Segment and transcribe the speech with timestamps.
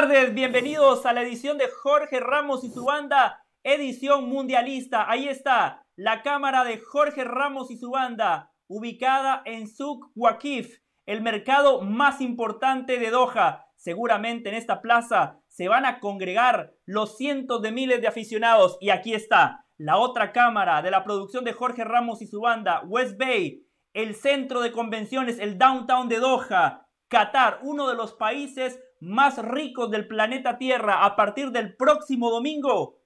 [0.00, 5.08] tardes, bienvenidos a la edición de Jorge Ramos y su banda, edición mundialista.
[5.08, 11.22] Ahí está la cámara de Jorge Ramos y su banda, ubicada en Souk Waqif, el
[11.22, 13.66] mercado más importante de Doha.
[13.76, 18.76] Seguramente en esta plaza se van a congregar los cientos de miles de aficionados.
[18.80, 22.82] Y aquí está la otra cámara de la producción de Jorge Ramos y su banda,
[22.84, 28.80] West Bay, el centro de convenciones, el downtown de Doha, Qatar, uno de los países
[29.04, 33.00] más ricos del planeta Tierra a partir del próximo domingo,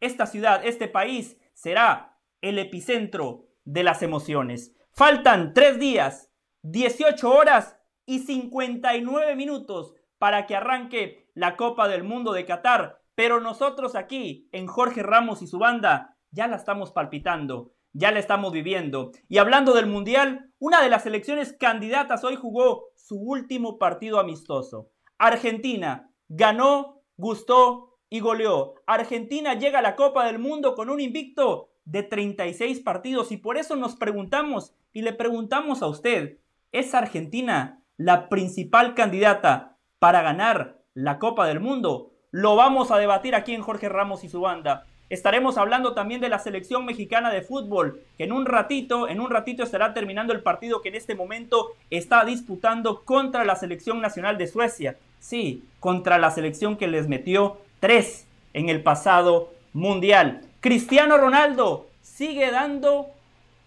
[0.00, 4.76] esta ciudad, este país, será el epicentro de las emociones.
[4.92, 6.30] Faltan tres días,
[6.62, 7.76] 18 horas
[8.06, 13.02] y 59 minutos para que arranque la Copa del Mundo de Qatar.
[13.14, 18.18] Pero nosotros aquí, en Jorge Ramos y su banda, ya la estamos palpitando, ya la
[18.20, 19.10] estamos viviendo.
[19.28, 24.90] Y hablando del Mundial, una de las selecciones candidatas hoy jugó su último partido amistoso.
[25.18, 28.74] Argentina ganó, gustó y goleó.
[28.86, 33.56] Argentina llega a la Copa del Mundo con un invicto de 36 partidos y por
[33.56, 36.38] eso nos preguntamos y le preguntamos a usted,
[36.72, 42.12] ¿es Argentina la principal candidata para ganar la Copa del Mundo?
[42.30, 44.86] Lo vamos a debatir aquí en Jorge Ramos y su banda.
[45.10, 49.30] Estaremos hablando también de la selección mexicana de fútbol, que en un ratito, en un
[49.30, 54.36] ratito estará terminando el partido que en este momento está disputando contra la selección nacional
[54.36, 54.96] de Suecia.
[55.18, 60.42] Sí, contra la selección que les metió tres en el pasado mundial.
[60.60, 63.06] Cristiano Ronaldo sigue dando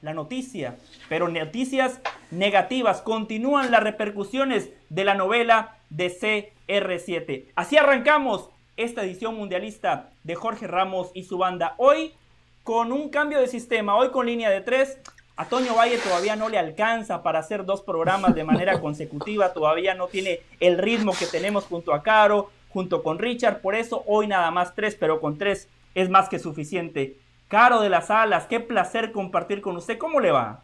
[0.02, 0.76] la noticia,
[1.10, 3.02] pero noticias negativas.
[3.02, 6.10] Continúan las repercusiones de la novela de
[6.68, 7.46] CR7.
[7.56, 8.50] Así arrancamos
[8.84, 11.76] esta edición mundialista de Jorge Ramos y su banda.
[11.78, 12.14] Hoy
[12.64, 14.98] con un cambio de sistema, hoy con línea de tres.
[15.36, 19.96] A Toño Valle todavía no le alcanza para hacer dos programas de manera consecutiva, todavía
[19.96, 24.28] no tiene el ritmo que tenemos junto a Caro, junto con Richard, por eso hoy
[24.28, 27.18] nada más tres, pero con tres es más que suficiente.
[27.48, 30.64] Caro de las Alas, qué placer compartir con usted, ¿cómo le va?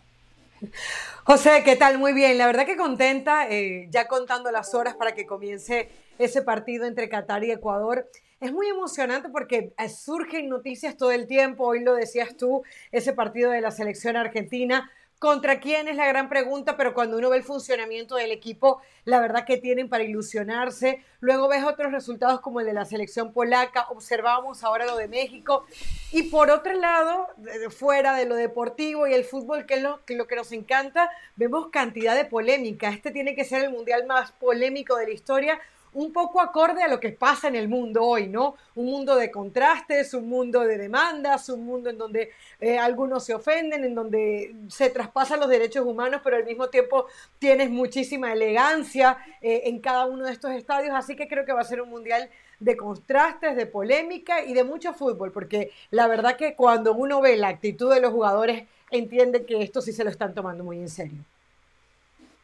[1.24, 1.98] José, ¿qué tal?
[1.98, 6.42] Muy bien, la verdad que contenta, eh, ya contando las horas para que comience ese
[6.42, 8.10] partido entre Qatar y Ecuador.
[8.40, 13.14] Es muy emocionante porque eh, surgen noticias todo el tiempo, hoy lo decías tú, ese
[13.14, 14.92] partido de la selección argentina.
[15.20, 16.78] ¿Contra quién es la gran pregunta?
[16.78, 21.04] Pero cuando uno ve el funcionamiento del equipo, la verdad que tienen para ilusionarse.
[21.22, 25.66] Luego ves otros resultados como el de la selección polaca, observábamos ahora lo de México.
[26.12, 27.30] Y por otro lado,
[27.72, 31.10] fuera de lo deportivo y el fútbol, que es lo que, lo que nos encanta,
[31.36, 32.90] vemos cantidad de polémica.
[32.90, 35.60] Este tiene que ser el mundial más polémico de la historia
[35.98, 38.56] un poco acorde a lo que pasa en el mundo hoy, ¿no?
[38.76, 42.30] Un mundo de contrastes, un mundo de demandas, un mundo en donde
[42.62, 47.08] eh, algunos se ofenden, en donde se traspasan los derechos humanos, pero al mismo tiempo
[47.40, 51.62] tienes muchísima elegancia eh, en cada uno de estos estadios, así que creo que va
[51.62, 56.38] a ser un mundial de contrastes, de polémica y de mucho fútbol, porque la verdad
[56.38, 60.12] que cuando uno ve la actitud de los jugadores, entiende que esto sí se lo
[60.12, 61.24] están tomando muy en serio.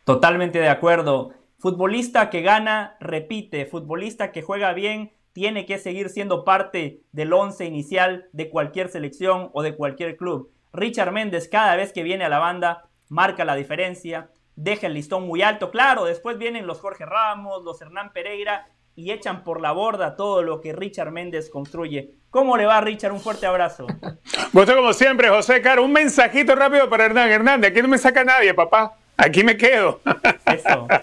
[0.06, 1.34] Totalmente de acuerdo.
[1.64, 3.66] Futbolista que gana, repite.
[3.66, 9.50] Futbolista que juega bien, tiene que seguir siendo parte del once inicial de cualquier selección
[9.54, 10.52] o de cualquier club.
[10.74, 15.26] Richard Méndez cada vez que viene a la banda marca la diferencia, deja el listón
[15.26, 15.72] muy alto.
[15.72, 20.44] Claro, después vienen los Jorge Ramos, los Hernán Pereira y echan por la borda todo
[20.44, 22.16] lo que Richard Méndez construye.
[22.30, 23.14] ¿Cómo le va, Richard?
[23.14, 23.88] Un fuerte abrazo.
[24.52, 25.86] Gusto como siempre, José Caro.
[25.86, 27.32] Un mensajito rápido para Hernán.
[27.32, 28.98] Hernán, de aquí no me saca nadie, papá.
[29.18, 30.02] Aquí me quedo.
[30.46, 30.88] Eso.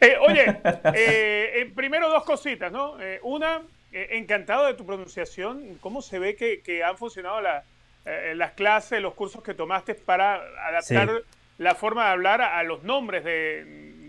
[0.00, 0.44] Eh, oye,
[0.94, 2.96] eh, eh, primero dos cositas, ¿no?
[3.22, 3.62] una,
[3.92, 5.78] encantado de tu pronunciación.
[5.80, 11.22] ¿Cómo se ve que, han funcionado las clases, los cursos que tomaste para adaptar
[11.58, 13.64] la forma de hablar a, los nombres de,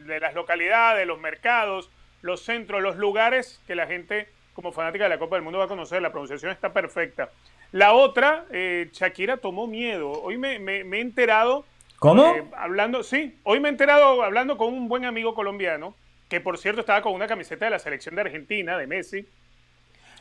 [0.06, 1.92] de, las localidades, los mercados,
[2.22, 5.66] los centros, los lugares que la gente, como fanática de la Copa del Mundo, va
[5.66, 6.02] a conocer?
[6.02, 7.30] La pronunciación está perfecta.
[7.72, 10.12] La otra, Shakira tomó miedo.
[10.12, 11.66] Hoy me he enterado
[12.04, 12.36] ¿Cómo?
[12.36, 15.96] Eh, hablando, sí, hoy me he enterado hablando con un buen amigo colombiano,
[16.28, 19.26] que por cierto estaba con una camiseta de la selección de Argentina, de Messi.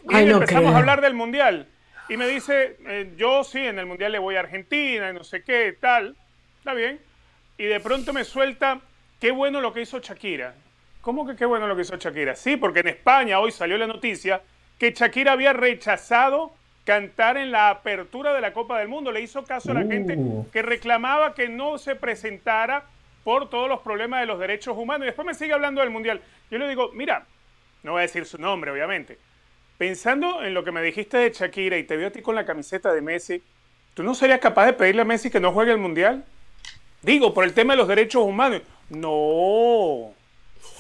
[0.08, 1.67] Y empezamos a hablar del Mundial.
[2.08, 5.25] Y me dice, eh, yo sí, en el Mundial le voy a Argentina, y no
[5.25, 6.14] sé qué, tal.
[6.58, 7.00] Está bien.
[7.58, 8.78] Y de pronto me suelta,
[9.19, 10.55] qué bueno lo que hizo Shakira.
[11.00, 12.37] ¿Cómo que qué bueno lo que hizo Shakira?
[12.37, 14.40] Sí, porque en España hoy salió la noticia
[14.78, 19.12] que Shakira había rechazado cantar en la apertura de la Copa del Mundo.
[19.12, 20.49] Le hizo caso a la gente uh.
[20.52, 22.84] que reclamaba que no se presentara
[23.25, 25.05] por todos los problemas de los derechos humanos.
[25.05, 26.20] Y después me sigue hablando del Mundial.
[26.50, 27.25] Yo le digo, mira,
[27.82, 29.19] no voy a decir su nombre, obviamente.
[29.79, 32.44] Pensando en lo que me dijiste de Shakira y te veo a ti con la
[32.44, 33.43] camiseta de Messi,
[33.94, 36.25] ¿tú no serías capaz de pedirle a Messi que no juegue el Mundial?
[37.02, 38.62] Digo, por el tema de los derechos humanos.
[38.90, 40.14] No.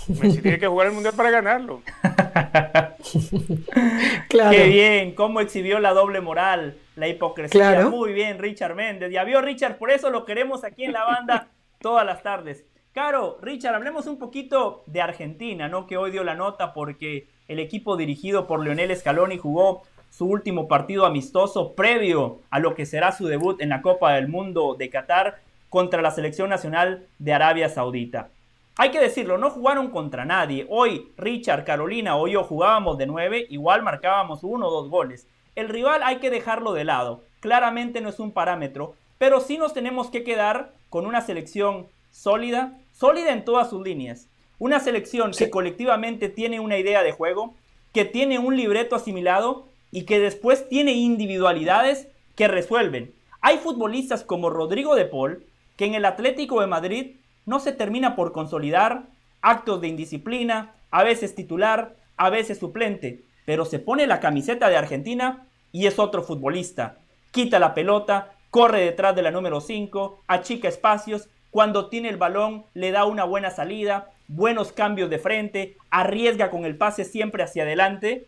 [0.08, 1.82] Messi tiene que jugar el Mundial para ganarlo.
[4.28, 7.88] Qué bien, cómo exhibió la doble moral, la hipocresía.
[7.88, 9.12] Muy bien, Richard Méndez.
[9.12, 11.48] Ya vio, Richard, por eso lo queremos aquí en la banda
[11.80, 12.64] todas las tardes.
[12.92, 15.86] Caro, Richard, hablemos un poquito de Argentina, ¿no?
[15.86, 20.68] Que hoy dio la nota porque el equipo dirigido por Leonel Scaloni jugó su último
[20.68, 24.90] partido amistoso previo a lo que será su debut en la Copa del Mundo de
[24.90, 25.40] Qatar
[25.70, 28.28] contra la selección nacional de Arabia Saudita.
[28.76, 30.66] Hay que decirlo, no jugaron contra nadie.
[30.70, 35.28] Hoy Richard, Carolina o yo jugábamos de nueve, igual marcábamos uno o dos goles.
[35.54, 37.22] El rival hay que dejarlo de lado.
[37.40, 42.78] Claramente no es un parámetro, pero sí nos tenemos que quedar con una selección sólida,
[42.92, 44.28] sólida en todas sus líneas.
[44.58, 47.54] Una selección que colectivamente tiene una idea de juego,
[47.92, 53.12] que tiene un libreto asimilado y que después tiene individualidades que resuelven.
[53.42, 55.44] Hay futbolistas como Rodrigo de Paul,
[55.76, 57.16] que en el Atlético de Madrid
[57.46, 59.06] no se termina por consolidar,
[59.40, 64.76] actos de indisciplina, a veces titular, a veces suplente, pero se pone la camiseta de
[64.76, 66.98] Argentina y es otro futbolista.
[67.32, 72.64] Quita la pelota, corre detrás de la número 5, achica espacios, cuando tiene el balón
[72.74, 77.64] le da una buena salida, buenos cambios de frente, arriesga con el pase siempre hacia
[77.64, 78.26] adelante.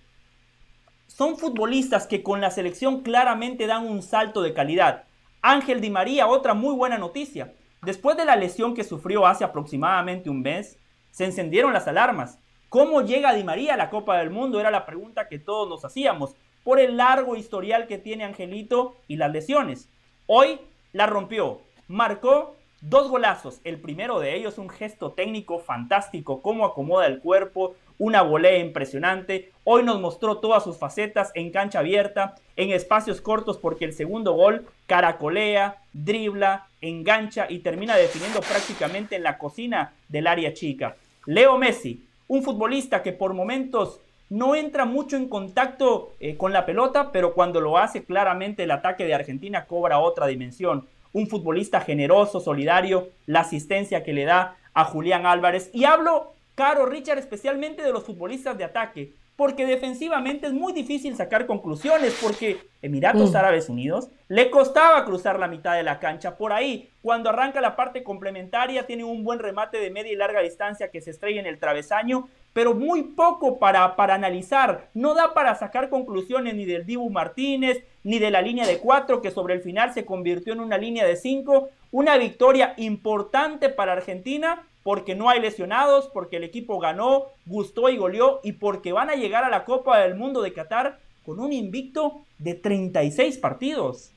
[1.07, 5.05] Son futbolistas que con la selección claramente dan un salto de calidad.
[5.41, 7.55] Ángel Di María, otra muy buena noticia.
[7.85, 10.79] Después de la lesión que sufrió hace aproximadamente un mes,
[11.11, 12.39] se encendieron las alarmas.
[12.69, 14.59] ¿Cómo llega Di María a la Copa del Mundo?
[14.59, 16.35] Era la pregunta que todos nos hacíamos,
[16.65, 19.91] por el largo historial que tiene Angelito y las lesiones.
[20.27, 20.61] Hoy
[20.93, 23.61] la rompió, marcó dos golazos.
[23.65, 29.53] El primero de ellos, un gesto técnico fantástico, cómo acomoda el cuerpo, una volea impresionante.
[29.65, 34.33] Hoy nos mostró todas sus facetas en cancha abierta, en espacios cortos, porque el segundo
[34.33, 40.97] gol caracolea, dribla, engancha y termina definiendo prácticamente en la cocina del área chica.
[41.27, 44.01] Leo Messi, un futbolista que por momentos
[44.31, 48.71] no entra mucho en contacto eh, con la pelota, pero cuando lo hace claramente el
[48.71, 50.87] ataque de Argentina cobra otra dimensión.
[51.13, 55.71] Un futbolista generoso, solidario, la asistencia que le da a Julián Álvarez.
[55.73, 61.17] Y hablo Caro Richard, especialmente de los futbolistas de ataque, porque defensivamente es muy difícil
[61.17, 63.37] sacar conclusiones, porque Emiratos mm.
[63.37, 66.37] Árabes Unidos le costaba cruzar la mitad de la cancha.
[66.37, 70.41] Por ahí, cuando arranca la parte complementaria, tiene un buen remate de media y larga
[70.41, 74.91] distancia que se estrella en el travesaño, pero muy poco para, para analizar.
[74.95, 79.21] No da para sacar conclusiones ni del Dibu Martínez, ni de la línea de cuatro,
[79.21, 81.71] que sobre el final se convirtió en una línea de cinco.
[81.91, 87.97] Una victoria importante para Argentina, porque no hay lesionados, porque el equipo ganó, gustó y
[87.97, 91.53] goleó y porque van a llegar a la Copa del Mundo de Qatar con un
[91.53, 94.13] invicto de 36 partidos.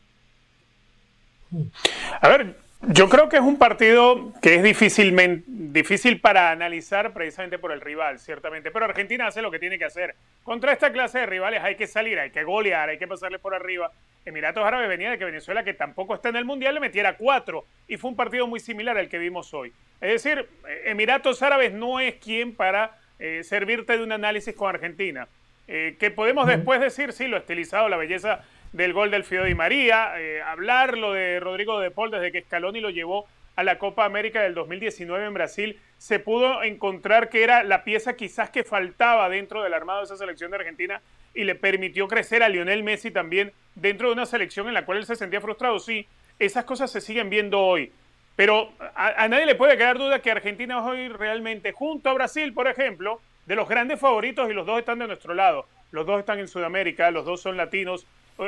[2.22, 7.58] A ver, yo creo que es un partido que es difícilmente, difícil para analizar precisamente
[7.58, 8.72] por el rival, ciertamente.
[8.72, 10.16] Pero Argentina hace lo que tiene que hacer.
[10.44, 13.56] Contra esta clase de rivales hay que salir, hay que golear, hay que pasarle por
[13.56, 13.92] arriba.
[14.26, 17.66] Emiratos Árabes venía de que Venezuela, que tampoco está en el Mundial, le metiera cuatro.
[17.88, 19.74] Y fue un partido muy similar al que vimos hoy.
[20.00, 20.48] Es decir,
[20.86, 25.28] Emiratos Árabes no es quien para eh, servirte de un análisis con Argentina.
[25.68, 29.56] Eh, que podemos después decir, sí, lo estilizado, la belleza del gol del Fio Di
[29.56, 33.80] María, eh, hablar lo de Rodrigo de Paul desde que Scaloni lo llevó a la
[33.80, 38.64] Copa América del 2019 en Brasil, se pudo encontrar que era la pieza quizás que
[38.64, 41.02] faltaba dentro del armado de esa selección de Argentina
[41.34, 45.00] y le permitió crecer a Lionel Messi también dentro de una selección en la cual
[45.00, 45.80] él se sentía frustrado.
[45.80, 47.92] Sí, esas cosas se siguen viendo hoy.
[48.36, 52.54] Pero a, a nadie le puede quedar duda que Argentina hoy realmente, junto a Brasil,
[52.54, 55.66] por ejemplo, de los grandes favoritos y los dos están de nuestro lado.
[55.92, 58.06] Los dos están en Sudamérica, los dos son latinos,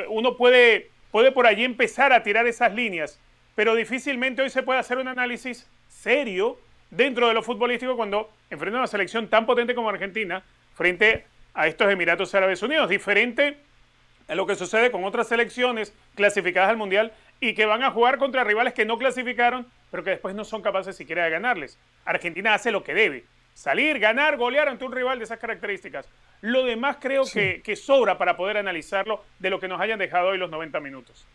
[0.08, 3.20] uno puede, puede por allí empezar a tirar esas líneas,
[3.54, 6.58] pero difícilmente hoy se puede hacer un análisis serio
[6.90, 10.42] dentro de lo futbolístico cuando enfrenta una selección tan potente como Argentina
[10.74, 13.58] frente a estos Emiratos Árabes Unidos, diferente
[14.28, 18.18] a lo que sucede con otras selecciones clasificadas al Mundial y que van a jugar
[18.18, 21.78] contra rivales que no clasificaron, pero que después no son capaces siquiera de ganarles.
[22.04, 26.06] Argentina hace lo que debe, salir, ganar, golear ante un rival de esas características.
[26.40, 30.38] Lo demás creo que, sobra para poder analizarlo de lo que nos hayan dejado hoy
[30.38, 31.26] los 90 minutos.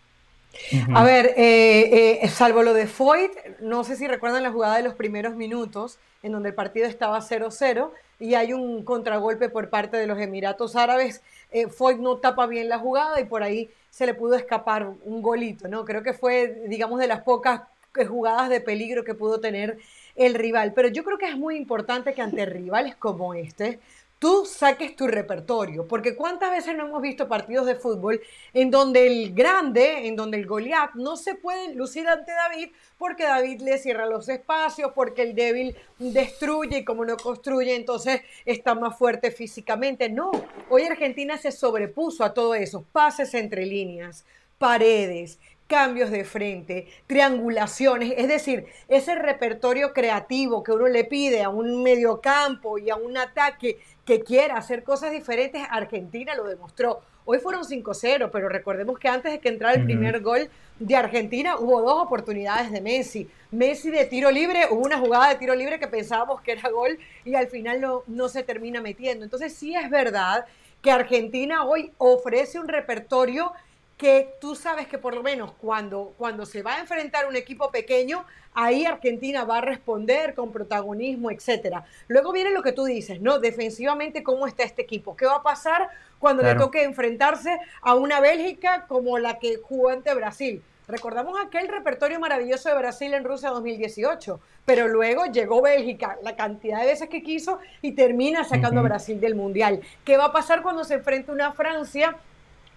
[0.94, 4.84] A ver, eh, eh, salvo lo de Foyt, no sé si recuerdan la jugada de
[4.84, 9.98] los primeros minutos, en donde el partido estaba 0-0 y hay un contragolpe por parte
[9.98, 11.22] de los Emiratos Árabes.
[11.52, 15.22] Eh, Foyt no tapa bien la jugada y por ahí se le pudo escapar un
[15.22, 15.86] golito, ¿no?
[15.86, 17.62] Creo que fue, digamos, de las pocas
[18.08, 19.78] jugadas de peligro que pudo tener
[20.16, 20.74] el rival.
[20.74, 23.80] Pero yo creo que es muy importante que ante rivales como este,
[24.20, 28.22] tú saques tu repertorio, porque cuántas veces no hemos visto partidos de fútbol
[28.54, 33.24] en donde el grande, en donde el Goliat no se puede lucir ante David porque
[33.24, 38.74] David le cierra los espacios, porque el débil destruye y como no construye, entonces está
[38.74, 40.10] más fuerte físicamente.
[40.10, 40.32] No,
[40.70, 44.26] hoy Argentina se sobrepuso a todo eso, pases entre líneas,
[44.58, 51.50] paredes, cambios de frente, triangulaciones, es decir, ese repertorio creativo que uno le pide a
[51.50, 57.02] un mediocampo y a un ataque que quiera hacer cosas diferentes, Argentina lo demostró.
[57.28, 60.48] Hoy fueron 5-0, pero recordemos que antes de que entrara el primer gol
[60.80, 63.28] de Argentina hubo dos oportunidades de Messi.
[63.50, 67.00] Messi de tiro libre, hubo una jugada de tiro libre que pensábamos que era gol
[67.24, 69.24] y al final no, no se termina metiendo.
[69.26, 70.46] Entonces sí es verdad
[70.84, 73.52] que Argentina hoy ofrece un repertorio
[73.98, 77.72] que tú sabes que por lo menos cuando, cuando se va a enfrentar un equipo
[77.72, 81.86] pequeño, ahí Argentina va a responder con protagonismo, etcétera.
[82.08, 83.40] Luego viene lo que tú dices, ¿no?
[83.40, 85.16] Defensivamente, ¿cómo está este equipo?
[85.16, 89.90] ¿Qué va a pasar cuando le toque enfrentarse a una Bélgica como la que jugó
[89.90, 90.62] ante Brasil?
[90.88, 96.82] Recordamos aquel repertorio maravilloso de Brasil en Rusia 2018, pero luego llegó Bélgica la cantidad
[96.82, 99.82] de veces que quiso y termina sacando a Brasil del Mundial.
[100.04, 102.18] ¿Qué va a pasar cuando se enfrente una Francia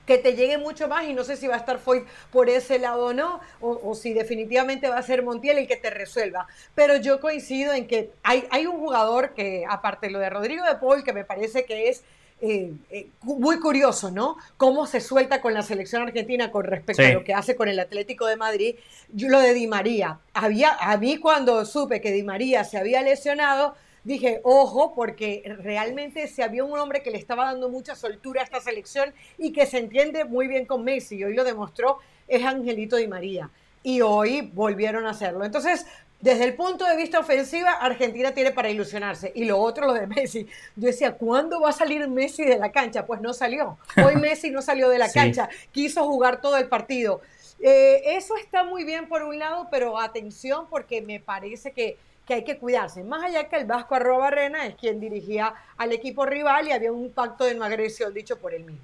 [0.09, 2.79] que te llegue mucho más y no sé si va a estar Foyt por ese
[2.79, 6.47] lado o no, o, si definitivamente va a ser Montiel el que te resuelva.
[6.75, 10.65] Pero yo coincido en que hay, hay un jugador que, aparte de lo de Rodrigo
[10.65, 12.03] de Paul, que me parece que es
[12.41, 14.39] eh, eh, muy curioso, ¿no?
[14.57, 17.79] Cómo se suelta con la selección argentina con respecto a lo que hace con el
[17.79, 18.77] Atlético de Madrid.
[19.13, 20.21] Yo, lo de Di María.
[20.33, 23.75] Había, a mí cuando supe que Di María se había lesionado,
[24.09, 28.45] dije, ojo, porque realmente si había un hombre que le estaba dando mucha soltura a
[28.45, 32.43] esta selección y que se entiende muy bien con Messi, y hoy lo demostró, es
[32.45, 33.51] Angelito Di María.
[33.83, 35.45] Y hoy volvieron a hacerlo.
[35.45, 35.87] Entonces,
[36.21, 39.31] desde el punto de vista ofensiva, Argentina tiene para ilusionarse.
[39.35, 40.47] Y lo otro, lo de Messi.
[40.75, 43.07] Yo decía, ¿cuándo va a salir Messi de la cancha?
[43.07, 43.79] Pues no salió.
[44.05, 45.49] Hoy Messi no salió de la cancha.
[45.71, 47.21] Quiso jugar todo el partido.
[47.61, 51.99] Eh, eso está muy bien por un lado, pero atención porque me parece que
[52.29, 53.03] que hay que cuidarse.
[53.03, 56.93] Más allá que el Vasco Arroba Arena es quien dirigía al equipo rival y había
[56.93, 58.83] un pacto de no agresión dicho por él mismo.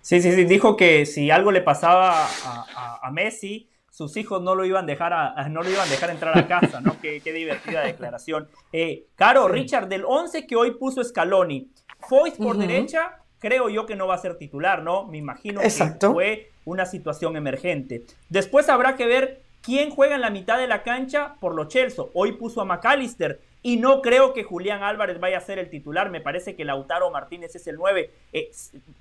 [0.00, 2.24] Sí, sí, sí, dijo que si algo le pasaba
[3.02, 6.10] a, Messi, sus hijos no lo iban a dejar a, no lo iban a dejar
[6.10, 7.00] entrar a casa, ¿no?
[7.00, 8.48] Qué, divertida declaración.
[8.72, 11.68] Eh, Caro, Richard, del 11 que hoy puso Scaloni,
[12.08, 15.04] Foyt por derecha, creo yo que no va a ser titular, ¿no?
[15.04, 15.70] Me imagino que
[16.12, 18.04] fue una situación emergente.
[18.28, 22.04] Después habrá que ver ¿Quién juega en la mitad de la cancha por los Chelsea?
[22.12, 26.10] Hoy puso a McAllister y no creo que Julián Álvarez vaya a ser el titular.
[26.10, 28.10] Me parece que Lautaro Martínez es el 9.
[28.34, 28.50] Eh,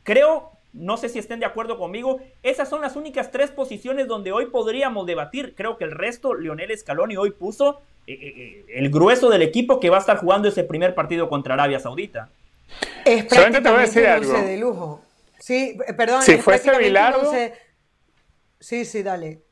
[0.03, 4.32] creo, no sé si estén de acuerdo conmigo, esas son las únicas tres posiciones donde
[4.32, 5.53] hoy podríamos debatir.
[5.53, 9.89] Creo que el resto, Lionel Scaloni hoy puso eh, eh, el grueso del equipo que
[9.89, 12.29] va a estar jugando ese primer partido contra Arabia Saudita.
[13.03, 14.32] Es Solamente te voy a decir algo.
[14.32, 15.01] de lujo.
[15.39, 16.22] Sí, perdón.
[16.22, 17.29] Si fuese Bilardo.
[18.62, 19.42] Sí, sí, dale.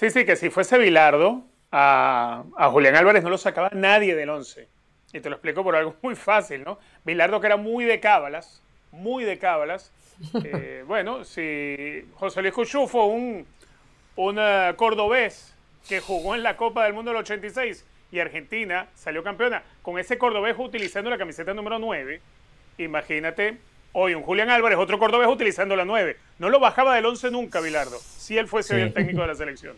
[0.00, 2.42] Sí, sí, que si fuese Bilardo, a,
[2.72, 4.66] Julián Álvarez no lo sacaba nadie del 11.
[5.12, 6.78] Y te lo explico por algo muy fácil, ¿no?
[7.04, 9.92] Bilardo que era muy de cábalas, muy de cábalas.
[10.44, 13.46] Eh, bueno, si José Luis Cuchufo, un,
[14.16, 15.54] un eh, cordobés
[15.86, 20.16] que jugó en la Copa del Mundo del 86 y Argentina salió campeona, con ese
[20.18, 22.20] cordobés utilizando la camiseta número 9,
[22.78, 23.58] imagínate
[23.92, 26.16] hoy un Julián Álvarez, otro cordobés utilizando la 9.
[26.38, 29.76] No lo bajaba del 11 nunca, Bilardo, si él fuese el técnico de la selección.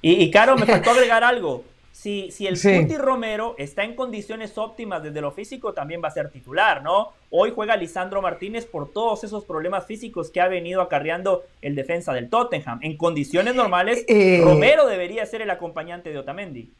[0.00, 1.64] Y, Caro, me faltó agregar algo.
[1.92, 2.86] Si, si el sí.
[2.96, 7.12] Romero está en condiciones óptimas desde lo físico, también va a ser titular, ¿no?
[7.30, 12.12] Hoy juega Lisandro Martínez por todos esos problemas físicos que ha venido acarreando el defensa
[12.12, 12.78] del Tottenham.
[12.82, 16.70] En condiciones normales, eh, Romero debería ser el acompañante de Otamendi.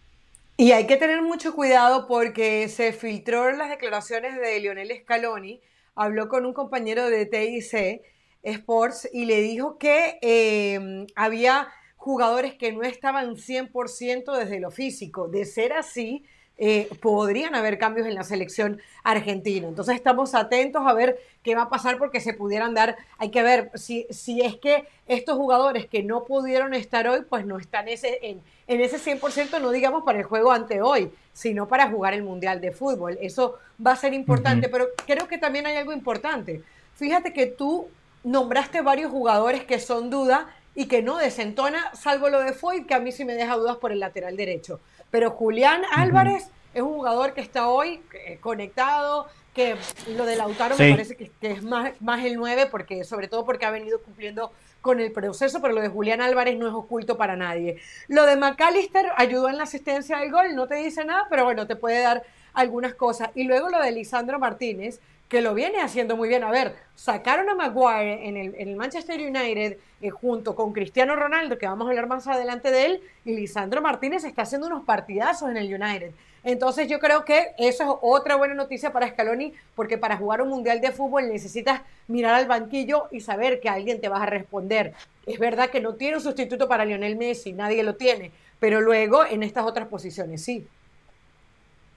[0.56, 5.60] Y hay que tener mucho cuidado porque se filtró las declaraciones de Lionel Scaloni,
[5.96, 8.02] habló con un compañero de TIC
[8.42, 11.68] Sports y le dijo que eh, había
[11.98, 15.28] jugadores que no estaban 100% desde lo físico.
[15.28, 16.24] De ser así,
[16.60, 19.68] eh, podrían haber cambios en la selección argentina.
[19.68, 23.42] Entonces estamos atentos a ver qué va a pasar porque se pudieran dar, hay que
[23.42, 27.88] ver si, si es que estos jugadores que no pudieron estar hoy, pues no están
[27.88, 32.14] ese, en, en ese 100%, no digamos para el juego ante hoy, sino para jugar
[32.14, 33.18] el Mundial de Fútbol.
[33.20, 36.62] Eso va a ser importante, pero creo que también hay algo importante.
[36.94, 37.88] Fíjate que tú
[38.24, 42.94] nombraste varios jugadores que son duda y que no desentona, salvo lo de Foy, que
[42.94, 44.78] a mí sí me deja dudas por el lateral derecho.
[45.10, 49.74] Pero Julián Álvarez es un jugador que está hoy eh, conectado, que
[50.16, 53.66] lo de Lautaro me parece que, es más, más el 9, porque, sobre todo porque
[53.66, 57.34] ha venido cumpliendo con el proceso, pero lo de Julián Álvarez no es oculto para
[57.34, 57.80] nadie.
[58.06, 61.66] Lo de McAllister ayudó en la asistencia del gol, no te dice nada, pero bueno,
[61.66, 62.22] te puede dar
[62.54, 63.30] algunas cosas.
[63.34, 66.42] Y luego lo de Lisandro Martínez, que lo viene haciendo muy bien.
[66.42, 71.66] A ver, sacaron a Maguire en el, Manchester United eh, junto con Cristiano Ronaldo, que
[71.66, 75.58] vamos a hablar más adelante de él, y Lisandro Martínez está haciendo unos partidazos en
[75.58, 76.12] el United.
[76.44, 80.48] Entonces yo creo que eso es otra buena noticia para Scaloni, porque para jugar un
[80.48, 84.94] mundial de fútbol necesitas mirar al banquillo y saber que alguien te va a responder.
[85.26, 88.30] Es verdad que no tiene un sustituto para Lionel Messi, nadie lo tiene,
[88.60, 90.66] pero luego en estas otras posiciones sí.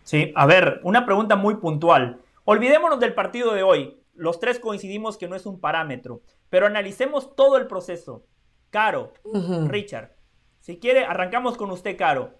[0.04, 2.20] Sí, a ver, una pregunta muy puntual.
[2.46, 4.04] Olvidémonos del partido de hoy.
[4.14, 8.26] Los tres coincidimos que no es un parámetro, pero analicemos todo el proceso.
[8.70, 9.14] Caro,
[9.68, 10.16] Richard,
[10.60, 12.40] si quiere, arrancamos con usted, Caro.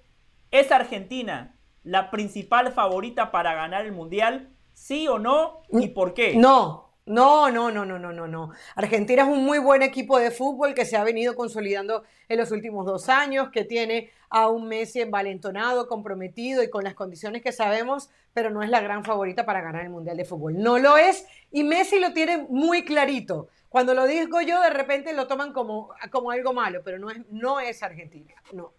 [0.52, 4.56] ¿Es Argentina la principal favorita para ganar el Mundial?
[4.74, 5.62] ¿Sí o no?
[5.70, 6.36] ¿Y por qué?
[6.36, 8.52] No, no, no, no, no, no, no, no.
[8.76, 12.52] Argentina es un muy buen equipo de fútbol que se ha venido consolidando en los
[12.52, 17.52] últimos dos años, que tiene a un Messi envalentonado, comprometido y con las condiciones que
[17.52, 20.58] sabemos, pero no es la gran favorita para ganar el Mundial de Fútbol.
[20.58, 23.50] No lo es y Messi lo tiene muy clarito.
[23.68, 27.20] Cuando lo digo yo, de repente lo toman como, como algo malo, pero no es,
[27.30, 28.74] no es Argentina, no.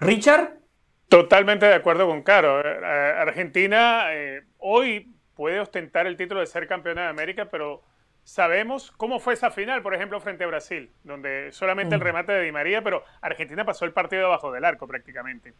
[0.00, 0.58] Richard.
[1.08, 2.60] Totalmente de acuerdo con Caro.
[2.60, 2.84] Eh,
[3.18, 7.80] Argentina eh, hoy puede ostentar el título de ser campeona de América, pero
[8.24, 12.04] sabemos cómo fue esa final, por ejemplo, frente a Brasil, donde solamente el mm.
[12.04, 15.54] remate de Di María, pero Argentina pasó el partido debajo del arco prácticamente.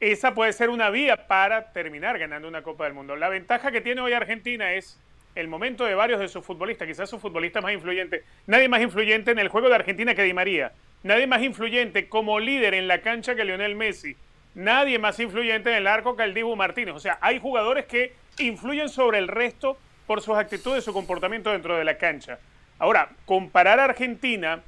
[0.00, 3.14] Esa puede ser una vía para terminar ganando una Copa del Mundo.
[3.14, 4.98] La ventaja que tiene hoy Argentina es
[5.36, 8.24] el momento de varios de sus futbolistas, quizás su futbolista más influyente.
[8.48, 10.72] Nadie más influyente en el juego de Argentina que Di María.
[11.04, 14.16] Nadie más influyente como líder en la cancha que Lionel Messi.
[14.56, 16.96] Nadie más influyente en el arco que el Dibu Martínez.
[16.96, 19.76] O sea, hay jugadores que influyen sobre el resto
[20.06, 22.38] por sus actitudes, su comportamiento dentro de la cancha.
[22.78, 24.62] Ahora, comparar a Argentina,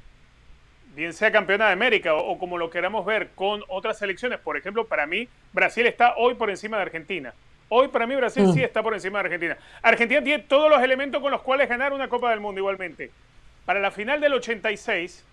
[0.95, 4.85] bien sea campeona de América o, como lo queramos ver con otras selecciones, por ejemplo,
[4.85, 7.33] para mí Brasil está hoy por encima de Argentina.
[7.69, 8.63] Hoy para mí Brasil sí mm.
[8.63, 9.57] está por encima de Argentina.
[9.81, 13.11] Argentina tiene todos los elementos con los cuales ganar una Copa del Mundo igualmente.
[13.65, 15.25] Para la final del 86,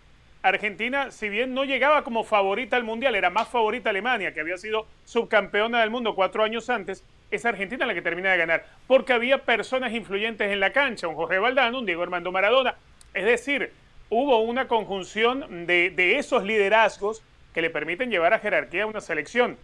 [0.42, 4.56] Argentina, si bien no llegaba como favorita al Mundial, era más favorita Alemania, que había
[4.56, 9.12] sido subcampeona del mundo cuatro años antes, es Argentina la que termina de ganar, porque
[9.12, 12.76] había personas influyentes en la cancha, un Jorge Valdano, un Diego Armando Maradona,
[13.14, 13.72] es decir,
[14.10, 19.58] hubo una conjunción de, esos liderazgos que le permiten llevar a jerarquía a una selección.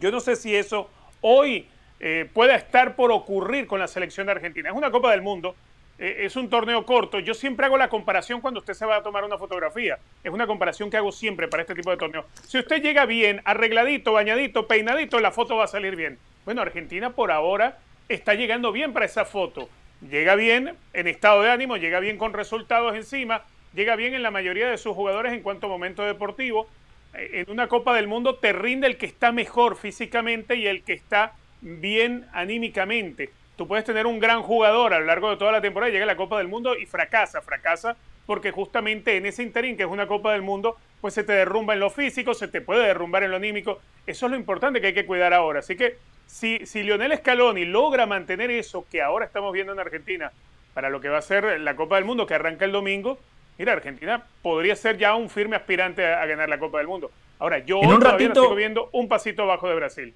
[0.00, 1.68] Yo no sé si eso hoy
[2.00, 4.70] eh, pueda estar por ocurrir con la selección de Argentina.
[4.70, 5.54] Es una Copa del Mundo,
[5.98, 7.18] eh, es un torneo corto.
[7.18, 9.98] Yo siempre hago la comparación cuando usted se va a tomar una fotografía.
[10.22, 12.24] Es una comparación que hago siempre para este tipo de torneo.
[12.46, 16.18] Si usted llega bien, arregladito, bañadito, peinadito, la foto va a salir bien.
[16.48, 17.76] Bueno, Argentina por ahora
[18.08, 19.68] está llegando bien para esa foto.
[20.00, 23.42] Llega bien en estado de ánimo, llega bien con resultados encima,
[23.74, 26.66] llega bien en la mayoría de sus jugadores en cuanto a momento deportivo.
[27.12, 30.84] Eh, en una Copa del Mundo te rinde el que está mejor físicamente y el
[30.84, 33.28] que está bien anímicamente.
[33.56, 36.06] Tú puedes tener un gran jugador a lo largo de toda la temporada, llega a
[36.06, 40.06] la Copa del Mundo y fracasa, fracasa porque justamente en ese interín, que es una
[40.06, 43.30] Copa del Mundo, pues se te derrumba en lo físico, se te puede derrumbar en
[43.30, 43.80] lo anímico.
[44.06, 45.60] Eso es lo importante que hay que cuidar ahora.
[45.60, 50.32] Así que si, si Lionel Scaloni logra mantener eso que ahora estamos viendo en Argentina
[50.74, 53.18] para lo que va a ser la Copa del Mundo que arranca el domingo,
[53.58, 57.10] mira, Argentina podría ser ya un firme aspirante a, ganar la Copa del Mundo.
[57.38, 60.14] Ahora, yo en un ratito, sigo viendo un pasito abajo de Brasil.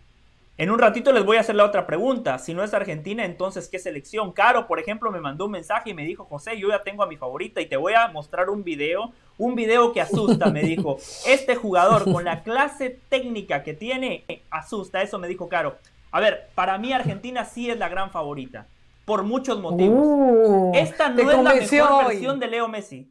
[0.58, 2.38] En un ratito les voy a hacer la otra pregunta.
[2.38, 4.32] Si no es Argentina, entonces ¿qué selección?
[4.32, 7.06] Caro, por ejemplo, me mandó un mensaje y me dijo, José, yo ya tengo a
[7.06, 10.98] mi favorita y te voy a mostrar un video, un video que asusta, me dijo.
[11.26, 15.78] Este jugador con la clase técnica que tiene, asusta, eso me dijo Caro.
[16.10, 18.66] A ver, para mí Argentina sí es la gran favorita,
[19.06, 20.04] por muchos motivos.
[20.04, 23.10] Uh, Esta no es la mejor versión de Leo Messi.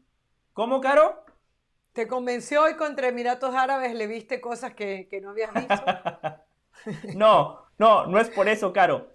[0.53, 1.23] ¿Cómo, Caro?
[1.93, 3.95] ¿Te convenció hoy contra Emiratos Árabes?
[3.95, 5.73] ¿Le viste cosas que, que no habías visto?
[7.15, 9.09] no, no, no es por eso, Caro.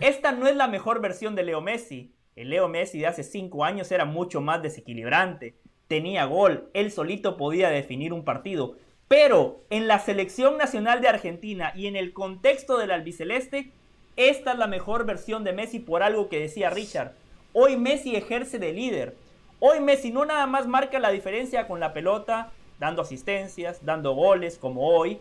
[0.00, 2.14] Esta no es la mejor versión de Leo Messi.
[2.36, 5.56] El Leo Messi de hace cinco años era mucho más desequilibrante.
[5.88, 8.76] Tenía gol, él solito podía definir un partido.
[9.08, 13.72] Pero en la selección nacional de Argentina y en el contexto del albiceleste,
[14.16, 17.14] esta es la mejor versión de Messi por algo que decía Richard.
[17.52, 19.16] Hoy Messi ejerce de líder.
[19.60, 24.58] Hoy Messi no nada más marca la diferencia con la pelota, dando asistencias, dando goles
[24.58, 25.18] como hoy,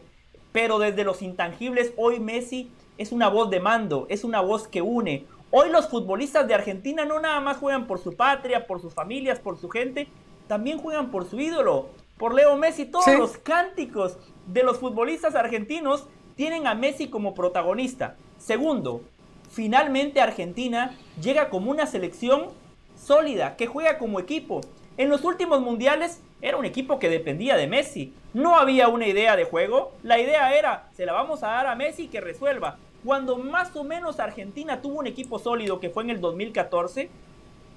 [0.51, 4.81] pero desde los intangibles hoy Messi es una voz de mando, es una voz que
[4.81, 5.25] une.
[5.51, 9.39] Hoy los futbolistas de Argentina no nada más juegan por su patria, por sus familias,
[9.39, 10.07] por su gente,
[10.47, 12.86] también juegan por su ídolo por Leo Messi.
[12.86, 18.15] Todos los cánticos de los futbolistas argentinos tienen a Messi como protagonista.
[18.38, 19.01] Segundo,
[19.49, 22.47] finalmente Argentina llega como una selección
[22.95, 24.62] sólida, que juega como equipo.
[24.97, 28.15] En los últimos mundiales era un equipo que dependía de Messi.
[28.33, 29.93] No había una idea de juego.
[30.01, 32.77] La idea era, se la vamos a dar a Messi que resuelva.
[33.05, 37.10] cuando más o menos Argentina tuvo un equipo sólido que fue en el 2014,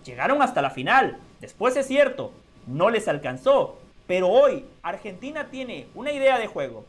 [0.03, 1.19] llegaron hasta la final.
[1.41, 2.33] Después es cierto,
[2.67, 3.77] no les alcanzó.
[4.07, 6.87] Pero hoy Argentina tiene una idea de juego,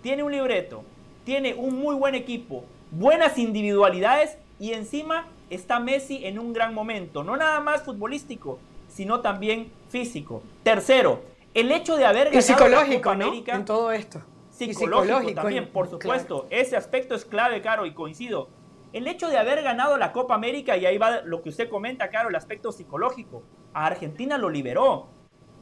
[0.00, 0.84] tiene un libreto,
[1.24, 7.24] tiene un muy buen equipo, buenas individualidades y encima está Messi en un gran momento,
[7.24, 8.58] no nada más futbolístico,
[8.92, 10.42] sino también físico.
[10.62, 11.22] Tercero,
[11.54, 14.22] el hecho de haber ganado y psicológico, América, en todo esto.
[14.50, 16.46] Psicológico, también, por supuesto.
[16.50, 18.48] Ese aspecto es clave, Caro, y coincido.
[18.92, 22.10] El hecho de haber ganado la Copa América, y ahí va lo que usted comenta,
[22.10, 23.42] Caro, el aspecto psicológico.
[23.72, 25.08] A Argentina lo liberó.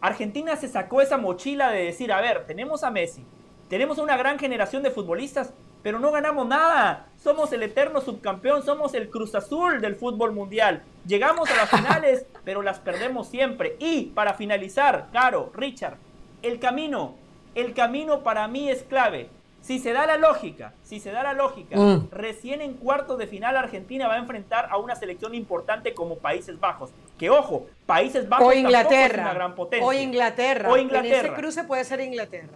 [0.00, 3.24] Argentina se sacó esa mochila de decir, a ver, tenemos a Messi,
[3.68, 7.06] tenemos una gran generación de futbolistas, pero no ganamos nada.
[7.22, 10.82] Somos el eterno subcampeón, somos el Cruz Azul del fútbol mundial.
[11.06, 13.76] Llegamos a las finales, pero las perdemos siempre.
[13.78, 15.96] Y para finalizar, Caro, Richard,
[16.42, 17.14] el camino,
[17.54, 19.28] el camino para mí es clave.
[19.62, 22.08] Si se da la lógica, si se da la lógica, mm.
[22.10, 26.58] recién en cuartos de final Argentina va a enfrentar a una selección importante como Países
[26.58, 26.90] Bajos.
[27.18, 29.86] Que ojo, Países Bajos o Inglaterra, es una gran potencia.
[29.86, 30.70] O Inglaterra.
[30.70, 31.18] O Inglaterra.
[31.18, 32.48] En ese cruce puede ser Inglaterra.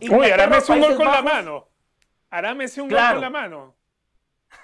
[0.00, 1.68] Uy, ahora me un gol con la mano.
[2.30, 3.74] Ahora me un gol con la mano.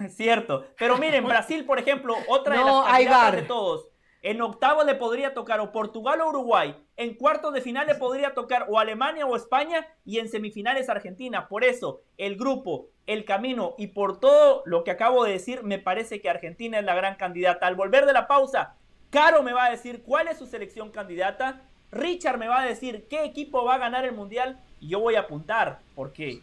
[0.09, 0.67] Cierto.
[0.79, 3.89] Pero miren, Brasil, por ejemplo, otra de las candidatas de todos.
[4.23, 6.75] En octavo le podría tocar o Portugal o Uruguay.
[6.97, 9.87] En cuartos de final le podría tocar o Alemania o España.
[10.05, 11.47] Y en semifinales Argentina.
[11.47, 15.79] Por eso, el grupo, el camino y por todo lo que acabo de decir, me
[15.79, 17.67] parece que Argentina es la gran candidata.
[17.67, 18.77] Al volver de la pausa,
[19.11, 21.63] Caro me va a decir cuál es su selección candidata.
[21.93, 24.61] Richard me va a decir qué equipo va a ganar el Mundial.
[24.85, 26.41] Y yo voy a apuntar, porque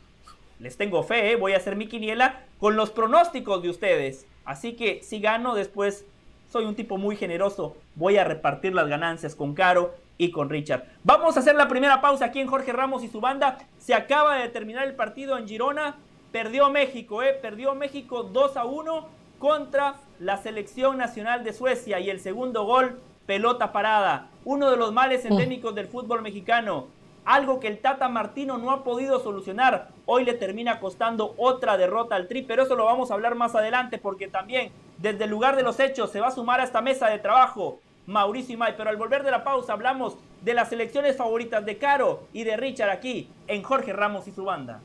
[0.60, 1.36] les tengo fe, ¿eh?
[1.36, 4.26] voy a hacer mi quiniela con los pronósticos de ustedes.
[4.46, 6.06] Así que si gano después
[6.52, 7.78] soy un tipo muy generoso.
[7.94, 10.86] Voy a repartir las ganancias con Caro y con Richard.
[11.04, 13.60] Vamos a hacer la primera pausa aquí en Jorge Ramos y su banda.
[13.78, 15.98] Se acaba de terminar el partido en Girona.
[16.32, 17.38] Perdió México, ¿eh?
[17.40, 22.00] Perdió México 2 a 1 contra la selección nacional de Suecia.
[22.00, 24.30] Y el segundo gol, pelota parada.
[24.46, 26.88] Uno de los males endémicos del fútbol mexicano.
[27.24, 29.90] Algo que el Tata Martino no ha podido solucionar.
[30.06, 33.54] Hoy le termina costando otra derrota al Tri, pero eso lo vamos a hablar más
[33.54, 36.82] adelante porque también desde el lugar de los hechos se va a sumar a esta
[36.82, 38.74] mesa de trabajo Mauricio May.
[38.76, 42.58] Pero al volver de la pausa hablamos de las selecciones favoritas de Caro y de
[42.58, 44.82] Richard aquí en Jorge Ramos y su banda.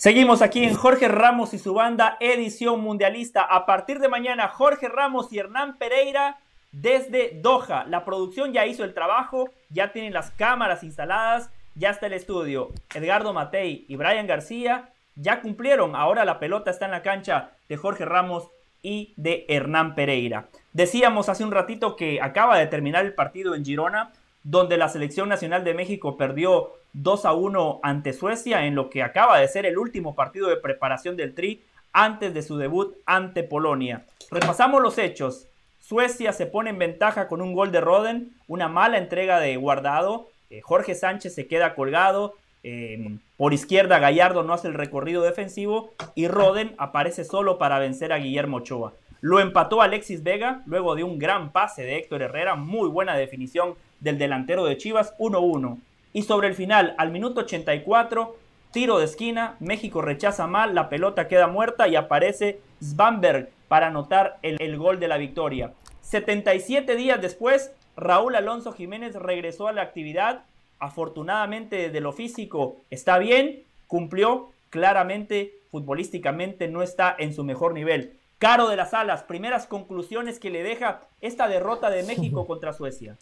[0.00, 3.42] Seguimos aquí en Jorge Ramos y su banda edición mundialista.
[3.42, 6.38] A partir de mañana, Jorge Ramos y Hernán Pereira
[6.72, 7.84] desde Doha.
[7.84, 12.70] La producción ya hizo el trabajo, ya tienen las cámaras instaladas, ya está el estudio.
[12.94, 15.94] Edgardo Matei y Brian García ya cumplieron.
[15.94, 18.48] Ahora la pelota está en la cancha de Jorge Ramos
[18.82, 20.48] y de Hernán Pereira.
[20.72, 24.12] Decíamos hace un ratito que acaba de terminar el partido en Girona,
[24.44, 29.02] donde la selección nacional de México perdió 2 a 1 ante Suecia en lo que
[29.02, 33.42] acaba de ser el último partido de preparación del Tri antes de su debut ante
[33.42, 34.04] Polonia.
[34.30, 35.46] Repasamos los hechos.
[35.80, 40.28] Suecia se pone en ventaja con un gol de Roden, una mala entrega de Guardado,
[40.50, 45.90] eh, Jorge Sánchez se queda colgado, em, por izquierda Gallardo no hace el recorrido defensivo
[46.14, 48.92] y Roden aparece solo para vencer a Guillermo Ochoa.
[49.20, 53.74] Lo empató Alexis Vega luego de un gran pase de Héctor Herrera, muy buena definición
[54.00, 55.78] del delantero de Chivas, 1-1.
[56.12, 58.36] Y sobre el final, al minuto 84,
[58.72, 64.38] tiro de esquina, México rechaza mal, la pelota queda muerta y aparece Svanberg para anotar
[64.42, 65.72] el, gol de la victoria.
[66.02, 70.44] 77 días después, Raúl Alonso Jiménez regresó a la actividad.
[70.80, 78.16] Afortunadamente de lo físico está bien, cumplió, claramente futbolísticamente no está en su mejor nivel.
[78.38, 83.16] Caro de las Alas, primeras conclusiones que le deja esta derrota de México contra Suecia.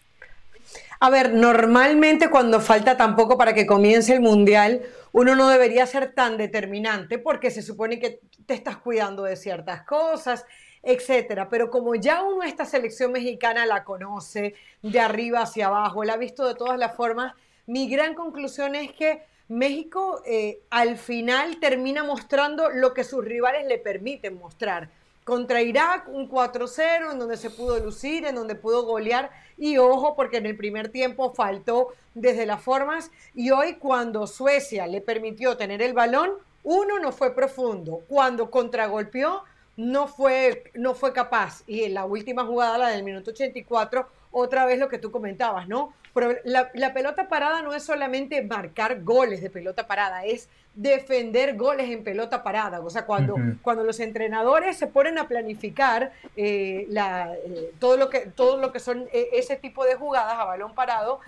[1.01, 6.13] A ver, normalmente cuando falta tampoco para que comience el mundial, uno no debería ser
[6.13, 10.45] tan determinante porque se supone que te estás cuidando de ciertas cosas,
[10.83, 11.49] etcétera.
[11.49, 16.19] Pero como ya uno esta selección mexicana la conoce de arriba hacia abajo, la ha
[16.19, 17.35] visto de todas las formas,
[17.67, 23.67] mi gran conclusión es que México eh, al final termina mostrando lo que sus rivales
[23.67, 24.91] le permiten mostrar
[25.29, 29.31] contra Irak, un 4-0 en donde se pudo lucir, en donde pudo golear.
[29.59, 33.11] Y ojo, porque en el primer tiempo faltó desde las formas.
[33.35, 36.31] Y hoy cuando Suecia le permitió tener el balón,
[36.63, 38.01] uno no fue profundo.
[38.09, 39.43] Cuando contragolpeó,
[39.77, 41.63] no fue, no fue capaz.
[41.67, 45.69] Y en la última jugada, la del minuto 84, otra vez lo que tú comentabas,
[45.69, 45.93] ¿no?
[46.15, 51.91] Pero la, pelota parada no es solamente marcar goles de pelota parada, es defender goles
[51.91, 52.81] en pelota parada.
[52.81, 58.09] O sea, cuando, cuando los entrenadores se ponen a planificar eh, la, eh, todo, lo
[58.09, 61.19] que, todo lo que son eh, ese tipo de jugadas a balón parado,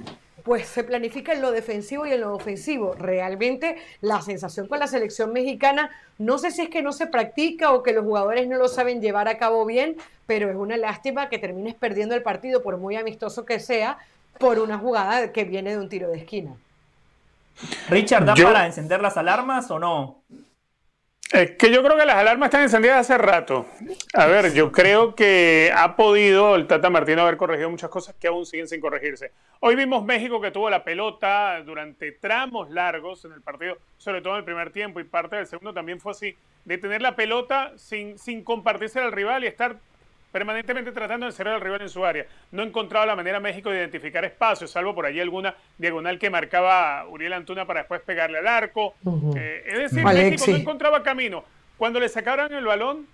[0.45, 2.95] pues se planifica en lo defensivo y en lo ofensivo.
[2.95, 7.73] Realmente la sensación con la selección mexicana, no sé si es que no se practica
[7.73, 9.97] o que los jugadores no lo saben llevar a cabo bien,
[10.29, 13.99] pero es una lástima que termines perdiendo el partido, por muy amistoso que sea,
[14.39, 16.55] por una jugada que viene de un tiro de esquina.
[17.89, 20.25] Richard, ¿da para encender las alarmas o no?
[21.33, 23.69] Es que yo creo que las alarmas están encendidas hace rato.
[24.15, 28.27] A ver, yo creo que ha podido el Tata Martino haber corregido muchas cosas que
[28.27, 29.31] aún siguen sin corregirse.
[29.61, 34.33] Hoy vimos México que tuvo la pelota durante tramos largos en el partido, sobre todo
[34.33, 37.75] en el primer tiempo y parte del segundo también fue así, de tener la pelota
[37.77, 39.77] sin, sin compartirse al rival y estar
[40.33, 42.27] permanentemente tratando de cerrar al rival en su área.
[42.53, 46.31] No ha encontrado la manera México de identificar espacios, salvo por allí alguna diagonal que
[46.31, 48.95] marcaba Uriel Antuna para después pegarle al arco.
[49.37, 51.45] Eh, es decir, México no encontraba camino.
[51.77, 53.07] Cuando le sacaron el balón,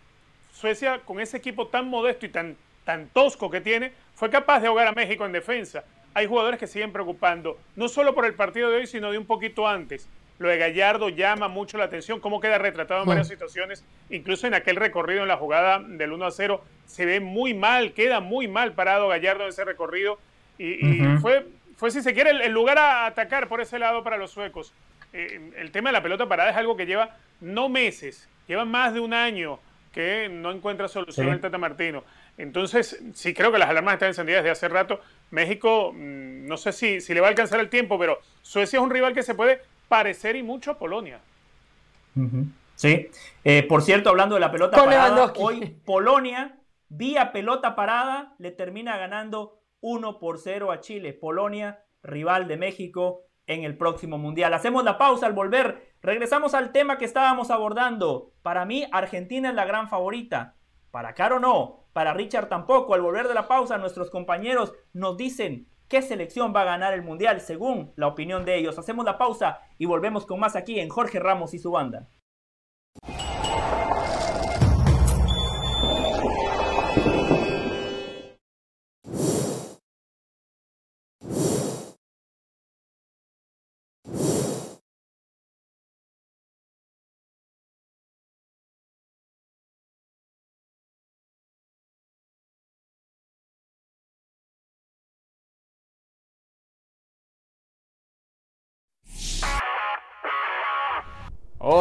[0.52, 4.68] Suecia, con ese equipo tan modesto y tan, tan tosco que tiene, fue capaz de
[4.68, 5.84] ahogar a México en defensa.
[6.14, 9.26] Hay jugadores que siguen preocupando, no solo por el partido de hoy, sino de un
[9.26, 10.08] poquito antes.
[10.38, 14.54] Lo de Gallardo llama mucho la atención, cómo queda retratado en varias situaciones, incluso en
[14.54, 18.46] aquel recorrido en la jugada del 1 a 0, se ve muy mal, queda muy
[18.46, 20.18] mal parado Gallardo en ese recorrido
[20.58, 21.46] y, fue,
[21.76, 24.72] fue, si se quiere, el, lugar a atacar por ese lado para los suecos.
[25.12, 28.94] Eh, el tema de la pelota parada es algo que lleva no meses, lleva más
[28.94, 29.58] de un año
[29.92, 32.04] que no encuentra solución el Tata Martino.
[32.36, 35.00] Entonces, sí creo que las alarmas están encendidas desde hace rato.
[35.30, 38.82] México, mm, no sé si, si le va a alcanzar el tiempo, pero Suecia es
[38.82, 41.20] un rival que se puede parecer y mucho a Polonia.
[42.74, 43.08] Sí.
[43.44, 48.96] Eh, por cierto, hablando de la pelota parada, hoy Polonia, vía pelota parada, le termina
[48.96, 51.12] ganando 1 por 0 a Chile.
[51.12, 54.52] Polonia, rival de México en el próximo Mundial.
[54.54, 55.94] Hacemos la pausa al volver.
[56.02, 58.32] Regresamos al tema que estábamos abordando.
[58.42, 60.56] Para mí, Argentina es la gran favorita.
[60.90, 62.94] Para Caro no, para Richard tampoco.
[62.94, 67.02] Al volver de la pausa, nuestros compañeros nos dicen qué selección va a ganar el
[67.02, 68.78] Mundial según la opinión de ellos.
[68.78, 72.08] Hacemos la pausa y volvemos con más aquí en Jorge Ramos y su banda.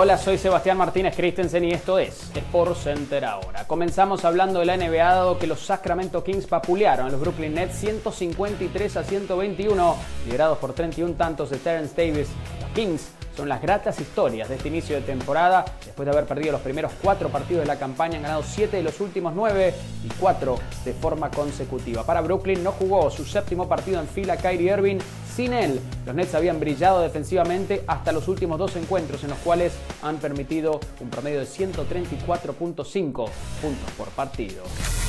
[0.05, 3.65] Hola, soy Sebastián Martínez Christensen y esto es Sport Center ahora.
[3.65, 8.97] Comenzamos hablando de la dado que los Sacramento Kings papulearon a los Brooklyn Nets 153
[8.97, 9.95] a 121,
[10.27, 12.27] liderados por 31 tantos de Terence Davis.
[12.61, 15.65] Los Kings son las gratas historias de este inicio de temporada.
[15.83, 18.83] Después de haber perdido los primeros cuatro partidos de la campaña, han ganado siete de
[18.83, 22.05] los últimos nueve y cuatro de forma consecutiva.
[22.05, 24.99] Para Brooklyn no jugó su séptimo partido en fila Kyrie Irving.
[25.35, 29.73] Sin él, los Nets habían brillado defensivamente hasta los últimos dos encuentros en los cuales
[30.01, 33.13] han permitido un promedio de 134.5
[33.61, 34.63] puntos por partido.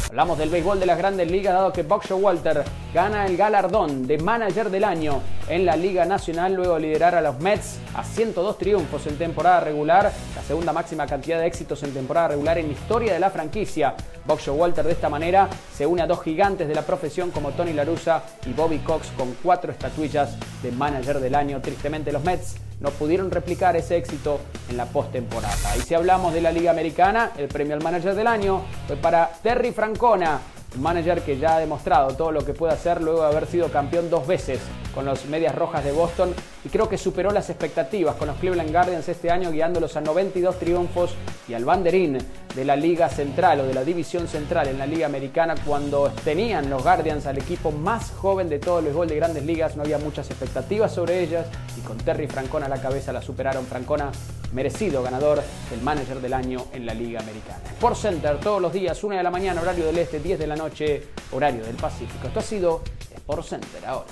[0.08, 4.18] Hablamos del béisbol de las grandes ligas, dado que Buck Walter gana el galardón de
[4.18, 8.56] manager del año en la Liga Nacional, luego de liderar a los Mets a 102
[8.56, 12.72] triunfos en temporada regular, la segunda máxima cantidad de éxitos en temporada regular en la
[12.72, 13.94] historia de la franquicia.
[14.24, 17.72] Buck Walter de esta manera se une a dos gigantes de la profesión como Tony
[17.72, 20.15] Larusa y Bobby Cox con cuatro estatuillas
[20.62, 21.60] de manager del año.
[21.60, 25.76] Tristemente los Mets no pudieron replicar ese éxito en la postemporada.
[25.76, 29.30] Y si hablamos de la Liga Americana, el premio al manager del año fue para
[29.42, 30.40] Terry Francona,
[30.76, 33.68] un manager que ya ha demostrado todo lo que puede hacer luego de haber sido
[33.68, 34.60] campeón dos veces
[34.94, 36.34] con los Medias Rojas de Boston
[36.64, 40.58] y creo que superó las expectativas con los Cleveland Guardians este año guiándolos a 92
[40.58, 41.14] triunfos
[41.48, 42.18] y al banderín
[42.54, 46.70] de la Liga Central o de la División Central en la Liga Americana cuando tenían
[46.70, 49.98] los Guardians al equipo más joven de todo el béisbol de grandes ligas, no había
[49.98, 53.66] muchas expectativas sobre ellas y con Terry Francona a la cabeza la superaron.
[53.66, 54.10] Francona
[54.56, 57.62] merecido ganador del manager del año en la Liga Americana.
[57.72, 60.56] Sport Center todos los días, 1 de la mañana, horario del este, 10 de la
[60.56, 62.26] noche, horario del Pacífico.
[62.26, 62.82] Esto ha sido
[63.14, 64.06] Sport Center ahora.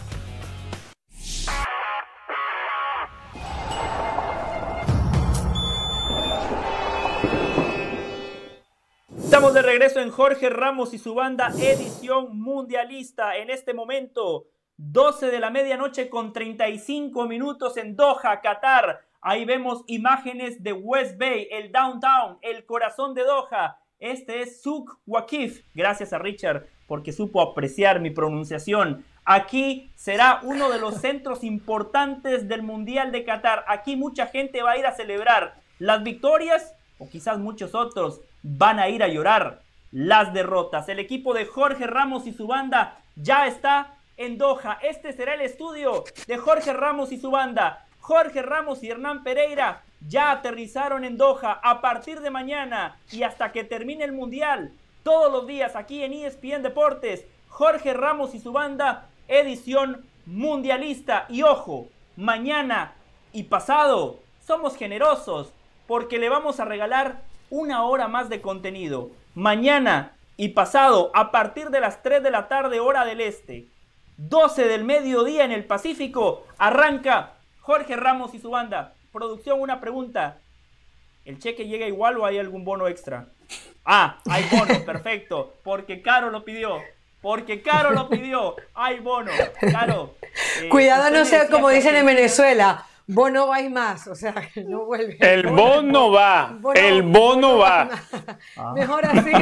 [9.17, 13.39] Estamos de regreso en Jorge Ramos y su banda edición mundialista.
[13.39, 19.07] En este momento, 12 de la medianoche con 35 minutos en Doha, Qatar.
[19.27, 24.99] Ahí vemos imágenes de West Bay, el downtown, el corazón de Doha Este es Suk
[25.07, 25.65] Wakif.
[25.75, 29.03] Gracias a Richard porque supo apreciar mi pronunciación.
[29.25, 33.65] Aquí será uno de los centros importantes del Mundial de Qatar.
[33.67, 38.79] Aquí mucha gente va a ir a celebrar las victorias o quizás muchos otros van
[38.79, 40.87] a ir a llorar las derrotas.
[40.91, 44.79] El equipo de Jorge Ramos y su banda ya está en Doha.
[44.83, 47.87] Este será el estudio de Jorge Ramos y su banda.
[48.05, 53.51] Jorge Ramos y Hernán Pereira ya aterrizaron en Doha a partir de mañana y hasta
[53.51, 54.73] que termine el Mundial.
[55.03, 61.25] Todos los días aquí en ESPN Deportes, Jorge Ramos y su banda, edición mundialista.
[61.31, 62.93] Y ojo, mañana
[63.33, 65.55] y pasado somos generosos
[65.87, 69.13] porque le vamos a regalar una hora más de contenido.
[69.35, 73.67] Mañana y pasado, a partir de las 3 de la tarde hora del este,
[74.19, 77.34] 12 del mediodía en el Pacífico, arranca
[77.65, 78.93] Jorge Ramos y su banda.
[79.11, 80.37] Producción, una pregunta.
[81.25, 83.29] ¿El cheque llega igual o hay algún bono extra?
[83.87, 85.55] Ah, hay bono, perfecto.
[85.65, 86.83] Porque Caro lo pidió.
[87.23, 88.55] Porque Caro lo pidió.
[88.75, 89.33] Hay bono.
[89.73, 90.15] Caro.
[90.61, 94.35] Eh, Cuidado, no sea como dicen en Venezuela bono va y más, o sea,
[94.67, 95.17] no vuelve.
[95.21, 97.91] El bono va, el bono, va.
[98.57, 98.73] Ah.
[98.75, 99.33] Mejor así,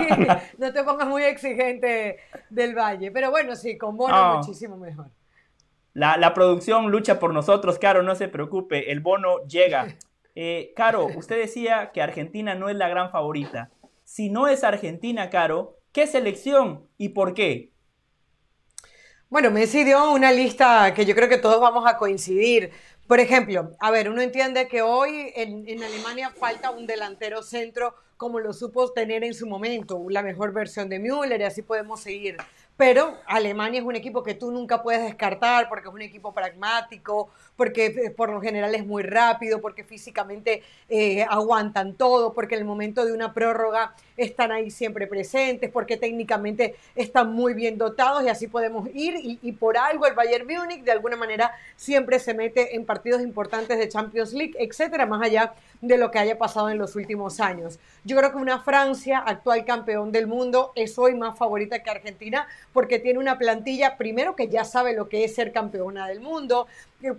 [0.58, 2.18] no te pongas muy exigente
[2.50, 4.36] del Valle, pero bueno, sí, con bono ah.
[4.36, 5.06] muchísimo mejor.
[5.94, 9.94] La, producción lucha por nosotros, Caro, no se preocupe, el bono llega.
[10.34, 13.70] Eh, Caro, usted decía que Argentina no es la gran favorita.
[14.02, 17.72] Si no es Argentina, Caro, ¿qué selección y por qué?
[19.28, 22.70] Bueno, Messi dio una lista que yo creo que todos vamos a coincidir.
[23.06, 27.94] Por ejemplo, a ver, uno entiende que hoy en, en, Alemania falta un delantero centro
[28.16, 32.00] como lo supo tener en su momento, la mejor versión de Müller y así podemos
[32.00, 32.36] seguir
[32.76, 37.30] pero Alemania es un equipo que tú nunca puedes descartar porque es un equipo pragmático,
[37.56, 42.62] porque eh, por lo general es muy rápido, porque físicamente eh, aguantan todo, porque en
[42.62, 48.22] el momento de una prórroga están ahí siempre presentes, porque técnicamente están muy bien dotados
[48.24, 49.14] y así podemos ir.
[49.22, 53.22] Y, y por algo el Bayern Múnich de alguna manera siempre se mete en partidos
[53.22, 57.40] importantes de Champions League, etcétera, más allá de lo que haya pasado en los últimos
[57.40, 57.78] años.
[58.04, 62.46] Yo creo que una Francia, actual campeón del mundo, es hoy más favorita que Argentina
[62.72, 66.68] porque tiene una plantilla, primero que ya sabe lo que es ser campeona del mundo,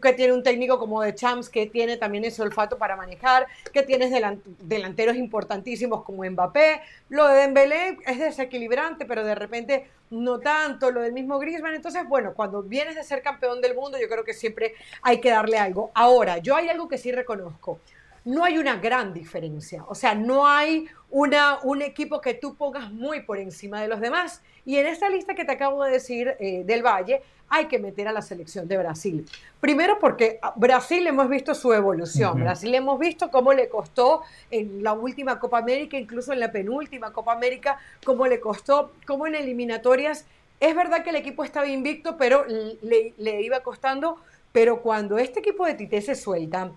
[0.02, 3.84] que tiene un técnico como de Champs que tiene también ese olfato para manejar, que
[3.84, 4.12] tienes
[4.60, 11.02] delanteros importantísimos como Mbappé, lo de Dembélé es desequilibrante, pero de repente no tanto, lo
[11.02, 14.34] del mismo Griezmann, entonces bueno, cuando vienes de ser campeón del mundo, yo creo que
[14.34, 15.92] siempre hay que darle algo.
[15.94, 17.80] Ahora, yo hay algo que sí reconozco
[18.26, 19.84] no hay una gran diferencia.
[19.88, 24.00] O sea, no hay una, un equipo que tú pongas muy por encima de los
[24.00, 24.42] demás.
[24.66, 28.08] Y en esta lista que te acabo de decir eh, del Valle, hay que meter
[28.08, 29.26] a la selección de Brasil.
[29.60, 32.40] Primero porque Brasil hemos visto su evolución.
[32.40, 37.12] Brasil hemos visto cómo le costó en la última Copa América, incluso en la penúltima
[37.12, 40.26] Copa América, cómo le costó, cómo en eliminatorias.
[40.60, 44.18] Es verdad que el equipo estaba invicto, pero le, le iba costando.
[44.52, 46.72] Pero cuando este equipo de Tite se suelta,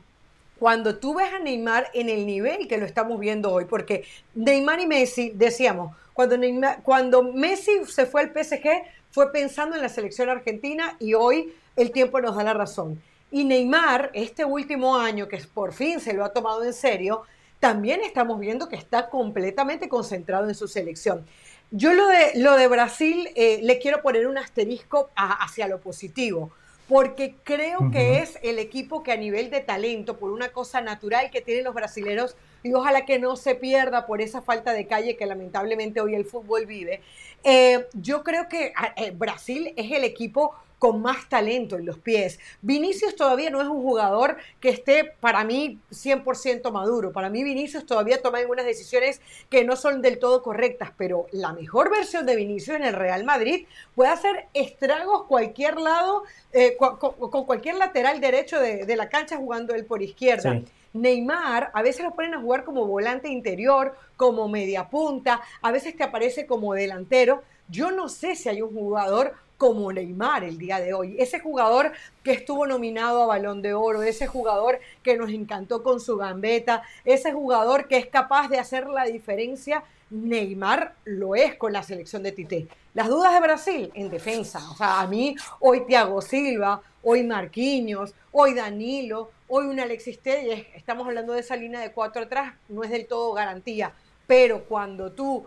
[0.58, 4.80] cuando tú ves a Neymar en el nivel que lo estamos viendo hoy, porque Neymar
[4.80, 6.36] y Messi, decíamos, cuando,
[6.82, 8.68] cuando Messi se fue al PSG
[9.10, 13.02] fue pensando en la selección argentina y hoy el tiempo nos da la razón.
[13.30, 17.22] Y Neymar, este último año, que por fin se lo ha tomado en serio,
[17.60, 21.26] también estamos viendo que está completamente concentrado en su selección.
[21.70, 26.52] Yo lo de, lo de Brasil eh, le quiero poner un asterisco hacia lo positivo
[26.88, 31.30] porque creo que es el equipo que a nivel de talento, por una cosa natural
[31.30, 35.16] que tienen los brasileños, y ojalá que no se pierda por esa falta de calle
[35.16, 37.00] que lamentablemente hoy el fútbol vive,
[37.44, 41.98] eh, yo creo que ah, eh, Brasil es el equipo con más talento en los
[41.98, 42.38] pies.
[42.62, 47.12] Vinicius todavía no es un jugador que esté para mí 100% maduro.
[47.12, 51.52] Para mí Vinicius todavía toma algunas decisiones que no son del todo correctas, pero la
[51.52, 57.44] mejor versión de Vinicius en el Real Madrid puede hacer estragos cualquier lado, eh, con,
[57.44, 60.60] cualquier lateral derecho de, la cancha jugando él por izquierda.
[60.92, 65.96] Neymar a veces lo ponen a jugar como volante interior, como media punta, a veces
[65.96, 67.42] te aparece como delantero.
[67.68, 71.16] Yo no sé si hay un jugador como Neymar el día de hoy.
[71.18, 71.92] Ese jugador
[72.22, 76.82] que estuvo nominado a Balón de Oro, ese jugador que nos encantó con su gambeta,
[77.04, 79.84] ese jugador que es capaz de hacer la diferencia.
[80.08, 82.68] Neymar lo es con la selección de Tite.
[82.94, 84.60] Las dudas de Brasil en defensa.
[84.70, 90.66] O sea, a mí hoy Thiago Silva, hoy Marquinhos, hoy Danilo, hoy un Alexis Telles,
[90.74, 93.92] estamos hablando de esa línea de cuatro atrás, no es del todo garantía.
[94.26, 95.46] Pero cuando tú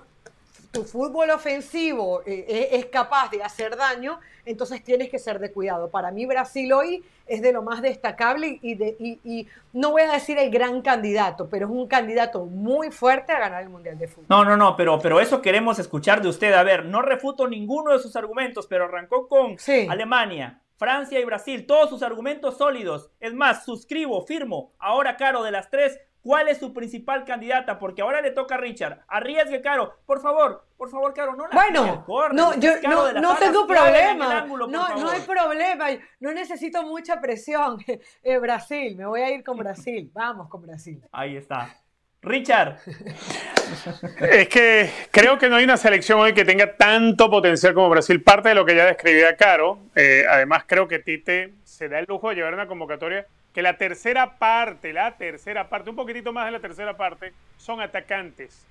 [0.71, 5.89] tu fútbol ofensivo eh, es capaz de hacer daño, entonces tienes que ser de cuidado.
[5.89, 10.11] Para mí Brasil hoy es de lo más destacable y, de, y, no voy a
[10.11, 14.07] decir el gran candidato, pero es un candidato muy fuerte a ganar el Mundial de
[14.07, 14.25] Fútbol.
[14.29, 16.53] No, no, no, pero, pero eso queremos escuchar de usted.
[16.53, 19.57] A ver, no refuto ninguno de sus argumentos, pero arrancó con
[19.89, 23.11] Alemania, Francia y Brasil, todos sus argumentos sólidos.
[23.19, 24.73] Es más, suscribo, firmo.
[24.79, 27.79] Ahora, Caro, de las tres, ¿Cuál es su principal candidata?
[27.79, 28.99] Porque ahora le toca a Richard.
[29.07, 29.95] Arriesgue, Caro.
[30.05, 32.71] Por favor, por favor, Caro, no la Bueno, no, yo
[33.21, 34.45] no, tengo problema.
[34.45, 35.87] no, no hay problema.
[36.19, 37.77] No necesito mucha presión.
[38.21, 40.09] Eh, Brasil, me voy a ir con Brasil.
[40.13, 41.01] Vamos con Brasil.
[41.11, 41.75] Ahí está.
[42.21, 42.77] Richard.
[44.19, 48.21] Es que creo que no hay una selección hoy que tenga tanto potencial como Brasil.
[48.21, 49.79] Parte de lo que ya describía Caro.
[49.95, 53.25] Eh, además, creo que Tite se da el lujo de llevar una convocatoria
[53.59, 57.81] que la tercera parte, la tercera parte, un poquitito más de la tercera parte, son
[57.81, 58.65] atacantes.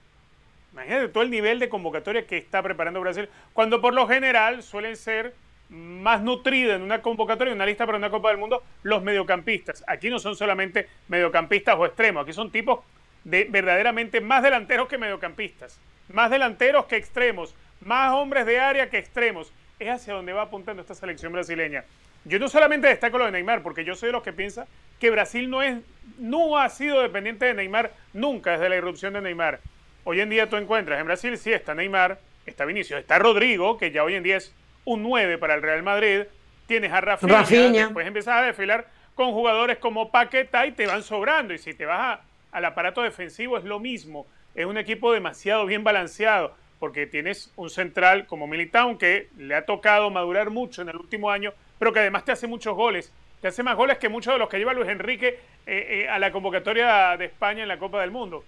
[0.73, 4.97] Imagínate todo el nivel de convocatoria que está preparando Brasil, cuando por lo general suelen
[4.97, 5.35] ser
[5.69, 9.85] más nutridos en una convocatoria, en una lista para una Copa del Mundo, los mediocampistas.
[9.87, 12.81] Aquí no son solamente mediocampistas o extremos, aquí son tipos
[13.25, 15.79] de verdaderamente más delanteros que mediocampistas,
[16.11, 19.53] más delanteros que extremos, más hombres de área que extremos.
[19.79, 21.85] Es hacia donde va apuntando esta selección brasileña.
[22.29, 24.67] Yo no solamente destaco lo de Neymar, porque yo soy de los que piensa
[25.01, 25.79] que Brasil no, es,
[26.19, 29.61] no ha sido dependiente de Neymar nunca desde la irrupción de Neymar.
[30.05, 33.91] Hoy en día tú encuentras en Brasil, sí está Neymar, está Vinicius, está Rodrigo, que
[33.91, 34.55] ya hoy en día es
[34.85, 36.23] un 9 para el Real Madrid,
[36.67, 37.85] tienes a Rafinha, Rafinha.
[37.85, 41.53] después empiezas a desfilar con jugadores como Paqueta y te van sobrando.
[41.53, 42.21] Y si te vas
[42.53, 44.27] al aparato defensivo es lo mismo.
[44.55, 49.67] Es un equipo demasiado bien balanceado porque tienes un central como Militao que le ha
[49.67, 53.13] tocado madurar mucho en el último año, pero que además te hace muchos goles.
[53.41, 56.19] Te hace más goles que muchos de los que lleva Luis Enrique eh, eh, a
[56.19, 58.45] la convocatoria de España en la Copa del Mundo.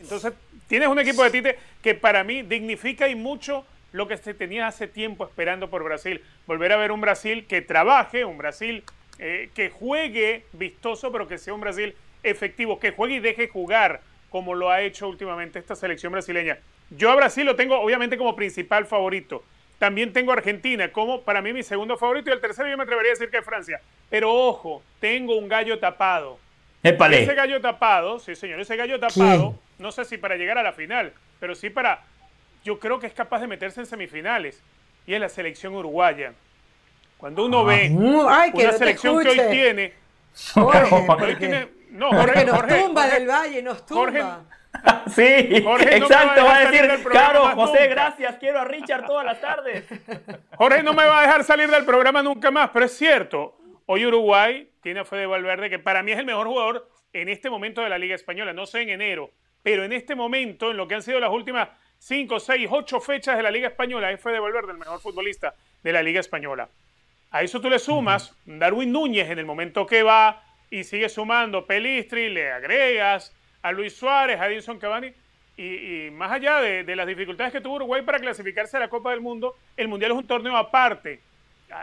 [0.00, 0.32] Entonces,
[0.66, 4.66] tienes un equipo de Tite que para mí dignifica y mucho lo que se tenía
[4.66, 6.22] hace tiempo esperando por Brasil.
[6.46, 8.84] Volver a ver un Brasil que trabaje, un Brasil
[9.18, 14.02] eh, que juegue vistoso, pero que sea un Brasil efectivo, que juegue y deje jugar
[14.28, 16.58] como lo ha hecho últimamente esta selección brasileña.
[16.90, 19.44] Yo a Brasil lo tengo obviamente como principal favorito.
[19.78, 23.10] También tengo Argentina como para mí mi segundo favorito y el tercero yo me atrevería
[23.10, 23.80] a decir que es Francia.
[24.08, 26.38] Pero ojo, tengo un gallo tapado.
[26.82, 30.72] Ese gallo tapado, sí señor, ese gallo tapado, no sé si para llegar a la
[30.72, 32.02] final, pero sí para,
[32.64, 34.62] yo creo que es capaz de meterse en semifinales.
[35.06, 36.32] Y es la selección uruguaya.
[37.16, 37.90] Cuando uno ve
[38.28, 39.92] ah, una selección que hoy tiene,
[40.54, 44.44] Jorge, no, Jorge, nos tumba del Valle, nos tumba.
[45.06, 49.84] Sí, exacto, va a decir, claro, José, gracias, quiero a Richard todas las tardes.
[50.56, 53.56] Jorge no me va a dejar salir del programa nunca más, pero es cierto,
[53.86, 57.48] hoy Uruguay tiene a Fede Valverde, que para mí es el mejor jugador en este
[57.48, 59.30] momento de la Liga Española, no sé en enero,
[59.62, 63.36] pero en este momento, en lo que han sido las últimas 5, 6, 8 fechas
[63.36, 66.68] de la Liga Española, es Fede Valverde el mejor futbolista de la Liga Española.
[67.30, 71.66] A eso tú le sumas Darwin Núñez en el momento que va y sigue sumando.
[71.66, 73.35] Pelistri, le agregas
[73.66, 75.12] a Luis Suárez, a Edison Cavani.
[75.56, 79.20] Y, más allá de, las dificultades que tuvo Uruguay para clasificarse a la Copa del
[79.20, 81.20] Mundo, el Mundial es un torneo aparte.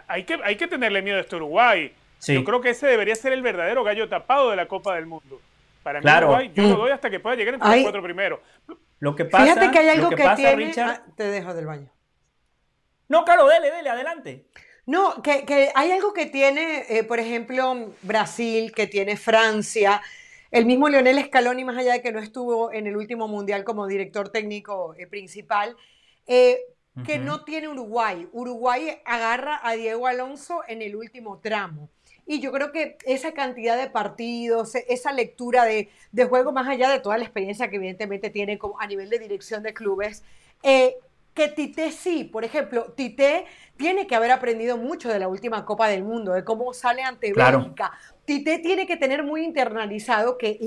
[0.07, 1.91] Hay que, hay que tenerle miedo a este Uruguay.
[2.27, 5.41] Yo creo que ese debería ser el verdadero gallo tapado de la Copa del Mundo.
[5.81, 8.39] Para mí, Uruguay, yo lo doy hasta que pueda llegar entre los cuatro primeros.
[8.99, 10.71] Lo que pasa, Fíjate que hay algo que, tiene.
[10.77, 11.89] Ah, te dejo del baño.
[13.09, 14.45] No, claro, dele, dele, adelante.
[14.85, 20.01] No, que, hay algo que tiene, eh, por ejemplo, Brasil, que tiene Francia,
[20.53, 23.87] el mismo Lionel Scaloni, más allá de que no estuvo en el último mundial como
[23.87, 25.75] director técnico eh, principal,
[26.27, 26.59] eh,
[27.07, 28.27] que no tiene Uruguay.
[28.31, 31.89] Uruguay agarra a Diego Alonso en el último tramo.
[32.27, 35.89] Y yo creo que esa cantidad de partidos, e, esa lectura de,
[36.29, 39.63] juego, más allá de toda la experiencia que evidentemente tiene como a nivel de dirección
[39.63, 40.23] de clubes,
[40.61, 40.97] eh,
[41.33, 43.45] que Tite sí, por ejemplo, Tite
[43.77, 47.33] tiene que haber aprendido mucho de la última Copa del Mundo, de cómo sale ante
[47.33, 47.91] Bélgica,
[48.25, 50.57] Tite tiene que tener muy internalizado que,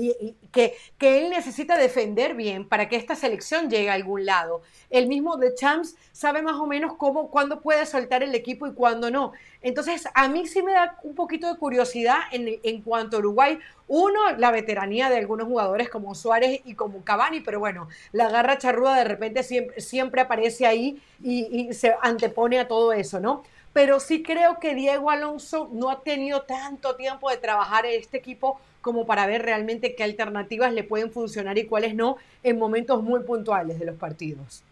[0.51, 4.61] que, que, él necesita defender bien para que esta selección llegue a algún lado.
[4.91, 8.73] El mismo de Champs sabe más o menos cómo, cuándo puede soltar el equipo y
[8.73, 9.31] cuándo no.
[9.67, 13.59] Entonces, a mí sí me da un poquito de curiosidad en, cuanto a Uruguay.
[13.89, 18.57] Uno, la veteranía de algunos jugadores como Suárez y como Cavani, pero bueno, la garra
[18.57, 23.43] charruda de repente siempre, aparece ahí y se antepone a todo eso, ¿no?
[23.73, 28.17] pero sí creo que Diego Alonso no ha tenido tanto tiempo de trabajar en este
[28.17, 33.03] equipo como para ver realmente qué alternativas le pueden funcionar y cuáles no en momentos
[33.03, 34.63] muy puntuales de los partidos.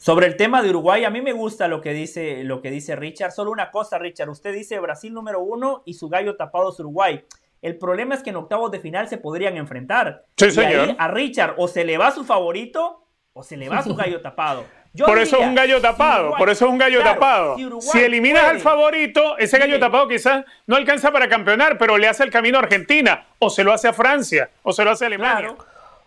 [0.00, 2.96] Sobre el tema de Uruguay, a mí me gusta lo que dice, lo que dice
[2.96, 3.32] Richard.
[3.32, 4.30] Solo una cosa, Richard.
[4.30, 7.22] Usted dice Brasil número uno y su gallo tapado es Uruguay.
[7.60, 10.24] El problema es que en octavos de final se podrían enfrentar.
[10.38, 10.96] Sí, señor.
[10.98, 14.64] a Richard o se le va su favorito o se le va su gallo tapado.
[15.04, 17.56] por eso es un gallo tapado, por eso es un gallo tapado.
[17.56, 17.80] por eso es un gallo tapado, tapado.
[17.82, 22.24] Si, eliminas al favorito, ese gallo tapado quizás no alcanza para campeonar, pero le hace
[22.24, 25.08] el camino a Argentina, o se lo hace a Francia, o se lo hace a
[25.08, 25.54] Alemania.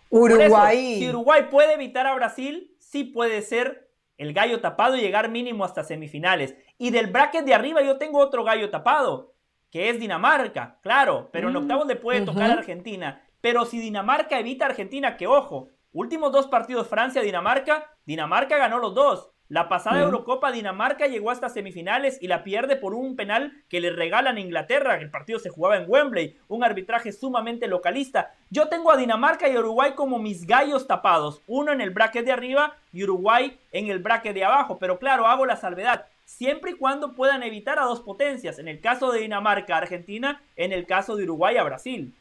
[0.10, 0.98] Uruguay.
[0.98, 5.66] si Uruguay puede evitar a Brasil, sí puede ser el gallo tapado y llegar mínimo
[5.66, 6.56] hasta semifinales.
[6.78, 9.34] Y del bracket de arriba yo tengo otro gallo tapado,
[9.72, 13.28] que es Dinamarca, claro, pero en mm, octavos le puede tocar a Argentina.
[13.42, 18.96] Pero si Dinamarca evita a Argentina, que ojo, Últimos dos partidos Francia-Dinamarca, Dinamarca ganó los
[18.96, 19.32] dos.
[19.50, 23.92] La pasada Eurocopa Dinamarca llegó hasta semifinales y la pierde por un penal que le
[23.92, 24.96] regalan a Inglaterra.
[24.96, 28.34] El partido se jugaba en Wembley, un arbitraje sumamente localista.
[28.50, 32.32] Yo tengo a Dinamarca y Uruguay como mis gallos tapados, uno en el bracket de
[32.32, 34.78] arriba y Uruguay en el bracket de abajo.
[34.80, 38.80] Pero claro, hago la salvedad, siempre y cuando puedan evitar a dos potencias, en el
[38.80, 42.14] caso de Dinamarca, Argentina, en el caso de Uruguay a Brasil.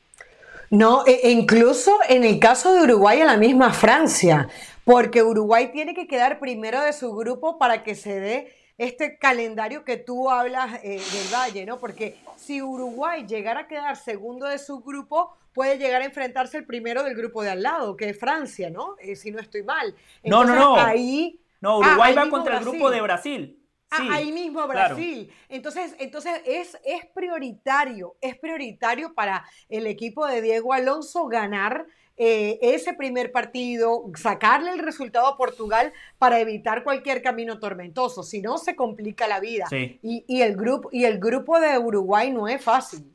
[0.70, 4.48] No, e incluso en el caso de Uruguay a la misma Francia,
[4.84, 9.84] porque Uruguay tiene que quedar primero de su grupo para que se dé este calendario
[9.84, 11.78] que tú hablas eh, del Valle, ¿no?
[11.78, 16.66] Porque si Uruguay llegara a quedar segundo de su grupo, puede llegar a enfrentarse el
[16.66, 18.96] primero del grupo de al lado, que es Francia, ¿no?
[19.00, 19.94] Eh, si no estoy mal.
[20.24, 20.76] no, no, no.
[20.76, 21.38] Ahí.
[21.60, 23.58] No, Uruguay ah, va contra el grupo de Brasil.
[23.90, 25.30] Ah, ahí mismo Brasil.
[25.48, 31.86] Entonces, entonces es, es prioritario, es prioritario para el equipo de Diego Alonso ganar
[32.24, 38.22] eh, ese primer partido, sacarle el resultado a Portugal para evitar cualquier camino tormentoso.
[38.22, 39.66] Si no, se complica la vida.
[39.72, 43.12] Y, el grupo, y el grupo de Uruguay no es fácil.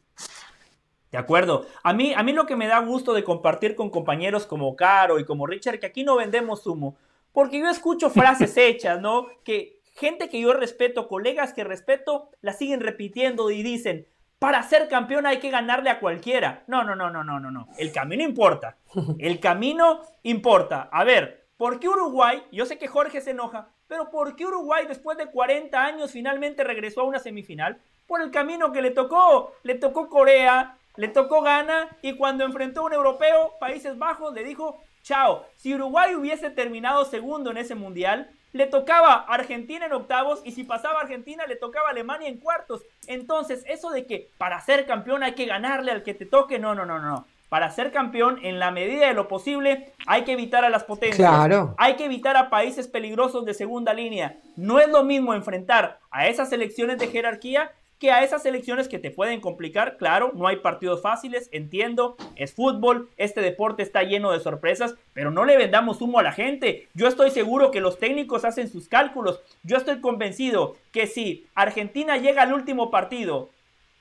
[1.09, 1.65] De acuerdo.
[1.83, 5.19] A mí, a mí lo que me da gusto de compartir con compañeros como Caro
[5.19, 6.97] y como Richard, que aquí no vendemos humo,
[7.31, 9.27] porque yo escucho frases hechas, ¿no?
[9.45, 14.05] Que gente que yo respeto, colegas que respeto, la siguen repitiendo y dicen,
[14.39, 16.63] para ser campeón hay que ganarle a cualquiera.
[16.67, 17.67] No, no, no, no, no, no, no.
[17.77, 18.77] El camino importa.
[19.19, 20.89] El camino importa.
[20.91, 22.43] A ver, ¿por qué Uruguay?
[22.51, 26.63] Yo sé que Jorge se enoja, pero ¿por qué Uruguay después de 40 años finalmente
[26.63, 27.79] regresó a una semifinal?
[28.05, 29.53] Por el camino que le tocó.
[29.63, 34.43] Le tocó Corea, le tocó Ghana y cuando enfrentó a un europeo, Países Bajos, le
[34.43, 40.41] dijo, chao, si Uruguay hubiese terminado segundo en ese mundial, le tocaba Argentina en octavos
[40.43, 42.83] y si pasaba Argentina le tocaba Alemania en cuartos.
[43.07, 46.75] Entonces, eso de que para ser campeón hay que ganarle al que te toque, no,
[46.75, 47.25] no, no, no.
[47.49, 51.29] Para ser campeón, en la medida de lo posible, hay que evitar a las potencias.
[51.29, 51.75] Claro.
[51.77, 54.37] Hay que evitar a países peligrosos de segunda línea.
[54.57, 58.99] No es lo mismo enfrentar a esas selecciones de jerarquía que a esas elecciones que
[58.99, 64.31] te pueden complicar, claro, no hay partidos fáciles, entiendo, es fútbol, este deporte está lleno
[64.31, 66.87] de sorpresas, pero no le vendamos humo a la gente.
[66.93, 69.41] Yo estoy seguro que los técnicos hacen sus cálculos.
[69.63, 73.49] Yo estoy convencido que si Argentina llega al último partido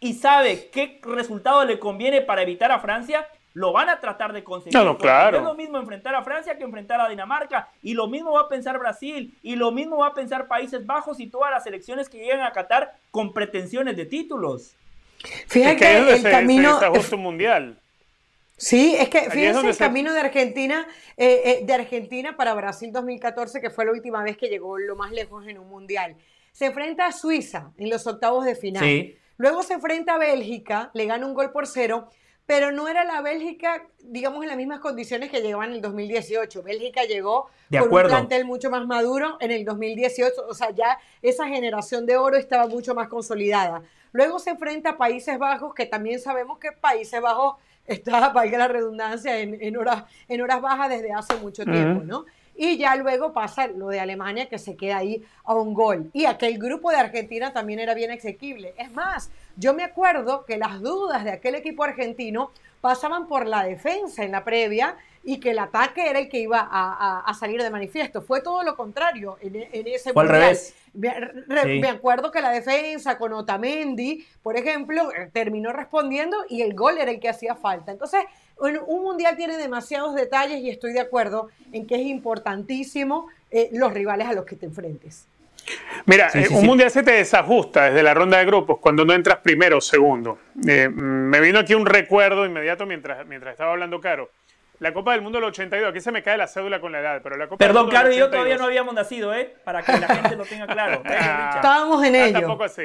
[0.00, 3.26] y sabe qué resultado le conviene para evitar a Francia,
[3.56, 4.78] lo van a tratar de conseguir.
[4.78, 5.38] No, claro.
[5.38, 7.70] es lo mismo enfrentar a Francia que enfrentar a Dinamarca.
[7.82, 9.34] Y lo mismo va a pensar Brasil.
[9.42, 12.52] Y lo mismo va a pensar Países Bajos y todas las selecciones que llegan a
[12.52, 14.76] Qatar con pretensiones de títulos.
[15.48, 16.78] Fíjate que, el camino.
[17.16, 17.78] mundial.
[18.58, 20.86] Sí, es que fíjense el camino de Argentina,
[21.16, 24.96] eh, eh, de Argentina para Brasil 2014, que fue la última vez que llegó lo
[24.96, 26.14] más lejos en un mundial.
[26.52, 29.14] Se enfrenta a Suiza en los octavos de final.
[29.38, 32.10] Luego se enfrenta a Bélgica, le gana un gol por cero
[32.46, 36.62] pero no era la Bélgica, digamos, en las mismas condiciones que llegaban en el 2018.
[36.62, 41.48] Bélgica llegó con un plantel mucho más maduro en el 2018, o sea, ya esa
[41.48, 43.82] generación de oro estaba mucho más consolidada.
[44.12, 48.68] Luego se enfrenta a Países Bajos, que también sabemos que Países Bajos está, valga la
[48.68, 52.26] redundancia, en, horas, en horas bajas desde hace mucho tiempo, ¿no?
[52.58, 56.10] Y ya luego pasa lo de Alemania que se queda ahí a un gol.
[56.14, 58.72] Y aquel grupo de Argentina también era bien exequible.
[58.78, 62.50] Es más, yo me acuerdo que las dudas de aquel equipo argentino
[62.80, 66.68] pasaban por la defensa en la previa y que el ataque era el que iba
[66.70, 68.22] a, salir de manifiesto.
[68.22, 69.56] Fue todo lo contrario en,
[69.88, 70.74] ese Fue al revés.
[70.94, 76.98] Me, acuerdo que la defensa con Otamendi, por ejemplo, eh, terminó respondiendo y el gol
[76.98, 77.90] era el que hacía falta.
[77.90, 78.20] Entonces,
[78.58, 83.92] un mundial tiene demasiados detalles y estoy de acuerdo en que es importantísimo eh, los
[83.92, 85.26] rivales a los que te enfrentes.
[86.04, 89.38] Mira, eh, un mundial se te desajusta desde la ronda de grupos cuando no entras
[89.38, 90.38] primero o segundo.
[90.54, 94.30] me vino aquí un recuerdo inmediato mientras, mientras estaba hablando Caro.
[94.78, 97.20] La Copa del Mundo del 82, aquí se me cae la cédula con la edad,
[97.22, 99.56] pero la Copa Perdón, Caro y yo todavía no habíamos nacido, ¿eh?
[99.64, 101.02] Para que la gente lo tenga claro.
[101.04, 102.40] Estábamos en ah, ello.
[102.40, 102.82] Tampoco así.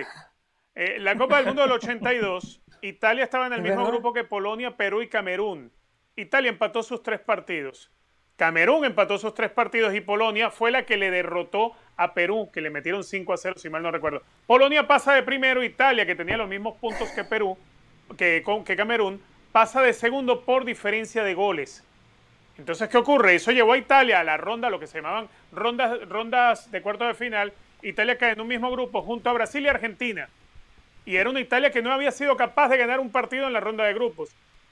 [0.74, 4.78] Eh, la Copa del Mundo del 82, Italia estaba en el mismo grupo que Polonia,
[4.78, 5.72] Perú y Camerún.
[6.15, 7.91] Italia empató sus tres partidos.
[8.38, 12.61] Camerún empató sus tres partidos y Polonia fue la que le derrotó a Perú, que
[12.61, 14.23] le metieron 5 a 0, si mal no recuerdo.
[14.47, 17.57] Polonia pasa de primero, Italia, que tenía los mismos puntos que Perú,
[18.17, 19.21] que, que Camerún,
[19.51, 21.84] pasa de segundo por diferencia de goles.
[22.57, 23.36] Entonces, ¿qué ocurre?
[23.36, 27.07] Eso llevó a Italia a la ronda, lo que se llamaban rondas, rondas de cuartos
[27.07, 27.53] de final.
[27.82, 30.29] Italia cae en un mismo grupo junto a Brasil y Argentina.
[31.05, 33.59] Y era una Italia que no había sido capaz de ganar un partido en la
[33.59, 34.29] ronda de grupos.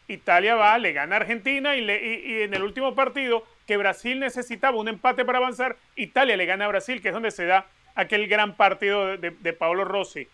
[0.09, 4.77] Italia va, le gana a Argentina y, y, en el último partido que Brasil necesitaba
[4.77, 8.27] un empate para avanzar, Italia le gana a Brasil, que es donde se da aquel
[8.27, 10.27] gran partido de, de, Paolo Rossi.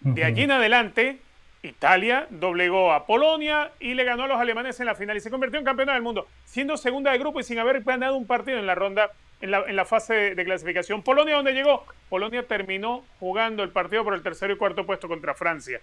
[0.00, 1.18] De allí en adelante,
[1.62, 5.30] Italia doblegó a Polonia y le ganó a los alemanes en la final y se
[5.30, 8.58] convirtió en campeón del mundo, siendo segunda de grupo y sin haber ganado un partido
[8.58, 9.10] en la ronda,
[9.42, 11.02] en la, en la fase de, clasificación.
[11.02, 11.84] Polonia, ¿dónde llegó?
[12.08, 15.80] Polonia terminó jugando el partido por el tercero y cuarto puesto contra Francia.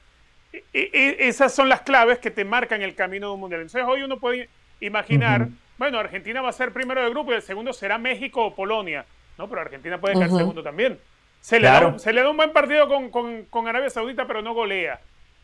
[0.54, 3.62] Y, esas son las claves que te marcan el camino de un mundial.
[3.62, 7.42] Entonces hoy uno puede imaginar, bueno, Argentina va a ser primero de grupo y el
[7.42, 9.06] segundo será México o Polonia.
[9.38, 11.00] No, pero Argentina puede quedar segundo también.
[11.42, 14.42] Se, le da, se le da un buen partido con, con, con Arabia Saudita, pero
[14.42, 15.00] no golea.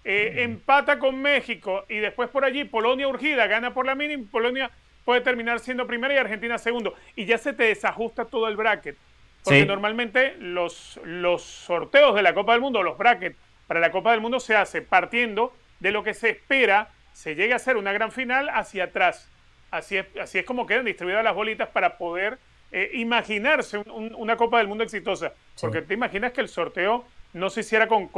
[0.06, 4.70] Eh, empata con México y después por allí Polonia urgida gana por la mínima, Polonia
[5.06, 6.94] puede terminar siendo primera y Argentina segundo.
[7.16, 8.98] Y ya se te desajusta todo el bracket.
[9.44, 13.36] Porque normalmente los, los sorteos de la Copa del Mundo, los brackets
[13.74, 17.56] para la Copa del Mundo se hace partiendo de lo que se espera se llegue
[17.56, 19.28] a ser una gran final hacia atrás.
[19.72, 22.38] Así es, así es como quedan distribuidas las bolitas para poder
[22.72, 25.34] eh, imaginarse una Copa del Mundo exitosa.
[25.60, 27.04] Porque te imaginas que el sorteo
[27.34, 28.10] no se hiciera con,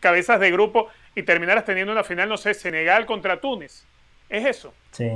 [0.00, 3.84] cabezas de grupo y terminaras teniendo una final, no sé, Senegal contra Túnez.
[4.30, 4.72] Es eso.
[4.92, 5.10] Sí.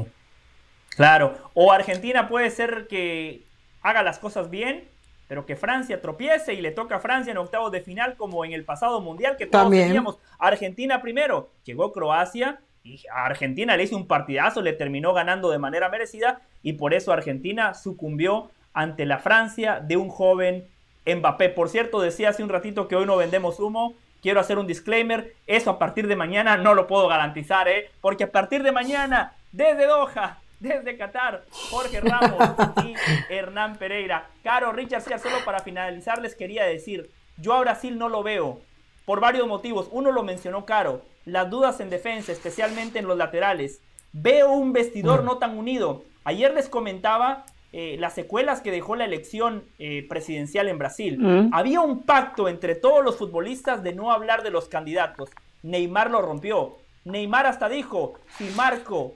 [0.90, 1.50] Claro.
[1.54, 3.40] O Argentina puede ser que
[3.80, 4.86] haga las cosas bien,
[5.28, 8.52] pero que Francia tropiece y le toca a Francia en octavos de final, como en
[8.52, 11.50] el pasado mundial, que todos teníamos Argentina primero.
[11.64, 16.40] Llegó Croacia y a Argentina le hizo un partidazo, le terminó ganando de manera merecida
[16.62, 20.68] y por eso Argentina sucumbió ante la Francia de un joven
[21.06, 21.48] Mbappé.
[21.50, 23.94] Por cierto, decía hace un ratito que hoy no vendemos humo.
[24.22, 25.34] Quiero hacer un disclaimer.
[25.46, 27.90] Eso a partir de mañana no lo puedo garantizar, ¿eh?
[28.00, 32.42] Porque a partir de mañana, desde Doha, desde Qatar, Jorge Ramos
[32.84, 32.94] y
[33.32, 34.28] Hernán Pereira.
[34.42, 38.60] Caro, Richard, solo para finalizar les quería decir, yo a Brasil no lo veo
[39.04, 39.88] por varios motivos.
[39.90, 43.80] Uno lo mencionó Caro, las dudas en defensa, especialmente en los laterales.
[44.12, 46.04] Veo un vestidor no tan unido.
[46.24, 51.18] Ayer les comentaba eh, las secuelas que dejó la elección eh, presidencial en Brasil.
[51.18, 51.50] Mm.
[51.52, 55.30] Había un pacto entre todos los futbolistas de no hablar de los candidatos.
[55.62, 56.78] Neymar lo rompió.
[57.04, 59.14] Neymar hasta dijo, si marco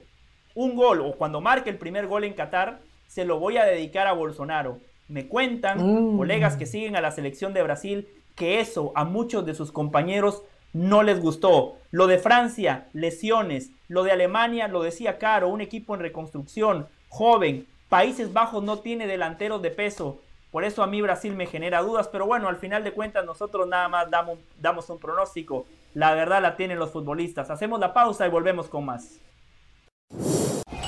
[0.55, 4.07] un gol o cuando marque el primer gol en Qatar, se lo voy a dedicar
[4.07, 4.79] a Bolsonaro.
[5.07, 6.17] Me cuentan mm.
[6.17, 10.43] colegas que siguen a la selección de Brasil que eso a muchos de sus compañeros
[10.73, 11.75] no les gustó.
[11.91, 13.71] Lo de Francia, lesiones.
[13.87, 19.05] Lo de Alemania, lo decía Caro, un equipo en reconstrucción, joven, Países Bajos no tiene
[19.05, 20.21] delanteros de peso.
[20.49, 23.67] Por eso a mí Brasil me genera dudas, pero bueno, al final de cuentas nosotros
[23.67, 25.65] nada más damos, damos un pronóstico.
[25.93, 27.49] La verdad la tienen los futbolistas.
[27.49, 29.19] Hacemos la pausa y volvemos con más.
[30.13, 30.80] you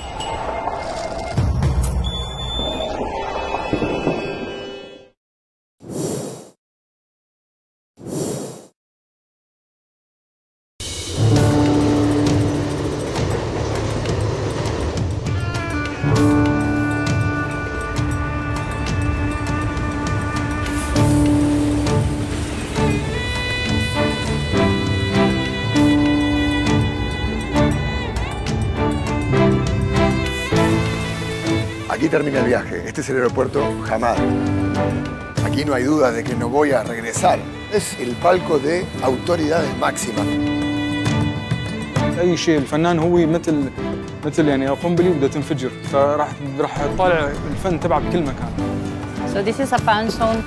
[32.10, 32.84] termina el viaje.
[32.86, 34.16] Este es el aeropuerto Hamad.
[35.44, 37.38] Aquí no hay duda de que no voy a regresar.
[37.72, 40.26] Es el palco de autoridades máximas.
[42.20, 43.70] اي شيء الفنان هو مثل
[44.24, 48.50] مثل يعني قنبله بدها تنفجر فراح راح تطالع الفن تبعه بكل مكان
[49.34, 50.42] So this is a fan zone.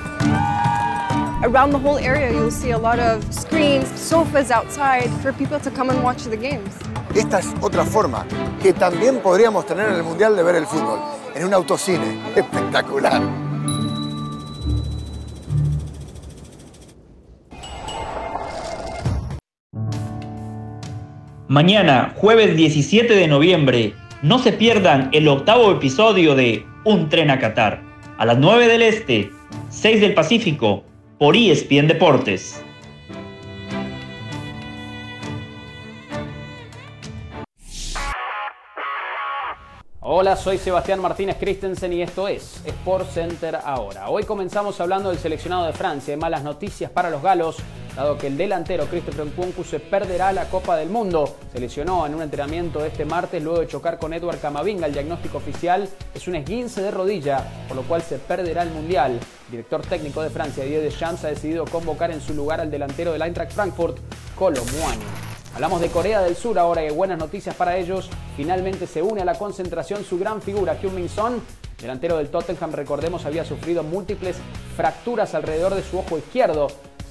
[1.48, 5.70] Around the whole area you'll see a lot of screens, sofas outside for people to
[5.70, 6.72] come and watch the games.
[7.14, 8.26] Esta es otra forma
[8.62, 10.98] que también podríamos tener en el Mundial de ver el fútbol
[11.37, 12.17] en un autocine.
[12.35, 13.21] Espectacular.
[21.47, 27.39] Mañana, jueves 17 de noviembre, no se pierdan el octavo episodio de Un tren a
[27.39, 27.81] Qatar,
[28.17, 29.29] a las 9 del Este,
[29.69, 30.83] 6 del Pacífico,
[31.19, 32.63] por ESPN Deportes.
[40.09, 44.07] Hola, soy Sebastián Martínez Christensen y esto es Sport Center ahora.
[44.09, 47.57] Hoy comenzamos hablando del seleccionado de Francia y malas noticias para los galos,
[47.93, 51.35] dado que el delantero Christopher Nkunku se perderá la Copa del Mundo.
[51.51, 54.85] Se lesionó en un entrenamiento este martes luego de chocar con Edward Camavinga.
[54.85, 59.19] El diagnóstico oficial es un esguince de rodilla, por lo cual se perderá el Mundial.
[59.47, 63.11] El director técnico de Francia, Didier Deschamps, ha decidido convocar en su lugar al delantero
[63.11, 63.97] del Eintracht Frankfurt,
[64.37, 64.61] Colo.
[65.57, 68.11] Hablamos de Corea del Sur ahora y buenas noticias para ellos.
[68.35, 71.41] Finalmente se une a la concentración su gran figura, Kyung Min Son,
[71.81, 74.35] delantero del Tottenham, recordemos, había sufrido múltiples
[74.75, 76.67] fracturas alrededor de su ojo izquierdo.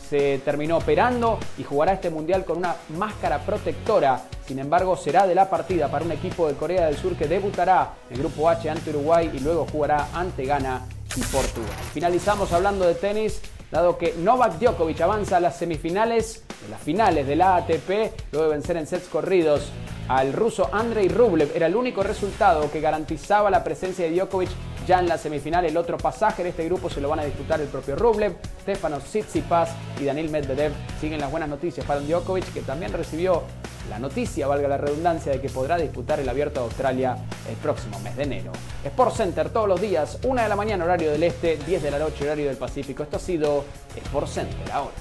[0.09, 4.23] Se terminó operando y jugará este mundial con una máscara protectora.
[4.47, 7.95] Sin embargo, será de la partida para un equipo de Corea del Sur que debutará
[8.09, 10.87] en el Grupo H ante Uruguay y luego jugará ante Ghana
[11.17, 11.73] y Portugal.
[11.93, 13.41] Finalizamos hablando de tenis
[13.71, 17.91] dado que Novak Djokovic avanza a las semifinales de las finales de la ATP
[18.33, 19.71] luego de vencer en sets corridos
[20.09, 21.51] al ruso Andrei Rublev.
[21.55, 24.51] Era el único resultado que garantizaba la presencia de Djokovic
[24.87, 25.65] ya en la semifinal.
[25.65, 29.05] El otro pasaje de este grupo se lo van a disputar el propio Rublev, Stefanos
[29.05, 30.73] Tsitsipas y Daniel Medvedev.
[31.01, 33.43] Siguen las buenas noticias para Djokovic, que también recibió
[33.91, 37.17] la noticia, valga la redundancia, de que podrá disputar el Abierto de Australia
[37.49, 38.53] el próximo mes de enero.
[38.85, 41.99] Sport Center todos los días, 1 de la mañana horario del este, 10 de la
[41.99, 43.03] noche horario del Pacífico.
[43.03, 43.65] Esto ha sido
[43.97, 44.95] Sport Center ahora.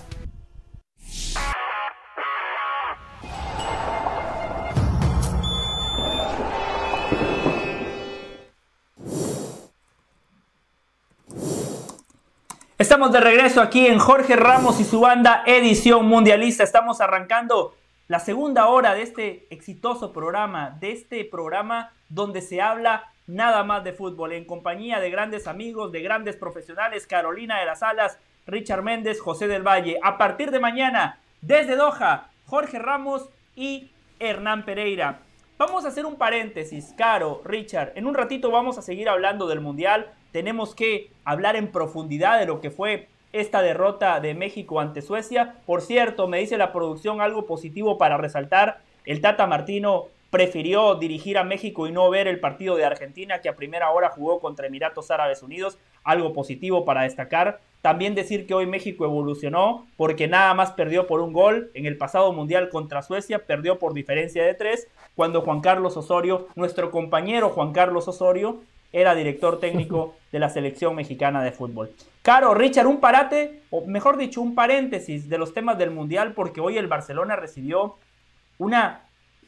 [12.78, 16.63] Estamos de regreso aquí en Jorge Ramos y su banda Edición Mundialista.
[16.63, 17.74] Estamos arrancando
[18.07, 23.84] la segunda hora de este exitoso programa, de este programa donde se habla nada más
[23.84, 28.83] de fútbol, en compañía de grandes amigos, de grandes profesionales, Carolina de las Alas, Richard
[28.83, 29.97] Méndez, José del Valle.
[30.03, 35.21] A partir de mañana, desde Doha, Jorge Ramos y Hernán Pereira.
[35.57, 37.93] Vamos a hacer un paréntesis, Caro, Richard.
[37.95, 40.11] En un ratito vamos a seguir hablando del Mundial.
[40.31, 45.55] Tenemos que hablar en profundidad de lo que fue esta derrota de México ante Suecia.
[45.65, 48.81] Por cierto, me dice la producción algo positivo para resaltar.
[49.05, 53.49] El Tata Martino prefirió dirigir a México y no ver el partido de Argentina que
[53.49, 55.79] a primera hora jugó contra Emiratos Árabes Unidos.
[56.03, 57.61] Algo positivo para destacar.
[57.86, 61.97] También decir que hoy México evolucionó porque nada más perdió por un gol en el
[61.97, 67.49] pasado mundial contra Suecia, perdió por diferencia de tres, cuando Juan Carlos Osorio, nuestro compañero
[67.49, 71.91] Juan Carlos Osorio, era director técnico de la selección mexicana de fútbol.
[72.23, 76.61] Caro, Richard, un parate, o mejor dicho, un paréntesis de los temas del Mundial, porque
[76.61, 77.97] hoy el Barcelona recibió
[78.57, 79.03] una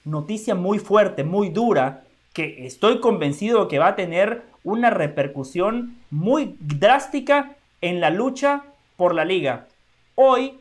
[0.05, 6.55] noticia muy fuerte, muy dura, que estoy convencido que va a tener una repercusión muy
[6.59, 8.63] drástica en la lucha
[8.95, 9.67] por la liga.
[10.15, 10.59] Hoy,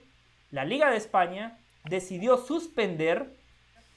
[0.50, 3.34] la Liga de España decidió suspender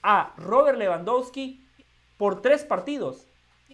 [0.02, 1.64] a Robert Lewandowski
[2.18, 3.28] por tres partidos.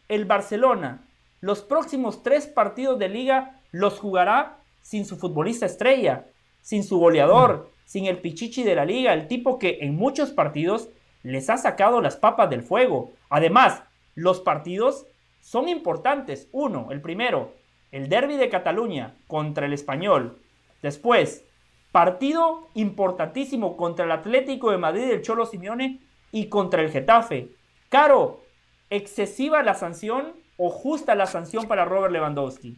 [0.07, 1.01] El Barcelona
[1.45, 6.25] los próximos tres partidos de liga los jugará sin su futbolista estrella,
[6.61, 10.89] sin su goleador, sin el pichichi de la liga, el tipo que en muchos partidos
[11.21, 13.11] les ha sacado las papas del fuego.
[13.29, 13.83] Además,
[14.15, 15.05] los partidos
[15.39, 16.47] son importantes.
[16.51, 17.53] Uno, el primero,
[17.95, 20.37] el derby de Cataluña contra el español.
[20.81, 21.45] Después,
[21.93, 26.01] partido importantísimo contra el Atlético de Madrid del Cholo Simeone
[26.33, 27.55] y contra el Getafe.
[27.87, 28.43] Caro,
[28.89, 32.77] excesiva la sanción o justa la sanción para Robert Lewandowski?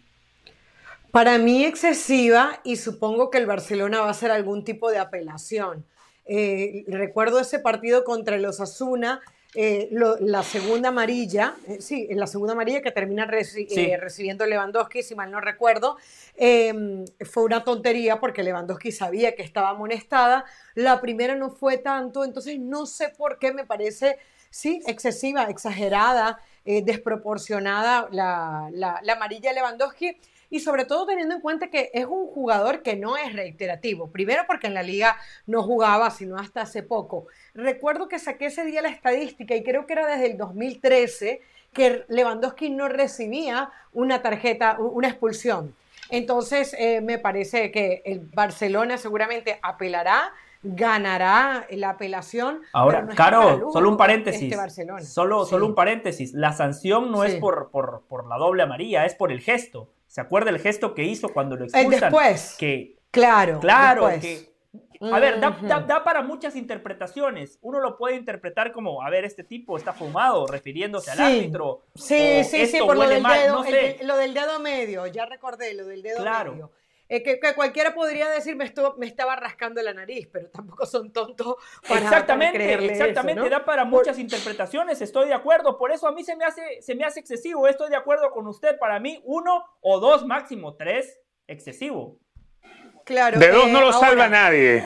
[1.09, 5.83] Para mí excesiva y supongo que el Barcelona va a hacer algún tipo de apelación.
[6.25, 9.21] Eh, recuerdo ese partido contra el Osasuna,
[9.55, 15.31] eh, la segunda amarilla, eh, sí, la segunda amarilla que termina recibiendo Lewandowski, si mal
[15.31, 15.97] no recuerdo,
[16.35, 20.45] em, fue una tontería porque Lewandowski sabía que estaba amonestada.
[20.75, 24.19] La primera no fue tanto, entonces no sé por qué me parece,
[24.49, 26.39] sí, excesiva, exagerada.
[26.69, 30.17] Eh, desproporcionada la, la, la, amarilla Lewandowski
[30.49, 34.07] y sobre todo teniendo en cuenta que es un jugador que no es reiterativo.
[34.07, 37.27] Primero porque en la liga no jugaba sino hasta hace poco.
[37.53, 41.41] Recuerdo que saqué ese día la estadística y creo que era desde el 2013
[41.73, 45.75] que Lewandowski no recibía una tarjeta, una expulsión.
[46.09, 50.33] Entonces eh, me parece que el Barcelona seguramente apelará
[50.63, 52.61] ganará la apelación.
[52.73, 54.51] Ahora, Caro, solo un paréntesis.
[54.53, 56.33] Este solo, solo un paréntesis.
[56.33, 59.89] La sanción no es por, por, la doble amarilla, es por el gesto.
[60.07, 62.11] ¿Se acuerda el gesto que hizo cuando lo expulsan?
[62.11, 62.55] después.
[62.57, 63.59] Que, claro.
[63.59, 64.55] Claro, que.
[64.99, 67.59] A ver, da, para muchas interpretaciones.
[67.61, 71.83] Uno lo puede interpretar como, a ver, este tipo está fumado, refiriéndose al árbitro.
[71.93, 73.63] Sí, sí, sí, por lo del, dedo,
[74.03, 76.51] lo del dedo medio, ya recordé, lo del dedo claro.
[76.53, 76.71] medio.
[77.09, 81.55] Eh, que, cualquiera podría decir me, me estaba rascando la nariz, pero tampoco son tontos
[81.87, 86.35] para Exactamente, exactamente, da para muchas interpretaciones, estoy de acuerdo, por eso a mí se
[86.35, 90.01] me, hace, se me hace excesivo, estoy de acuerdo con usted, para mí uno o
[90.01, 92.19] dos máximo, tres, excesivo.
[93.05, 93.39] Claro.
[93.39, 94.85] De dos no lo eh, salva nadie.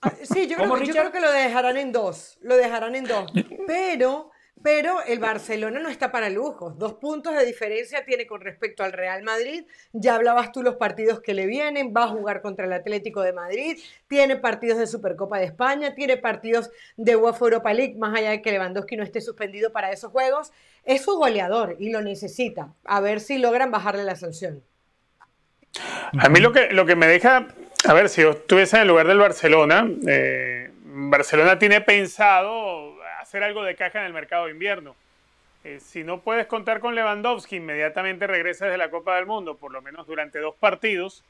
[0.00, 3.32] Ah, sí, yo creo, yo creo, que lo dejarán en dos, lo dejarán en dos,
[3.66, 4.30] pero
[4.62, 6.78] pero el Barcelona no está para lujos.
[6.78, 9.64] Dos puntos de diferencia tiene con respecto al Real Madrid.
[9.92, 11.92] Ya hablabas tú los partidos que le vienen.
[11.96, 13.78] Va a jugar contra el Atlético de Madrid.
[14.08, 15.94] Tiene partidos de Supercopa de España.
[15.94, 19.92] Tiene partidos de UEFA Europa League, más allá de que Lewandowski no esté suspendido para
[19.92, 20.52] esos juegos.
[20.84, 22.72] Es su goleador y lo necesita.
[22.84, 24.62] A ver si logran bajarle la sanción.
[26.18, 27.48] A mí lo que, lo que me deja,
[27.86, 32.87] a ver, si yo estuviese en el lugar del Barcelona, eh, Barcelona tiene pensado
[33.28, 34.96] hacer algo de caja en el mercado de invierno.
[35.62, 39.70] Eh, si no puedes contar con Lewandowski, inmediatamente regresas de la Copa del Mundo, por
[39.70, 41.22] lo menos durante dos partidos,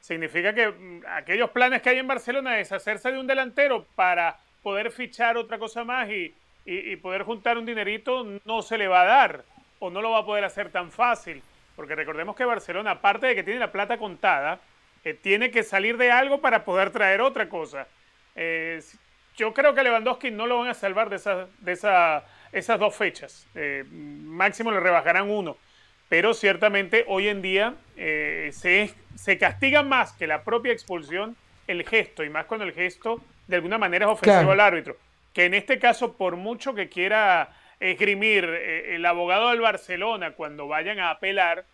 [0.00, 4.38] significa que mm, aquellos planes que hay en Barcelona de deshacerse de un delantero para
[4.62, 6.32] poder fichar otra cosa más y,
[6.64, 9.42] y, poder juntar un dinerito no se le va a dar
[9.80, 11.42] o no lo va a poder hacer tan fácil.
[11.74, 14.60] Porque recordemos que Barcelona, aparte de que tiene la plata contada,
[15.04, 17.88] eh, tiene que salir de algo para poder traer otra cosa.
[18.36, 18.80] Eh,
[19.40, 22.94] yo creo que Lewandowski no lo van a salvar de, esa, de esa, esas dos
[22.94, 23.46] fechas.
[23.54, 25.56] Eh, máximo le rebajarán uno.
[26.10, 31.36] Pero ciertamente hoy en día eh, se, se castiga más que la propia expulsión
[31.66, 34.96] el gesto, y más cuando el gesto de alguna manera es ofensivo al árbitro.
[35.32, 40.68] Que en este caso, por mucho que quiera esgrimir eh, el abogado del Barcelona cuando
[40.68, 41.64] vayan a apelar,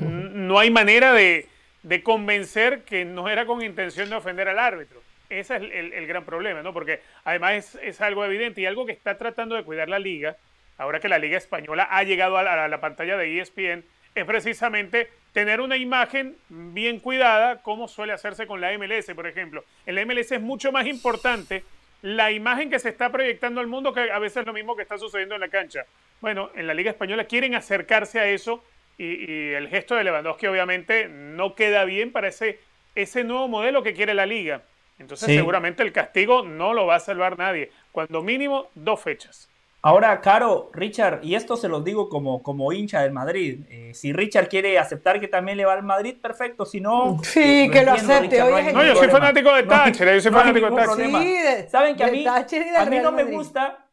[0.00, 1.46] no hay manera de,
[1.84, 5.05] de convencer que no era con intención de ofender al árbitro.
[5.28, 6.72] Ese es el, gran problema, ¿no?
[6.72, 10.36] Porque además es, algo evidente y algo que está tratando de cuidar la liga,
[10.78, 15.60] ahora que la liga española ha llegado a la, pantalla de ESPN, es precisamente tener
[15.60, 19.64] una imagen bien cuidada, como suele hacerse con la MLS, por ejemplo.
[19.84, 21.64] En la MLS es mucho más importante
[22.02, 24.82] la imagen que se está proyectando al mundo que a veces es lo mismo que
[24.82, 25.84] está sucediendo en la cancha.
[26.20, 28.64] Bueno, en la Liga Española quieren acercarse a eso
[28.98, 32.60] y, el gesto de Lewandowski obviamente no queda bien para ese,
[32.94, 34.62] ese nuevo modelo que quiere la liga.
[34.98, 37.70] Entonces seguramente el castigo no lo va a salvar nadie.
[37.92, 39.48] Cuando mínimo dos fechas.
[39.86, 43.60] Ahora, Caro, Richard, y esto se los digo como, como hincha del Madrid.
[43.70, 46.66] Eh, si Richard quiere aceptar que también le va al Madrid, perfecto.
[46.66, 48.40] Si no, sí, que lo acepte.
[48.40, 50.14] no, yo soy fanático de Thatcher.
[50.14, 51.68] Yo soy fanático de Thatcher.
[51.70, 53.86] Saben que a mí, a mí no me gusta.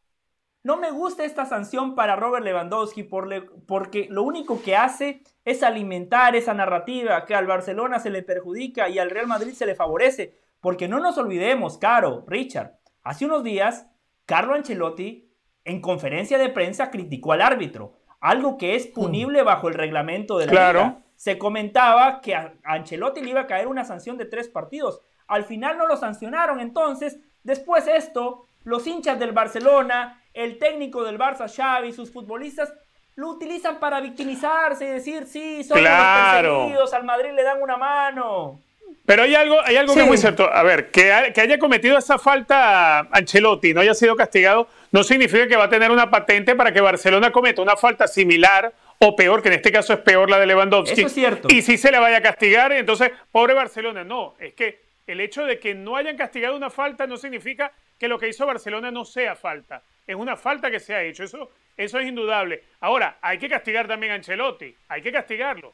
[0.64, 6.36] No me gusta esta sanción para Robert Lewandowski porque lo único que hace es alimentar
[6.36, 10.43] esa narrativa que al Barcelona se le perjudica y al Real Madrid se le favorece.
[10.64, 13.86] Porque no nos olvidemos, Caro, Richard, hace unos días,
[14.26, 15.30] Carlo Ancelotti
[15.66, 19.46] en conferencia de prensa criticó al árbitro, algo que es punible mm.
[19.46, 21.02] bajo el reglamento de la claro.
[21.18, 25.02] Se comentaba que a Ancelotti le iba a caer una sanción de tres partidos.
[25.28, 31.20] Al final no lo sancionaron, entonces, después esto, los hinchas del Barcelona, el técnico del
[31.20, 32.74] Barça, Xavi, sus futbolistas,
[33.16, 37.76] lo utilizan para victimizarse y decir, sí, son los perseguidos, al Madrid le dan una
[37.76, 38.62] mano.
[39.06, 40.50] Pero hay algo, hay algo que es muy cierto.
[40.52, 45.58] A ver, que, haya cometido esa falta Ancelotti no haya sido castigado, no significa que
[45.58, 49.50] va a tener una patente para que Barcelona cometa una falta similar o peor, que
[49.50, 51.02] en este caso es peor la de Lewandowski.
[51.02, 51.48] Eso es cierto.
[51.52, 54.06] Y si se le vaya a castigar, entonces, pobre Barcelona.
[54.06, 58.08] No, es que el hecho de que no hayan castigado una falta no significa que
[58.08, 59.82] lo que hizo Barcelona no sea falta.
[60.08, 61.24] Es una falta que se ha hecho.
[61.24, 62.64] Eso, eso es indudable.
[62.80, 64.74] Ahora, hay que castigar también a Ancelotti.
[64.88, 65.74] Hay que castigarlo.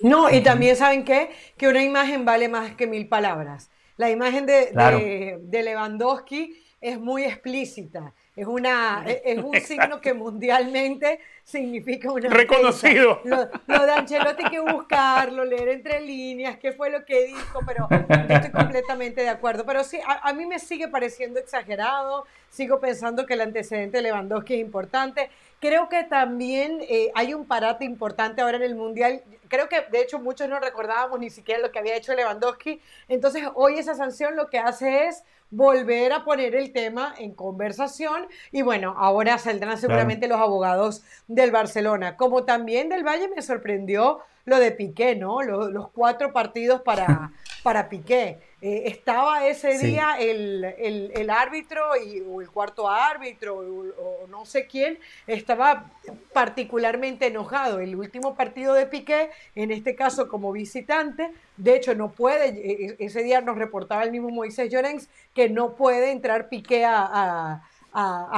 [0.00, 1.30] No, y también saben qué?
[1.56, 3.70] Que una imagen vale más que mil palabras.
[3.96, 8.12] La imagen de, de, Lewandowski es muy explícita.
[8.34, 12.28] Es, una, es un signo que mundialmente significa una...
[12.28, 13.20] Reconocido.
[13.24, 13.46] Lo,
[13.86, 18.34] de Ancelotti hay que buscarlo, leer entre líneas, qué fue lo que dijo, pero yo
[18.34, 19.64] estoy completamente de acuerdo.
[19.64, 24.54] Pero sí, a, mí me sigue pareciendo exagerado, sigo pensando que el antecedente de Lewandowski
[24.54, 25.30] es importante.
[25.64, 29.22] Creo que también eh, hay un parate importante ahora en el Mundial.
[29.48, 32.82] Creo que de hecho muchos no recordábamos ni siquiera lo que había hecho Lewandowski.
[33.08, 38.26] Entonces hoy esa sanción lo que hace es volver a poner el tema en conversación
[38.52, 42.18] y bueno, ahora saldrán seguramente los abogados del Barcelona.
[42.18, 45.42] Como también del Valle me sorprendió lo de Piqué, ¿no?
[45.42, 47.32] Los, cuatro partidos para,
[47.62, 48.38] para Piqué.
[48.60, 54.66] Eh, estaba ese día el, el, árbitro y, o el cuarto árbitro o, no sé
[54.66, 55.90] quién, estaba
[56.32, 57.80] particularmente enojado.
[57.80, 62.86] El último partido de Piqué, en este caso como visitante, de hecho no puede, e,
[62.86, 67.04] e, ese día nos reportaba el mismo Moisés Llorens que no puede entrar Piqué a
[67.04, 67.68] a,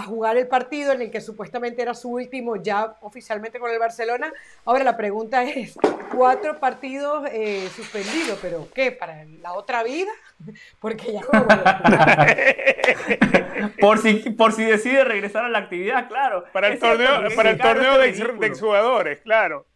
[0.07, 4.33] jugar el partido en el que supuestamente era su último ya oficialmente con el Barcelona.
[4.65, 5.79] Ahora la pregunta es,
[6.15, 8.93] cuatro partidos eh, suspendidos, pero ¿qué?
[8.93, 10.11] ¿Para la otra vida?
[10.81, 11.47] Porque ya no
[13.81, 16.45] por si Por si decide regresar a la actividad, claro.
[16.53, 18.09] Para el torneo, para el torneo de,
[18.47, 19.67] exjugadores, claro.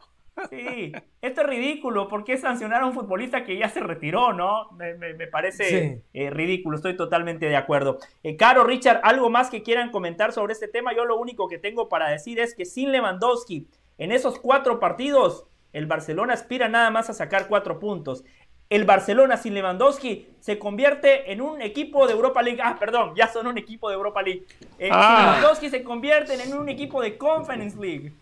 [0.48, 2.08] Sí, esto es ridículo.
[2.08, 4.70] ¿Por qué sancionar a un futbolista que ya se retiró, no?
[4.72, 7.98] Me, parece eh, ridículo, estoy totalmente de acuerdo.
[8.22, 10.94] Eh, Caro, Richard, ¿algo más que quieran comentar sobre este tema?
[10.94, 13.68] Yo lo único que tengo para decir es que sin Lewandowski,
[13.98, 18.24] en esos cuatro partidos, el Barcelona aspira nada más a sacar cuatro puntos.
[18.68, 22.60] El Barcelona sin Lewandowski se convierte en un equipo de Europa League.
[22.62, 24.44] Ah, perdón, ya son un equipo de Europa League.
[24.78, 25.34] Eh, sin ah.
[25.36, 28.12] Lewandowski se convierten en un equipo de Conference League.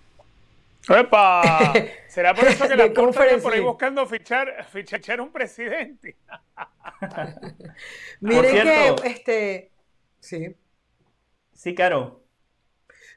[0.89, 1.73] ¡Epa!
[2.09, 6.17] ¿Será por eso que la Porta por ahí buscando fichar, fichar un presidente?
[8.21, 9.73] Miren que, este,
[10.21, 10.57] sí.
[11.53, 12.25] Sí, Caro.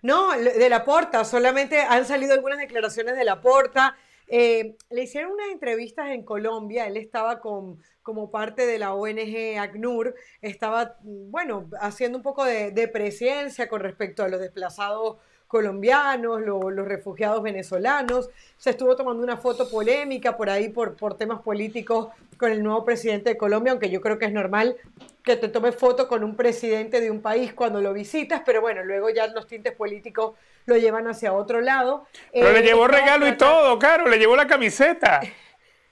[0.02, 3.96] No, de la Porta, solamente han salido algunas declaraciones de la Porta.
[4.28, 9.60] Eh, le hicieron unas entrevistas en Colombia, él estaba con, como parte de la ONG
[9.60, 15.18] ACNUR, estaba, bueno, haciendo un poco de, de presencia con respecto a los desplazados
[15.52, 18.30] colombianos, los refugiados venezolanos.
[18.58, 22.86] Se estuvo tomando una foto polémica por ahí por, por temas políticos con el nuevo
[22.86, 24.78] presidente de Colombia, aunque yo creo que es normal
[25.24, 28.82] que te tomes foto con un presidente de un país cuando lo visitas, pero bueno,
[28.84, 30.36] luego ya los tintes políticos
[30.66, 32.08] lo llevan hacia otro lado.
[32.32, 35.20] Pero le eh, llevó regalo y todo, claro, le llevó la camiseta.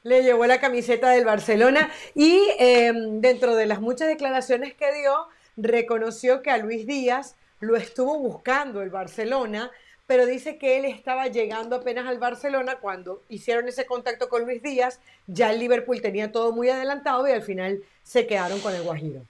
[0.01, 5.27] Le llevó la camiseta del Barcelona y em, dentro de las muchas declaraciones que dio,
[5.57, 9.71] reconoció que a Luis Díaz lo estuvo buscando el Barcelona,
[10.07, 14.63] pero dice que él estaba llegando apenas al Barcelona cuando hicieron ese contacto con Luis
[14.63, 18.81] Díaz, ya el Liverpool tenía todo muy adelantado y al final se quedaron con el
[18.83, 19.21] Guajiro.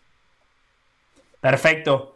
[1.41, 2.15] Perfecto.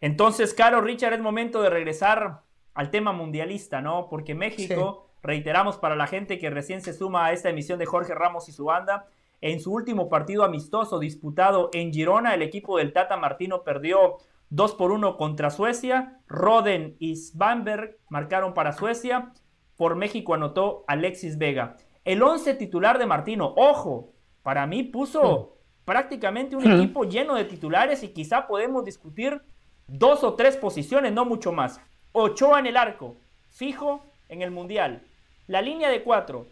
[0.00, 2.40] Entonces, Caro, Richard, es momento de regresar
[2.74, 4.08] al tema mundialista, ¿no?
[4.08, 8.14] Porque México, reiteramos para la gente que recién se suma a esta emisión de Jorge
[8.14, 9.06] Ramos y su banda,
[9.40, 14.18] en su último partido amistoso disputado en Girona, el equipo del Tata Martino perdió
[14.50, 16.20] 2 por 1 contra Suecia.
[16.26, 19.32] Roden y Svanberg marcaron para Suecia.
[19.76, 21.76] Por México anotó Alexis Vega.
[22.04, 28.02] El 11 titular de Martino, ojo, para mí puso prácticamente un equipo lleno de titulares
[28.02, 29.42] y quizá podemos discutir
[29.86, 31.80] dos o tres posiciones, no mucho más.
[32.12, 33.16] Ochoa en el arco,
[33.48, 35.02] fijo en el Mundial.
[35.46, 36.46] La línea de cuatro,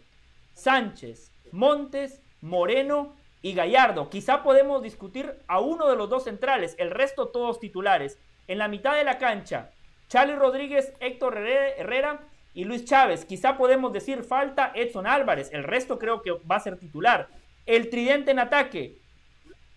[0.53, 4.09] Sánchez, Montes, Moreno y Gallardo.
[4.09, 8.19] Quizá podemos discutir a uno de los dos centrales, el resto todos titulares.
[8.47, 9.71] En la mitad de la cancha,
[10.07, 12.21] Charlie Rodríguez, Héctor Herrera
[12.53, 13.25] y Luis Chávez.
[13.25, 17.27] Quizá podemos decir falta Edson Álvarez, el resto creo que va a ser titular.
[17.65, 18.97] El tridente en ataque,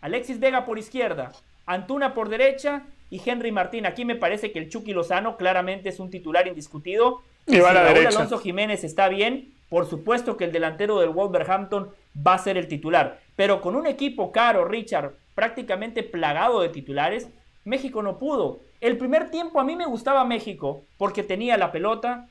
[0.01, 1.33] Alexis Vega por izquierda,
[1.67, 3.87] Antuna por derecha y Henry Martín.
[3.87, 7.23] Aquí me parece que el Chucky Lozano claramente es un titular indiscutido.
[7.47, 12.39] Y, si Alonso Jiménez está bien, por supuesto que el delantero del Wolverhampton va a
[12.39, 13.21] ser el titular.
[13.37, 17.29] Pero con un equipo caro, Richard, prácticamente plagado de titulares,
[17.65, 18.61] México no pudo.
[18.81, 22.29] El primer tiempo a mí me gustaba México porque tenía la pelota,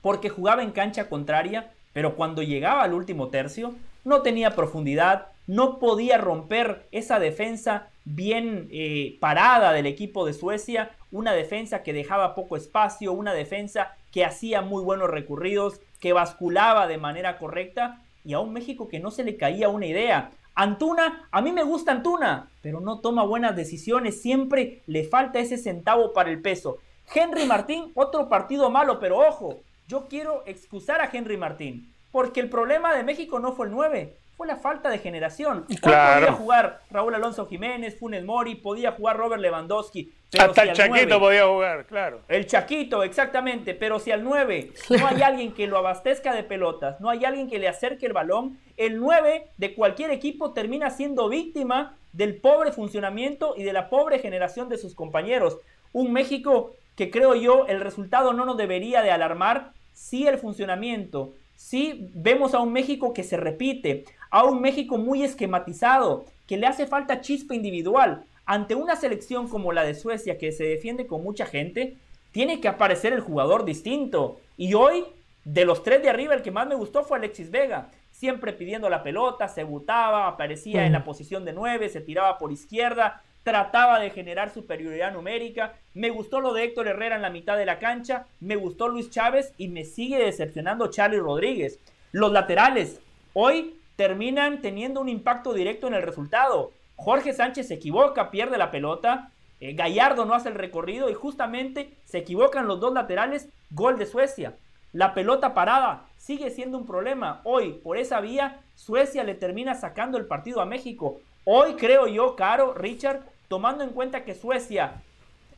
[0.00, 5.78] porque jugaba en cancha contraria, pero cuando llegaba al último tercio no tenía profundidad, no
[5.78, 12.34] podía romper esa defensa bien eh, parada del equipo de Suecia, una defensa que dejaba
[12.34, 18.32] poco espacio, una defensa que hacía muy buenos recurridos, que basculaba de manera correcta y
[18.32, 20.30] a un México que no se le caía una idea.
[20.54, 25.58] Antuna, a mí me gusta Antuna, pero no toma buenas decisiones, siempre le falta ese
[25.58, 26.78] centavo para el peso.
[27.12, 32.48] Henry Martín, otro partido malo, pero ojo, yo quiero excusar a Henry Martín, porque el
[32.48, 35.64] problema de México no fue el 9, fue la falta de generación.
[35.80, 40.12] Podía jugar Raúl Alonso Jiménez, Funes Mori, podía jugar Robert Lewandowski.
[40.38, 42.20] Hasta el Chaquito podía jugar, claro.
[42.28, 43.74] El Chaquito, exactamente.
[43.74, 47.48] Pero si al 9 no hay alguien que lo abastezca de pelotas, no hay alguien
[47.48, 52.72] que le acerque el balón, el 9 de cualquier equipo termina siendo víctima del pobre
[52.72, 55.58] funcionamiento y de la pobre generación de sus compañeros.
[55.92, 61.34] Un México que creo yo el resultado no nos debería de alarmar si el funcionamiento,
[61.56, 64.04] si vemos a un México que se repite,
[64.34, 68.24] a un México muy esquematizado, que le hace falta chispa individual.
[68.46, 71.98] Ante una selección como la de Suecia, que se defiende con mucha gente,
[72.32, 74.40] tiene que aparecer el jugador distinto.
[74.56, 75.04] Y hoy,
[75.44, 77.92] de los tres de arriba, el que más me gustó fue Alexis Vega.
[78.10, 82.50] Siempre pidiendo la pelota, se butaba, aparecía en la posición de nueve, se tiraba por
[82.50, 85.74] izquierda, trataba de generar superioridad numérica.
[85.94, 89.10] Me gustó lo de Héctor Herrera en la mitad de la cancha, me gustó Luis
[89.10, 91.78] Chávez y me sigue decepcionando Charlie Rodríguez.
[92.10, 93.00] Los laterales,
[93.32, 96.72] hoy terminan teniendo un impacto directo en el resultado.
[96.96, 99.30] Jorge Sánchez se equivoca, pierde la pelota,
[99.60, 104.06] eh, Gallardo no hace el recorrido y justamente se equivocan los dos laterales, gol de
[104.06, 104.54] Suecia.
[104.92, 107.40] La pelota parada sigue siendo un problema.
[107.44, 111.20] Hoy, por esa vía, Suecia le termina sacando el partido a México.
[111.44, 115.02] Hoy creo yo, Caro, Richard, tomando en cuenta que Suecia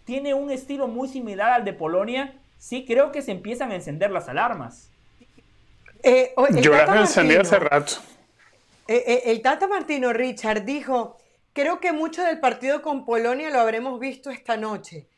[0.04, 4.10] tiene un estilo muy similar al de Polonia, sí creo que se empiezan a encender
[4.10, 4.90] las alarmas.
[6.02, 7.94] Eh, Yo las encendí hace rato.
[8.88, 11.16] Eh, eh, el Tata Martino Richard dijo,
[11.52, 15.08] creo que mucho del partido con Polonia lo habremos visto esta noche.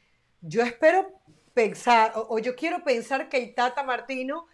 [0.40, 1.12] Yo espero
[1.52, 4.46] pensar, o, yo quiero pensar que el Tata Martino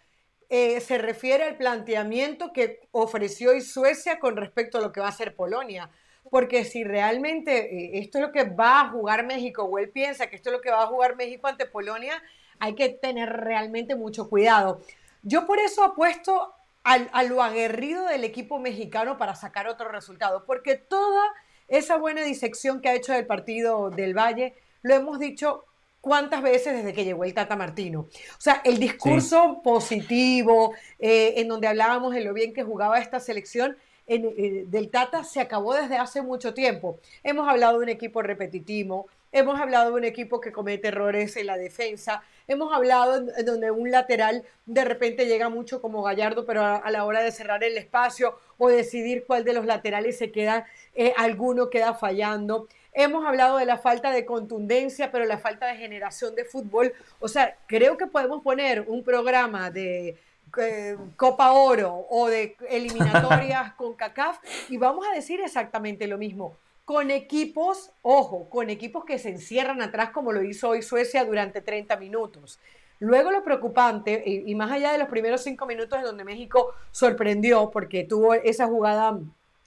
[0.47, 5.09] se refiere al planteamiento que ofreció hoy Suecia con respecto a lo que va a
[5.09, 5.89] hacer Polonia.
[6.29, 10.35] Porque si realmente esto es lo que va a jugar México, o él piensa que
[10.35, 12.21] esto es lo que va a jugar México ante Polonia,
[12.59, 14.81] hay que tener realmente mucho cuidado.
[15.23, 16.54] Yo por eso apuesto
[16.85, 21.23] a lo aguerrido del equipo mexicano para sacar otro resultado, porque toda
[21.67, 25.65] esa buena disección que ha hecho del partido del Valle, lo hemos dicho
[25.99, 28.01] cuántas veces desde que llegó el Tata Martino.
[28.01, 33.19] O sea, el discurso positivo, eh, en donde hablábamos de lo bien que jugaba esta
[33.19, 33.75] selección,
[34.05, 36.99] eh, del Tata se acabó desde hace mucho tiempo.
[37.23, 41.47] Hemos hablado de un equipo repetitivo, hemos hablado de un equipo que comete errores en
[41.47, 46.63] la defensa, hemos hablado en donde un lateral de repente llega mucho como Gallardo, pero
[46.63, 50.65] a, la hora de cerrar el espacio o decidir cuál de los laterales se queda,
[50.95, 52.69] eh, alguno queda fallando.
[52.93, 56.93] Hemos hablado de la falta de contundencia, pero la falta de generación de fútbol.
[57.19, 60.15] O sea, creo que podemos poner un programa de
[60.57, 64.37] eh, Copa Oro o de eliminatorias con CACAF
[64.69, 66.55] y vamos a decir exactamente lo mismo
[66.85, 71.61] con equipos, ojo, con equipos que se encierran atrás como lo hizo hoy Suecia durante
[71.61, 72.59] 30 minutos.
[72.99, 77.69] Luego lo preocupante, y, más allá de los primeros cinco minutos en donde México sorprendió
[77.71, 79.19] porque tuvo esa jugada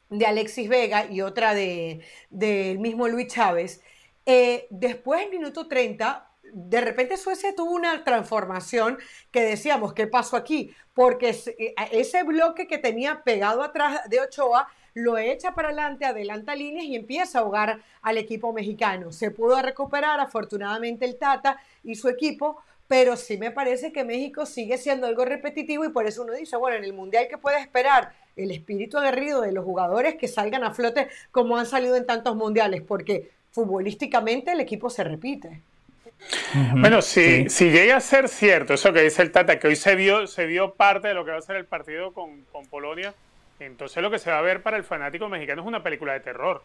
[0.09, 3.83] de Alexis Vega y otra del de, mismo Luis Chávez,
[4.25, 8.99] eh, después en minuto 30 de repente Suecia tuvo una transformación
[9.31, 10.75] que decíamos, ¿qué pasó aquí?
[10.95, 16.55] Porque eh, ese bloque que tenía pegado atrás de Ochoa lo echa para adelante, adelanta
[16.55, 19.13] líneas y empieza a ahogar al equipo mexicano.
[19.13, 24.45] Se pudo recuperar afortunadamente el Tata y su equipo, pero sí me parece que México
[24.47, 27.61] sigue siendo algo repetitivo y por eso uno dice, bueno, en el Mundial, ¿qué puede
[27.61, 28.13] esperar?
[28.37, 32.35] El espíritu aguerrido de los jugadores que salgan a flote como han salido en tantos
[32.35, 35.63] mundiales, porque futbolísticamente el equipo se repite.
[36.73, 39.95] Bueno, si, si llega a ser cierto eso que dice el Tata, que hoy se
[39.95, 43.15] vio, se vio parte de lo que va a ser el partido con, con Polonia,
[43.61, 46.21] entonces lo que se va a ver para el fanático mexicano es una película de
[46.21, 46.63] terror.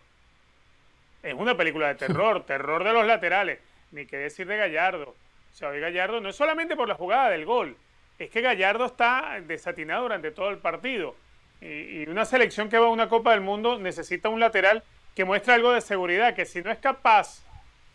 [1.21, 3.59] Es una película de terror, terror de los laterales,
[3.91, 5.09] ni qué decir de Gallardo.
[5.53, 7.75] O sea, hoy Gallardo no es solamente por la jugada del gol,
[8.19, 11.15] es que Gallardo está desatinado durante todo el partido.
[11.61, 14.83] Y, una selección que va a una Copa del Mundo necesita un lateral
[15.15, 17.41] que muestre algo de seguridad, que si no es capaz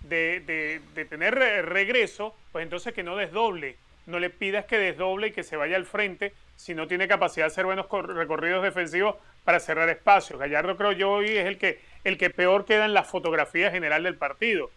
[0.01, 1.35] de, de tener
[1.67, 3.77] regreso, pues entonces que no desdoble.
[4.09, 7.45] No le pidas que desdoble y que se vaya al frente, si no tiene capacidad
[7.45, 10.41] de hacer buenos recorridos defensivos para cerrar espacios.
[10.41, 14.05] Gallardo creo yo hoy es el que, el que peor queda en la fotografía general
[14.05, 14.71] del partido.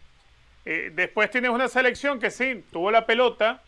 [0.66, 3.62] Eh, después tienes una selección que sí, tuvo la pelota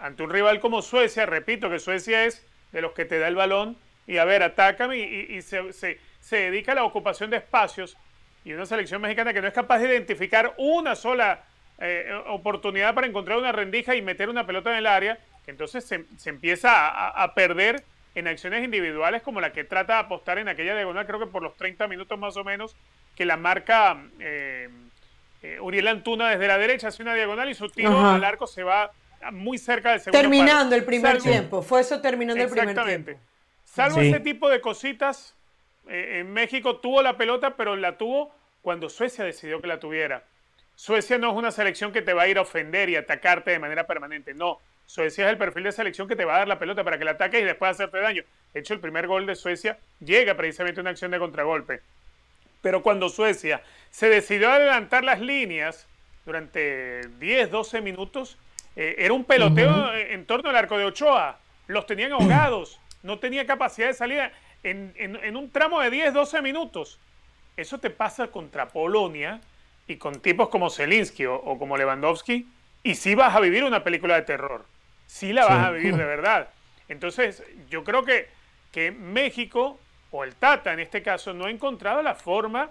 [0.00, 3.36] ante un rival como Suecia, repito que Suecia es de los que te da el
[3.36, 3.76] balón
[4.08, 7.96] y a ver, atácame y, se, se, dedica a la ocupación de espacios
[8.44, 11.44] y una selección mexicana que no es capaz de identificar una sola
[11.78, 16.28] eh, oportunidad para encontrar una rendija y meter una pelota en el área entonces se,
[16.28, 21.06] empieza a, perder en acciones individuales como la que trata de apostar en aquella diagonal,
[21.06, 22.76] creo que por los 30 minutos más o menos,
[23.14, 24.68] que la marca eh,
[25.42, 28.62] eh, Uriel Antuna desde la derecha hace una diagonal y su tiro al arco se
[28.62, 28.90] va
[29.32, 33.12] muy cerca del segundo Terminando el primer tiempo, fue eso terminando el primer tiempo.
[33.64, 35.34] Salvo ese tipo de cositas,
[35.88, 40.24] eh, en México tuvo la pelota, pero la tuvo cuando Suecia decidió que la tuviera.
[40.76, 43.58] Suecia no es una selección que te va a ir a ofender y atacarte de
[43.58, 44.60] manera permanente, no.
[44.86, 47.04] Suecia es el perfil de selección que te va a dar la pelota para que
[47.04, 48.22] la ataques y después hacerte daño.
[48.52, 51.80] De hecho, el primer gol de Suecia llega precisamente a una acción de contragolpe.
[52.60, 55.86] Pero cuando Suecia se decidió a adelantar las líneas
[56.26, 58.36] durante 10, 12 minutos,
[58.76, 61.38] eh, era un peloteo en torno al arco de Ochoa.
[61.66, 66.42] Los tenían ahogados, no tenía capacidad de salida en, en un tramo de 10, 12
[66.42, 66.98] minutos.
[67.56, 69.40] Eso te pasa contra Polonia
[69.86, 72.46] y con tipos como Zelinsky o, o como Lewandowski,
[72.82, 74.64] y sí vas a vivir una película de terror
[75.14, 76.48] sí la vas a vivir de verdad.
[76.88, 78.28] Entonces, yo creo que,
[78.72, 79.78] que México,
[80.10, 82.70] o el Tata en este caso, no ha encontrado la forma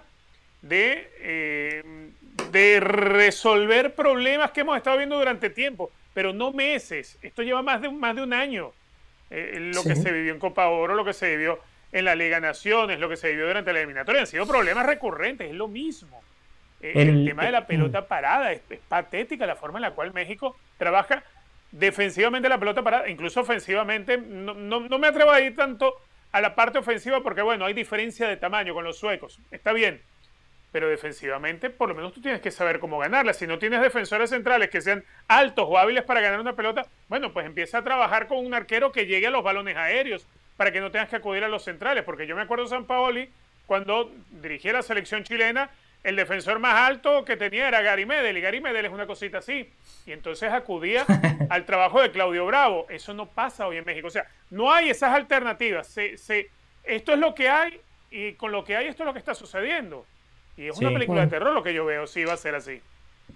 [0.62, 2.10] de, eh,
[2.50, 7.18] de resolver problemas que hemos estado viendo durante tiempo, pero no meses.
[7.22, 8.72] Esto lleva más de, más de un año.
[9.30, 11.58] Eh, lo que se vivió en Copa Oro, lo que se vivió
[11.92, 15.48] en la Liga Naciones, lo que se vivió durante la eliminatoria, han sido problemas recurrentes,
[15.48, 16.22] es lo mismo.
[16.84, 20.54] Eh, el, tema de la pelota parada es, patética la forma en la cual México
[20.76, 21.24] trabaja
[21.72, 25.94] defensivamente la pelota parada, incluso ofensivamente, no, no, me atrevo a ir tanto
[26.30, 30.02] a la parte ofensiva porque, bueno, hay diferencia de tamaño con los suecos, está bien.
[30.72, 33.32] pero defensivamente por lo menos tú tienes que saber cómo ganarla.
[33.32, 37.32] Si no tienes defensores centrales que sean altos o hábiles para ganar una pelota, bueno,
[37.32, 40.26] pues empieza a trabajar con un arquero que llegue a los balones aéreos
[40.58, 42.84] para que no tengas que acudir a los centrales, porque yo me acuerdo de San
[42.84, 43.30] Paoli
[43.64, 44.12] cuando
[44.42, 45.70] dirigía la selección chilena,
[46.04, 49.38] el defensor más alto que tenía era Gary Medel, y Gary Medel es una cosita
[49.38, 49.68] así,
[50.06, 51.04] y entonces acudía
[51.50, 52.86] al trabajo de Claudio Bravo.
[52.90, 55.88] Eso no pasa hoy en México, o sea, no hay esas alternativas.
[55.88, 56.50] Se, se,
[56.84, 59.34] esto es lo que hay, y con lo que hay esto es lo que está
[59.34, 60.06] sucediendo.
[60.56, 62.80] Y es una película de terror lo que yo veo, sí va a ser así.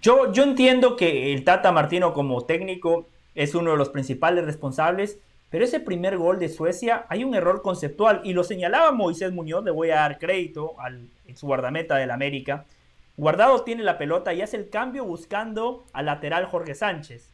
[0.01, 5.19] Yo, yo entiendo que el Tata Martino como técnico es uno de los principales responsables,
[5.51, 9.65] pero ese primer gol de Suecia hay un error conceptual y lo señalaba Moisés Muñoz,
[9.65, 12.65] le voy a dar crédito al ex guardameta del América.
[13.17, 17.31] Guardado tiene la pelota y hace el cambio buscando al lateral Jorge Sánchez.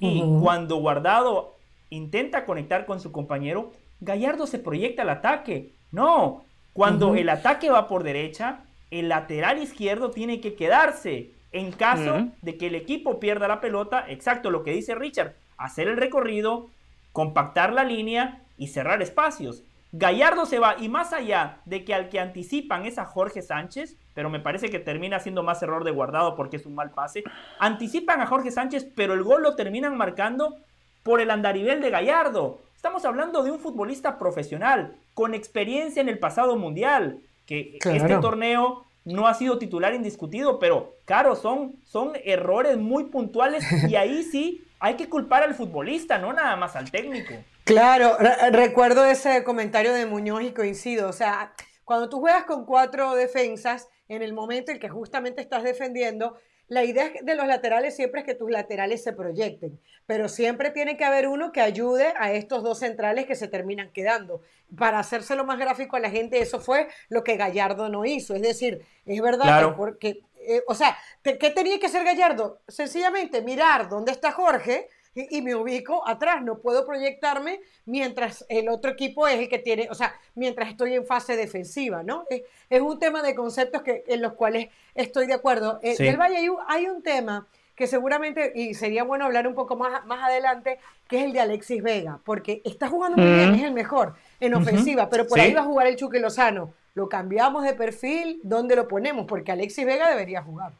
[0.00, 1.54] Y cuando Guardado
[1.90, 5.72] intenta conectar con su compañero, Gallardo se proyecta al ataque.
[5.92, 8.60] No, cuando el ataque va por derecha,
[8.90, 14.04] el lateral izquierdo tiene que quedarse en caso de que el equipo pierda la pelota,
[14.08, 16.68] exacto lo que dice Richard, hacer el recorrido,
[17.16, 19.64] compactar la línea y cerrar espacios.
[19.90, 23.96] Gallardo se va y más allá de que al que anticipan es a Jorge Sánchez,
[24.12, 27.24] pero me parece que termina siendo más error de guardado porque es un mal pase,
[27.58, 30.56] anticipan a Jorge Sánchez, pero el gol lo terminan marcando
[31.02, 32.60] por el andarivel de Gallardo.
[32.76, 38.84] Estamos hablando de un futbolista profesional, con experiencia en el pasado mundial, que este torneo
[39.06, 44.64] no ha sido titular indiscutido, pero claro, son, son errores muy puntuales y ahí sí
[44.78, 47.34] hay que culpar al futbolista, no nada más al técnico.
[47.64, 48.16] Claro,
[48.50, 51.52] recuerdo ese comentario de Muñoz y coincido, o sea,
[51.84, 56.36] cuando tú juegas con cuatro defensas, en el momento en que justamente estás defendiendo,
[56.68, 60.96] la idea de los laterales siempre es que tus laterales se proyecten, pero siempre tiene
[60.96, 64.42] que haber uno que ayude a estos dos centrales que se terminan quedando.
[64.76, 68.34] Para hacérselo más gráfico a la gente, eso fue lo que Gallardo no hizo.
[68.34, 72.60] Es decir, es verdad que porque, eh, o sea, ¿qué tenía que hacer Gallardo?
[72.68, 78.90] Sencillamente mirar dónde está Jorge y, me ubico atrás, no puedo proyectarme mientras el otro
[78.90, 82.26] equipo es el que tiene, o sea, mientras estoy en fase defensiva, ¿no?
[82.28, 85.80] Es, un tema de conceptos que, en los cuales estoy de acuerdo.
[85.82, 86.36] Eh, del Valle
[86.68, 90.78] hay un, tema que seguramente, y sería bueno hablar un poco más, más adelante,
[91.08, 94.54] que es el de Alexis Vega, porque está jugando muy bien, es el mejor en
[94.54, 96.74] ofensiva, pero por ahí va a jugar el Chuque Lozano.
[96.96, 99.26] Lo cambiamos de perfil, ¿dónde lo ponemos?
[99.26, 100.72] Porque Alexis Vega debería jugar.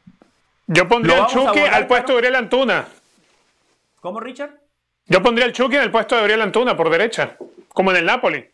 [0.65, 2.87] Yo pondría al Chuque al puesto de Uriel Antuna.
[4.01, 4.59] ¿Cómo, Richard?
[5.05, 7.37] Yo pondría el Chucky en el puesto de Gabriel Antuna por derecha,
[7.69, 8.49] como en el Napoli.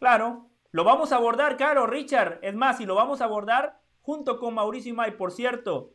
[0.00, 2.40] Claro, lo vamos a abordar, claro, Richard.
[2.42, 5.12] Es más, y lo vamos a abordar junto con Mauricio May.
[5.12, 5.94] Por cierto,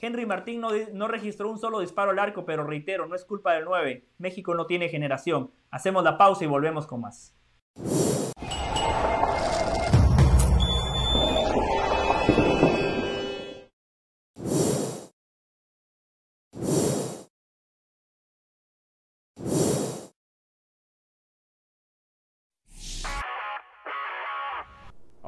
[0.00, 3.54] Henry Martín no, no, registró un solo disparo al arco, pero reitero, no es culpa
[3.54, 4.04] del 9.
[4.18, 5.50] México no tiene generación.
[5.72, 7.34] Hacemos la pausa y volvemos con más.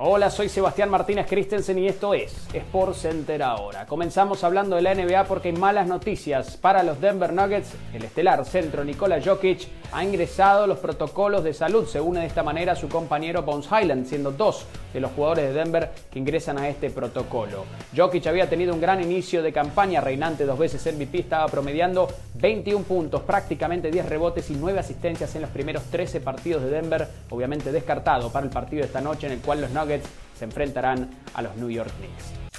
[0.02, 3.84] Hola, soy Sebastián Martínez Christensen y esto es Sport Center ahora.
[3.84, 7.74] Comenzamos hablando de la NBA porque hay malas noticias para los Denver Nuggets.
[7.92, 11.86] El estelar centro Nikola Jokic ha ingresado los protocolos de salud.
[11.86, 14.64] Se une de esta manera a su compañero Bones Highland, siendo dos
[14.94, 17.64] de los jugadores de Denver que ingresan a este protocolo.
[17.94, 22.84] Jokic había tenido un gran inicio de campaña, reinante dos veces MVP, estaba promediando 21
[22.84, 27.70] puntos, prácticamente 10 rebotes y 9 asistencias en los primeros 13 partidos de Denver, obviamente
[27.70, 29.89] descartado para el partido de esta noche en el cual los Nuggets
[30.38, 32.49] se enfrentarán a los New York Knicks.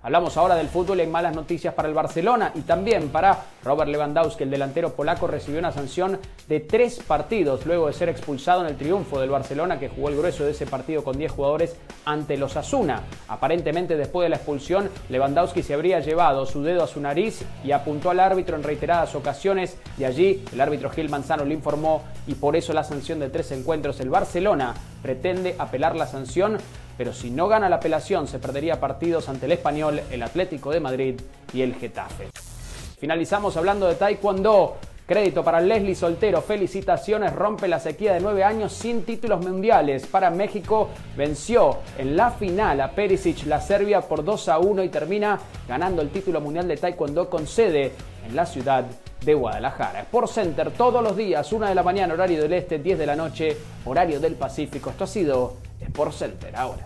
[0.00, 3.90] Hablamos ahora del fútbol y hay malas noticias para el Barcelona y también para Robert
[3.90, 4.44] Lewandowski.
[4.44, 8.76] El delantero polaco recibió una sanción de tres partidos luego de ser expulsado en el
[8.76, 12.56] triunfo del Barcelona que jugó el grueso de ese partido con 10 jugadores ante los
[12.56, 13.02] Asuna.
[13.26, 17.72] Aparentemente después de la expulsión Lewandowski se habría llevado su dedo a su nariz y
[17.72, 22.34] apuntó al árbitro en reiteradas ocasiones y allí el árbitro Gil Manzano le informó y
[22.34, 23.98] por eso la sanción de tres encuentros.
[23.98, 26.58] El Barcelona pretende apelar la sanción
[26.98, 30.80] pero si no gana la apelación se perdería partidos ante el Español, el Atlético de
[30.80, 31.20] Madrid
[31.54, 32.28] y el Getafe.
[32.98, 34.76] Finalizamos hablando de Taekwondo.
[35.06, 40.06] Crédito para Leslie Soltero, felicitaciones, rompe la sequía de nueve años sin títulos mundiales.
[40.06, 44.90] Para México venció en la final a Perisic, la Serbia, por 2 a 1 y
[44.90, 47.92] termina ganando el título mundial de Taekwondo con sede
[48.28, 48.84] en la ciudad
[49.24, 50.00] de Guadalajara.
[50.00, 53.16] Sport Center todos los días, 1 de la mañana, horario del este, 10 de la
[53.16, 53.56] noche,
[53.86, 54.90] horario del Pacífico.
[54.90, 56.84] Esto ha sido Sport Center ahora.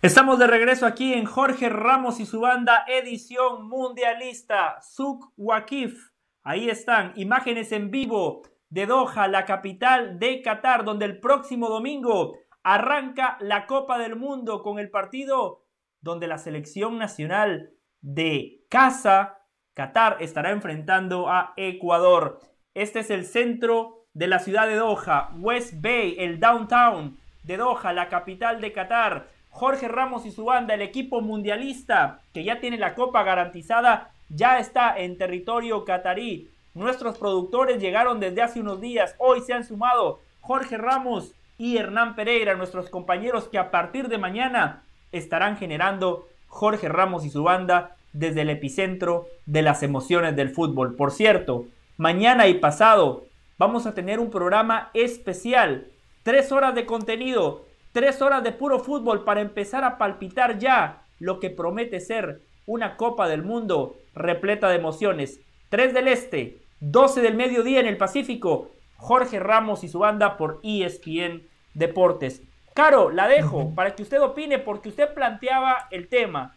[0.00, 6.12] Estamos de regreso aquí en Jorge Ramos y su banda edición mundialista Suk Wakif.
[6.44, 12.38] Ahí están, imágenes en vivo de Doha, la capital de Qatar, donde el próximo domingo
[12.62, 15.64] arranca la Copa del Mundo con el partido
[16.00, 19.38] donde la selección nacional de casa,
[19.74, 22.40] Qatar, estará enfrentando a Ecuador.
[22.74, 27.92] Este es el centro de la ciudad de Doha, West Bay, el downtown de Doha,
[27.92, 29.28] la capital de Qatar.
[29.50, 34.58] Jorge Ramos y su banda, el equipo mundialista que ya tiene la copa garantizada, ya
[34.58, 36.50] está en territorio catarí.
[36.74, 42.14] Nuestros productores llegaron desde hace unos días, hoy se han sumado Jorge Ramos y Hernán
[42.14, 47.96] Pereira, nuestros compañeros que a partir de mañana estarán generando Jorge Ramos y su banda
[48.12, 50.96] desde el epicentro de las emociones del fútbol.
[50.96, 51.66] Por cierto,
[51.96, 53.26] mañana y pasado
[53.58, 55.86] vamos a tener un programa especial,
[56.22, 61.40] tres horas de contenido, tres horas de puro fútbol para empezar a palpitar ya lo
[61.40, 65.40] que promete ser una Copa del Mundo repleta de emociones.
[65.70, 68.70] 3 del Este, 12 del mediodía en el Pacífico.
[68.96, 71.42] Jorge Ramos y su banda por ESPN
[71.74, 72.42] Deportes.
[72.78, 76.56] Caro, la dejo para que usted opine porque usted planteaba el tema.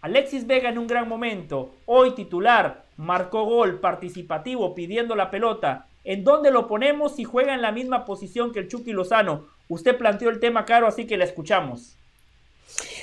[0.00, 5.88] Alexis Vega en un gran momento, hoy titular, marcó gol participativo pidiendo la pelota.
[6.04, 9.46] ¿En dónde lo ponemos si juega en la misma posición que el Chucky Lozano?
[9.68, 11.98] Usted planteó el tema, Caro, así que la escuchamos.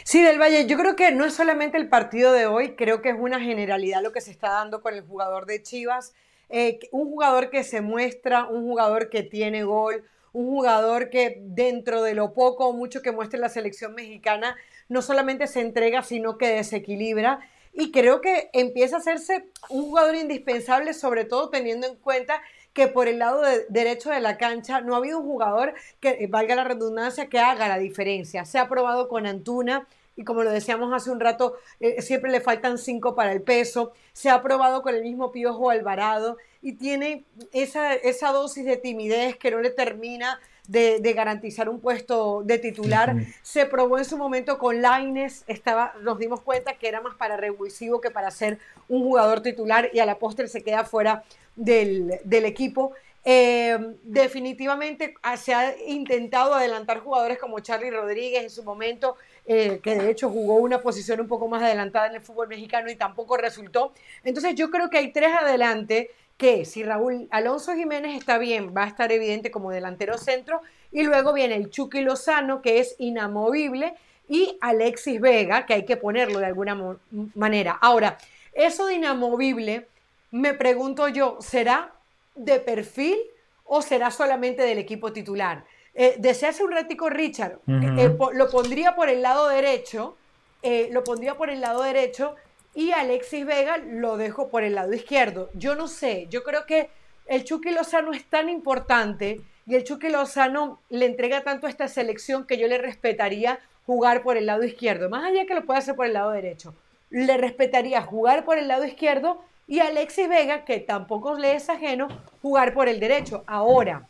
[0.03, 3.09] Sí, del Valle, yo creo que no es solamente el partido de hoy, creo que
[3.09, 6.15] es una generalidad lo que se está dando con el jugador de Chivas.
[6.49, 10.03] Eh, un jugador que se muestra, un jugador que tiene gol,
[10.33, 14.57] un jugador que dentro de lo poco o mucho que muestre la selección mexicana,
[14.89, 17.39] no solamente se entrega, sino que desequilibra.
[17.71, 22.41] Y creo que empieza a hacerse un jugador indispensable, sobre todo teniendo en cuenta
[22.73, 26.27] que por el lado derecho de la cancha no ha habido un jugador que, eh,
[26.27, 28.45] valga la redundancia, que haga la diferencia.
[28.45, 32.41] Se ha probado con Antuna, y como lo decíamos hace un rato, eh, siempre le
[32.41, 33.93] faltan cinco para el peso.
[34.13, 39.35] Se ha probado con el mismo Piojo Alvarado y tiene esa, esa dosis de timidez
[39.37, 43.15] que no le termina de, garantizar un puesto de titular.
[43.41, 47.37] Se probó en su momento con Laines, estaba, nos dimos cuenta que era más para
[47.37, 51.23] revulsivo que para ser un jugador titular y a la postre se queda fuera
[51.55, 52.93] del, equipo.
[53.25, 59.15] Eh, definitivamente ah, se ha intentado adelantar jugadores como Charlie Rodríguez en su momento,
[59.45, 62.89] eh, que de hecho jugó una posición un poco más adelantada en el fútbol mexicano
[62.89, 63.93] y tampoco resultó.
[64.25, 66.09] Entonces yo creo que hay tres adelante
[66.43, 70.61] que si Raúl Alonso Jiménez está bien, va a estar evidente como delantero centro,
[70.91, 73.93] y luego viene el Chucky Lozano, que es inamovible,
[74.27, 76.97] y Alexis Vega, que hay que ponerlo de alguna
[77.33, 77.79] manera.
[77.79, 78.17] Ahora,
[78.51, 79.87] eso de inamovible,
[80.31, 81.93] me pregunto yo, ¿será
[82.35, 83.15] de perfil
[83.63, 85.63] o será solamente del equipo titular?
[85.93, 86.19] Eh,
[86.61, 90.17] un ratico Richard, eh, eh, lo pondría por el lado derecho,
[90.61, 92.35] eh, lo pondría por el lado derecho
[92.75, 95.49] y Alexis Vega lo dejo por el lado izquierdo.
[95.53, 96.89] Yo no sé, yo creo que
[97.27, 101.87] el Chucky Lozano es tan importante y el Chucky Lozano le entrega tanto a esta
[101.87, 105.79] selección que yo le respetaría jugar por el lado izquierdo, más allá que lo pueda
[105.79, 106.73] hacer por el lado derecho.
[107.09, 112.07] Le respetaría jugar por el lado izquierdo y Alexis Vega, que tampoco le es ajeno,
[112.41, 113.43] jugar por el derecho.
[113.45, 114.07] Ahora,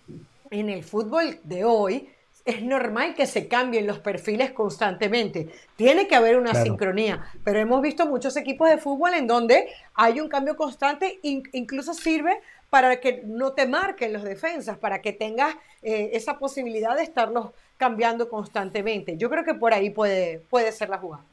[0.50, 2.10] en el fútbol de hoy,
[2.46, 5.48] es normal que se cambien los perfiles constantemente.
[5.76, 10.20] Tiene que haber una sincronía, pero hemos visto muchos equipos de fútbol en donde hay
[10.20, 15.56] un cambio constante, incluso sirve para que no te marquen los defensas, para que tengas
[15.84, 19.16] eh, esa posibilidad de estarlos cambiando constantemente.
[19.16, 21.24] Yo creo que por ahí puede, puede ser la jugada.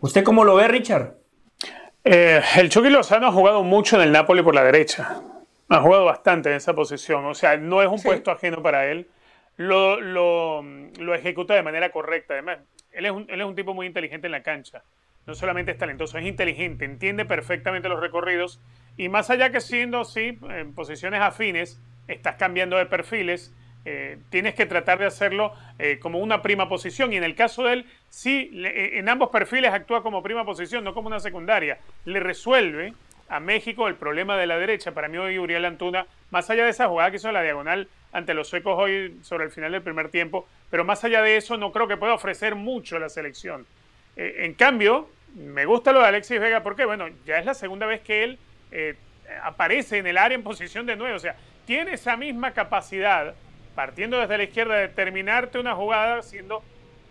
[0.00, 1.14] ¿Usted cómo lo ve, Richard?
[2.02, 5.22] Eh, el Chucky Lozano ha jugado mucho en el Napoli por la derecha.
[5.68, 7.26] Ha jugado bastante en esa posición.
[7.26, 9.06] O sea, no es un puesto ajeno para él
[9.60, 12.32] lo, lo, ejecuta de manera correcta.
[12.32, 12.60] Además,
[12.92, 14.82] él es, un, él es un tipo muy inteligente en la cancha.
[15.26, 18.58] No solamente es talentoso, es inteligente, entiende perfectamente los recorridos
[18.96, 21.78] y más allá que siendo así, en posiciones afines,
[22.08, 23.54] estás cambiando de perfiles,
[23.84, 27.12] eh, tienes que tratar de hacerlo eh, como una prima posición.
[27.12, 30.84] Y en el caso de él, sí, eh, en ambos perfiles actúa como prima posición,
[30.84, 31.80] no como una secundaria.
[32.06, 32.94] Le resuelve
[33.28, 34.92] a México el problema de la derecha.
[34.92, 37.88] Para mí hoy Uriel Antuna, más allá de esa jugada que hizo en la diagonal
[38.12, 41.56] ante los suecos hoy sobre el final del primer tiempo, pero más allá de eso
[41.56, 43.66] no creo que pueda ofrecer mucho la selección.
[44.16, 47.86] Eh, en cambio, me gusta lo de Alexis Vega porque, bueno, ya es la segunda
[47.86, 48.38] vez que él
[48.72, 48.96] eh,
[49.42, 53.34] aparece en el área en posición de nueve, o sea, tiene esa misma capacidad,
[53.74, 56.64] partiendo desde la izquierda, de terminarte una jugada siendo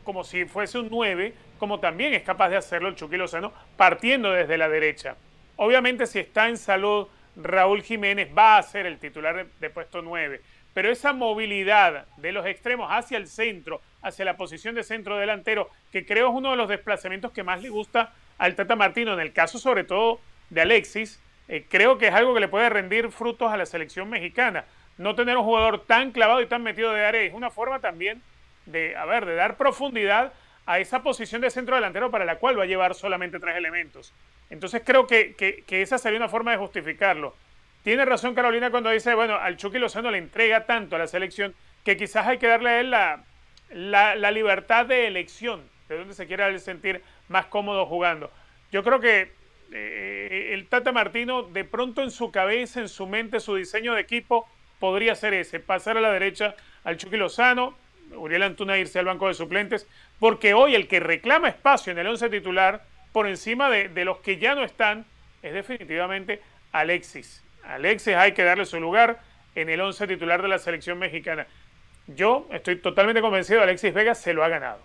[0.04, 4.32] como si fuese un 9, como también es capaz de hacerlo el Chucky Lozano, partiendo
[4.32, 5.16] desde la derecha.
[5.56, 10.42] Obviamente, si está en salud, Raúl Jiménez va a ser el titular de puesto 9
[10.74, 15.70] pero esa movilidad de los extremos hacia el centro, hacia la posición de centro delantero,
[15.92, 19.20] que creo es uno de los desplazamientos que más le gusta al Tata Martino, en
[19.20, 20.20] el caso sobre todo
[20.50, 24.10] de Alexis, eh, creo que es algo que le puede rendir frutos a la selección
[24.10, 24.66] mexicana.
[24.98, 28.22] No tener un jugador tan clavado y tan metido de área es una forma también
[28.66, 30.34] de, a ver, de dar profundidad
[30.66, 34.14] a esa posición de centro delantero para la cual va a llevar solamente tres elementos.
[34.50, 37.36] Entonces creo que, que, esa sería una forma de justificarlo.
[37.84, 41.56] Tiene razón Carolina cuando dice, bueno, al Chucky Lozano le entrega tanto a la selección
[41.84, 43.24] que quizás hay que darle a él la,
[43.70, 48.32] la, libertad de elección, de donde se quiera sentir más cómodo jugando.
[48.72, 49.32] Yo creo que
[49.72, 54.02] eh, el Tata Martino, de pronto en su cabeza, en su mente, su diseño de
[54.02, 54.48] equipo,
[54.80, 57.78] podría ser ese, pasar a la derecha al Chucky Lozano,
[58.16, 59.88] Uriel Antuna irse al banco de suplentes,
[60.20, 62.84] porque hoy el que reclama espacio en el once titular,
[63.14, 65.06] por encima de, de los que ya no están,
[65.42, 66.42] es definitivamente
[66.72, 67.44] Alexis.
[67.70, 69.20] Alexis hay que darle su lugar
[69.56, 71.48] en el once titular de la selección mexicana.
[72.08, 74.80] Yo estoy totalmente convencido, Alexis Vega se lo ha ganado.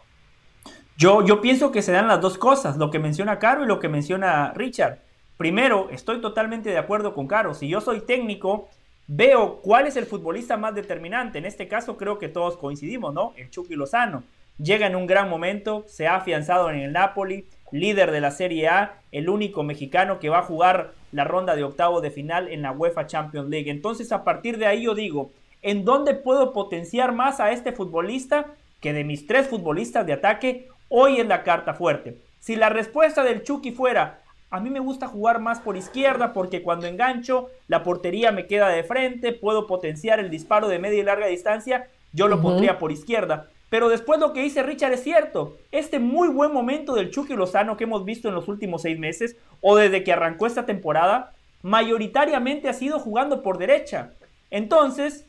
[0.96, 3.80] Yo, yo pienso que se dan las dos cosas, lo que menciona Caro y lo
[3.80, 4.98] que menciona Richard.
[5.36, 7.54] Primero, estoy totalmente de acuerdo con Caro.
[7.54, 8.68] Si yo soy técnico,
[9.06, 11.38] veo cuál es el futbolista más determinante.
[11.38, 13.32] En este caso creo que todos coincidimos, ¿no?
[13.36, 14.22] El Chucky Lozano.
[14.58, 18.68] Llega en un gran momento, se ha afianzado en el Napoli, líder de la Serie
[18.68, 22.62] A, el único mexicano que va a jugar la ronda de octavo de final en
[22.62, 23.70] la UEFA Champions League.
[23.70, 28.46] Entonces, a partir de ahí yo digo, ¿en dónde puedo potenciar más a este futbolista?
[28.80, 32.18] Que de mis tres futbolistas de ataque, hoy es la carta fuerte.
[32.38, 34.20] Si la respuesta del Chucky fuera,
[34.50, 38.68] a mí me gusta jugar más por izquierda porque cuando engancho la portería me queda
[38.68, 42.92] de frente, puedo potenciar el disparo de media y larga distancia, yo lo pondría por
[42.92, 43.48] izquierda.
[43.70, 45.56] Pero después lo que dice Richard es cierto.
[45.72, 49.36] Este muy buen momento del Chucky Lozano que hemos visto en los últimos seis meses
[49.60, 51.32] o desde que arrancó esta temporada,
[51.62, 54.12] mayoritariamente ha sido jugando por derecha.
[54.50, 55.26] Entonces,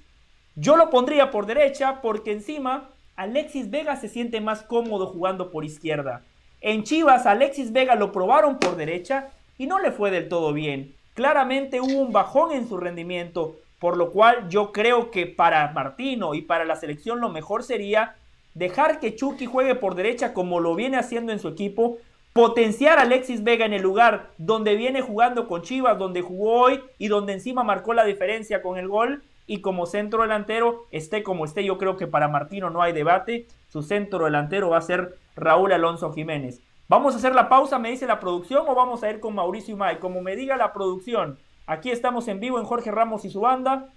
[0.55, 5.65] yo lo pondría por derecha porque encima Alexis Vega se siente más cómodo jugando por
[5.65, 6.23] izquierda.
[6.61, 10.95] En Chivas, Alexis Vega lo probaron por derecha y no le fue del todo bien.
[11.13, 16.33] Claramente hubo un bajón en su rendimiento, por lo cual yo creo que para Martino
[16.33, 18.15] y para la selección lo mejor sería
[18.55, 21.97] dejar que Chucky juegue por derecha como lo viene haciendo en su equipo,
[22.33, 26.81] potenciar a Alexis Vega en el lugar donde viene jugando con Chivas, donde jugó hoy
[26.97, 29.23] y donde encima marcó la diferencia con el gol.
[29.47, 33.45] Y como centro delantero, esté como esté, yo creo que para Martino no hay debate.
[33.69, 36.61] Su centro delantero va a ser Raúl Alonso Jiménez.
[36.87, 39.77] Vamos a hacer la pausa, me dice la producción, o vamos a ir con Mauricio
[39.77, 39.97] May.
[39.99, 41.37] Como me diga la producción,
[41.67, 43.89] aquí estamos en vivo en Jorge Ramos y su banda.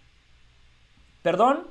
[1.22, 1.66] ¿Perdón?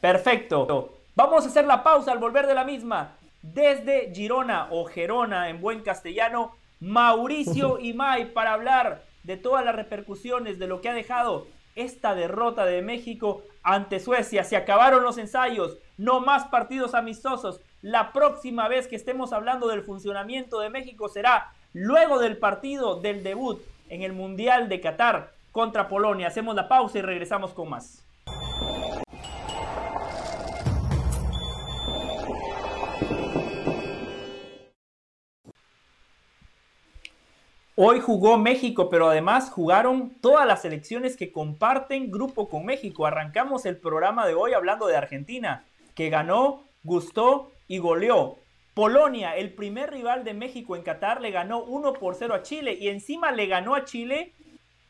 [0.00, 0.92] Perfecto.
[1.14, 3.16] Vamos a hacer la pausa al volver de la misma.
[3.42, 10.58] Desde Girona o Gerona en buen castellano, Mauricio Imay para hablar de todas las repercusiones
[10.58, 14.44] de lo que ha dejado esta derrota de México ante Suecia.
[14.44, 17.60] Se acabaron los ensayos, no más partidos amistosos.
[17.82, 23.22] La próxima vez que estemos hablando del funcionamiento de México será luego del partido del
[23.22, 26.28] debut en el Mundial de Qatar contra Polonia.
[26.28, 28.05] Hacemos la pausa y regresamos con más.
[37.78, 43.04] Hoy jugó México, pero además jugaron todas las selecciones que comparten grupo con México.
[43.04, 48.38] Arrancamos el programa de hoy hablando de Argentina, que ganó, gustó y goleó.
[48.72, 52.78] Polonia, el primer rival de México en Qatar, le ganó 1 por 0 a Chile
[52.80, 54.32] y encima le ganó a Chile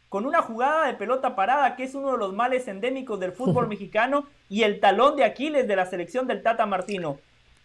[0.08, 3.66] con una jugada de pelota parada que es uno de los males endémicos del fútbol
[3.68, 7.18] mexicano y el talón de Aquiles de la selección del Tata Martino.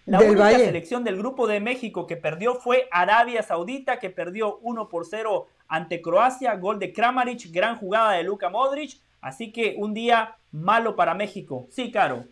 [0.06, 4.90] La única selección del grupo de México que perdió fue Arabia Saudita, que perdió 1
[4.90, 9.94] por 0 ante Croacia, gol de Kramaric, gran jugada de Luka Modric, así que un
[9.94, 11.68] día malo para México.
[11.70, 12.26] Sí, Caro.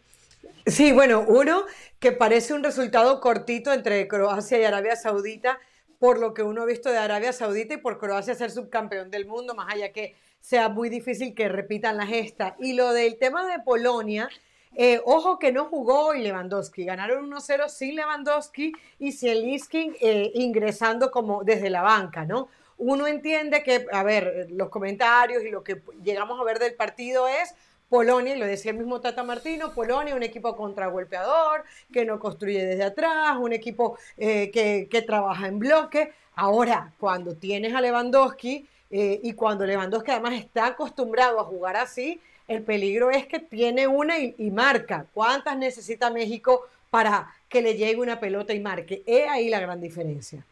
[0.65, 1.63] Sí, bueno, uno
[1.99, 5.59] que parece un resultado cortito entre Croacia y Arabia Saudita,
[5.99, 9.25] por lo que uno ha visto de Arabia Saudita y por Croacia ser subcampeón del
[9.25, 12.55] mundo, más allá que sea muy difícil que repitan la gesta.
[12.59, 14.29] Y lo del tema de Polonia,
[14.75, 21.43] eh, ojo que no jugó Lewandowski, ganaron 1-0 sin Lewandowski y Zielinski eh, ingresando como
[21.43, 22.49] desde la banca, ¿no?
[22.77, 27.27] Uno entiende que, a ver, los comentarios y lo que llegamos a ver del partido
[27.27, 27.53] es
[27.89, 32.65] Polonia, y lo decía el mismo Tata Martino, Polonia, un equipo contragolpeador, que no construye
[32.65, 36.13] desde atrás, un equipo eh, que, que, trabaja en bloque.
[36.35, 42.19] Ahora, cuando tienes a Lewandowski y cuando Lewandowski además está acostumbrado a jugar así,
[42.49, 45.05] el peligro es que tiene una y, marca.
[45.13, 49.03] ¿Cuántas necesita México para que le llegue una pelota y marque?
[49.05, 50.43] Es ahí la gran diferencia.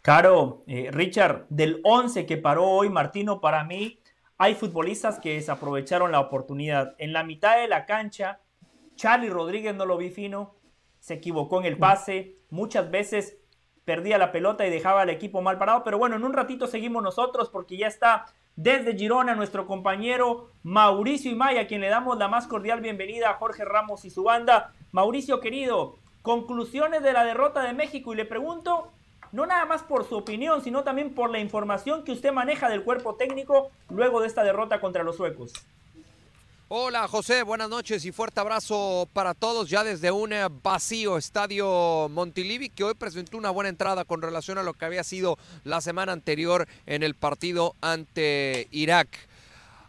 [0.00, 3.98] Caro, eh, Richard, del 11 que paró hoy Martino, para mí
[4.38, 6.94] hay futbolistas que desaprovecharon la oportunidad.
[6.98, 8.38] En la mitad de la cancha,
[8.94, 10.54] Charlie Rodríguez no lo vi fino,
[11.00, 13.38] se equivocó en el pase, muchas veces
[13.84, 15.82] perdía la pelota y dejaba al equipo mal parado.
[15.82, 18.26] Pero bueno, en un ratito seguimos nosotros porque ya está
[18.56, 23.34] desde Girona nuestro compañero Mauricio Imaya, a quien le damos la más cordial bienvenida a
[23.34, 24.72] Jorge Ramos y su banda.
[24.92, 28.90] Mauricio querido, conclusiones de la derrota de México y le pregunto,
[29.32, 32.84] no nada más por su opinión, sino también por la información que usted maneja del
[32.84, 35.52] cuerpo técnico luego de esta derrota contra los suecos.
[36.74, 42.08] Hola José, buenas noches y fuerte abrazo para todos ya desde un eh, vacío estadio
[42.08, 45.82] Montilivi que hoy presentó una buena entrada con relación a lo que había sido la
[45.82, 49.28] semana anterior en el partido ante Irak.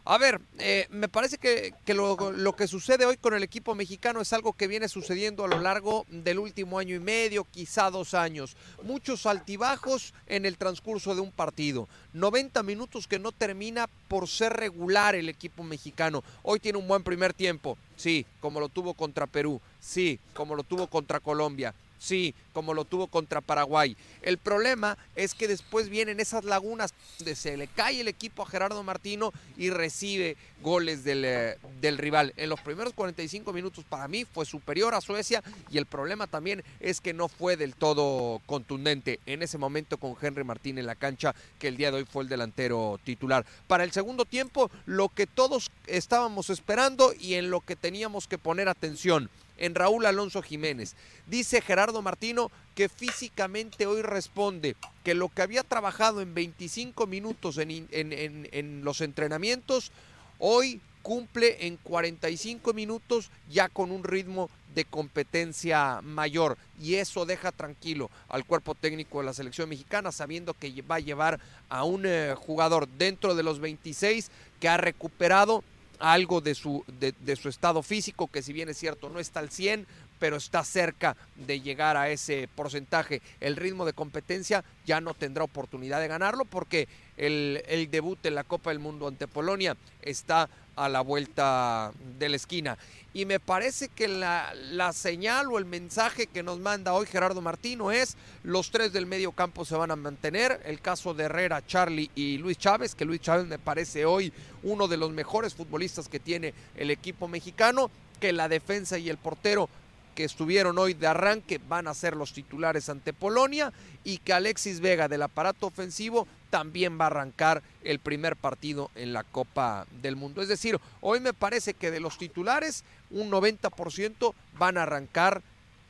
[0.06, 4.34] A ver, eh, me parece que, lo, que sucede hoy con el equipo mexicano es
[4.34, 8.58] algo que viene sucediendo a lo largo del último año y medio, quizá dos años.
[8.84, 11.88] Muchos altibajos en el transcurso de un partido.
[12.12, 16.22] 90 minutos que no termina por ser regular el equipo mexicano.
[16.42, 20.64] Hoy tiene un buen primer tiempo, sí, como lo tuvo contra Perú, sí, como lo
[20.64, 21.74] tuvo contra Colombia,
[22.04, 23.96] Sí, como lo tuvo contra Paraguay.
[24.24, 28.46] El problema es que después vienen esas lagunas donde se le cae el equipo a
[28.46, 32.34] Gerardo Martino y recibe goles del, eh, del, rival.
[32.36, 36.62] En los primeros 45 minutos para mí fue superior a Suecia y el problema también
[36.82, 40.96] es que no fue del todo contundente en ese momento con Henry Martín en la
[40.96, 43.46] cancha que el día de hoy fue el delantero titular.
[43.68, 48.38] Para el segundo tiempo, lo que todos estábamos esperando y en lo que teníamos que
[48.38, 50.96] poner atención en Raúl Alonso Jiménez.
[51.28, 57.58] Dice Gerardo Martino que físicamente hoy responde que lo que había trabajado en 25 minutos
[57.58, 59.92] en, los entrenamientos,
[60.40, 67.52] hoy cumple en 45 minutos ya con un ritmo de competencia mayor y eso deja
[67.52, 71.40] tranquilo al cuerpo técnico de la selección mexicana sabiendo que va a llevar
[71.70, 75.64] a un eh, jugador dentro de los 26 que ha recuperado
[76.04, 79.50] algo de su, de, su estado físico, que si bien es cierto no está al
[79.50, 79.88] 100,
[80.20, 83.22] pero está cerca de llegar a ese porcentaje.
[83.40, 88.36] El ritmo de competencia ya no tendrá oportunidad de ganarlo porque el, el debut en
[88.36, 92.78] la Copa del Mundo ante Polonia está a la vuelta de la esquina.
[93.14, 97.42] Y me parece que la, la, señal o el mensaje que nos manda hoy Gerardo
[97.42, 100.62] Martino es los tres del medio campo se van a mantener.
[100.66, 104.34] El caso de Herrera, Charlie y Luis Chávez, que Luis Chávez me parece hoy
[104.64, 109.18] uno de los mejores futbolistas que tiene el equipo mexicano, que la defensa y el
[109.18, 109.70] portero
[110.14, 113.74] que estuvieron hoy de arranque van a ser los titulares ante Polonia
[114.04, 119.14] y que Alexis Vega del aparato ofensivo también va a arrancar el primer partido en
[119.14, 120.42] la Copa del Mundo.
[120.42, 125.42] Es decir, hoy me parece que de los titulares un 90% van a arrancar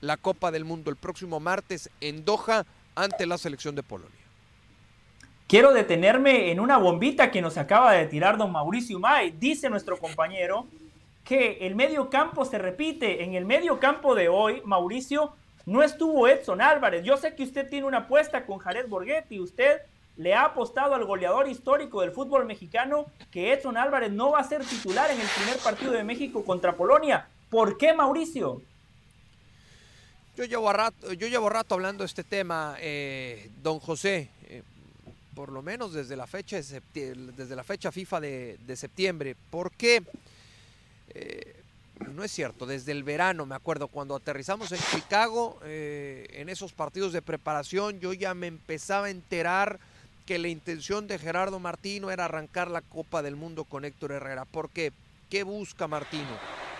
[0.02, 4.12] la Copa del Mundo el próximo martes en Doha ante la selección de Polonia.
[5.48, 9.32] Quiero detenerme en una bombita que nos acaba de tirar don Mauricio May.
[9.32, 10.68] Dice nuestro compañero
[11.24, 13.24] que el medio campo se repite.
[13.24, 15.34] En el medio campo de hoy, Mauricio,
[15.66, 17.04] no estuvo Edson Álvarez.
[17.04, 19.40] Yo sé que usted tiene una apuesta con Jared Borghetti.
[19.40, 19.82] Usted
[20.18, 24.44] le ha apostado al goleador histórico del fútbol mexicano que Edson Álvarez no va a
[24.44, 27.28] ser titular en el primer partido de México contra Polonia.
[27.50, 28.62] ¿Por qué, Mauricio?
[30.36, 34.64] Yo llevo rato, yo llevo rato hablando de este tema, eh, don José, eh,
[35.36, 39.36] por lo menos desde la fecha, desde la fecha FIFA de, septiembre.
[39.52, 40.02] ¿Por qué?
[41.16, 41.56] Eh,
[42.12, 47.14] no es cierto, desde el verano, me acuerdo, cuando aterrizamos en Chicago, en esos partidos
[47.14, 49.80] de preparación, yo ya me empezaba a enterar
[50.26, 54.46] que la intención de Gerardo Martino era arrancar la Copa del Mundo con Héctor Herrera.
[54.46, 54.92] ¿Por qué?
[55.30, 56.38] ¿Qué busca Martino?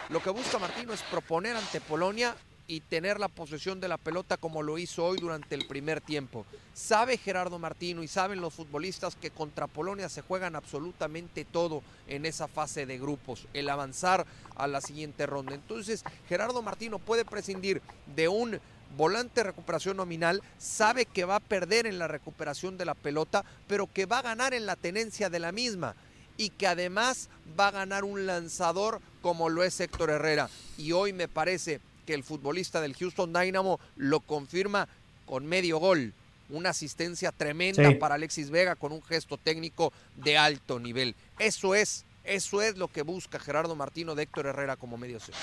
[0.10, 2.36] Lo que busca Martino es proponer ante Polonia
[2.68, 6.46] y tener la posesión de la pelota como lo hizo hoy durante el primer tiempo.
[6.74, 12.26] Sabe Gerardo Martino y saben los futbolistas que contra Polonia se juegan absolutamente todo en
[12.26, 14.26] esa fase de grupos, el avanzar
[14.56, 15.54] a la siguiente ronda.
[15.54, 17.82] Entonces Gerardo Martino puede prescindir
[18.16, 18.60] de un
[18.98, 23.44] volante de recuperación nominal, sabe que va a perder en la recuperación de la pelota,
[23.68, 25.96] pero que va a ganar en la tenencia de la misma
[26.38, 27.30] y que además
[27.60, 30.50] va a ganar un lanzador como lo es Héctor Herrera.
[30.78, 34.88] Y hoy me parece que el futbolista del Houston Dynamo lo confirma
[35.26, 36.14] con medio gol.
[36.50, 41.16] Una asistencia tremenda para Alexis Vega con un gesto técnico de alto nivel.
[41.40, 45.42] Eso es, eso es lo que busca Gerardo Martino de Héctor Herrera como medio centro.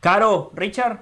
[0.00, 1.00] Caro, Richard.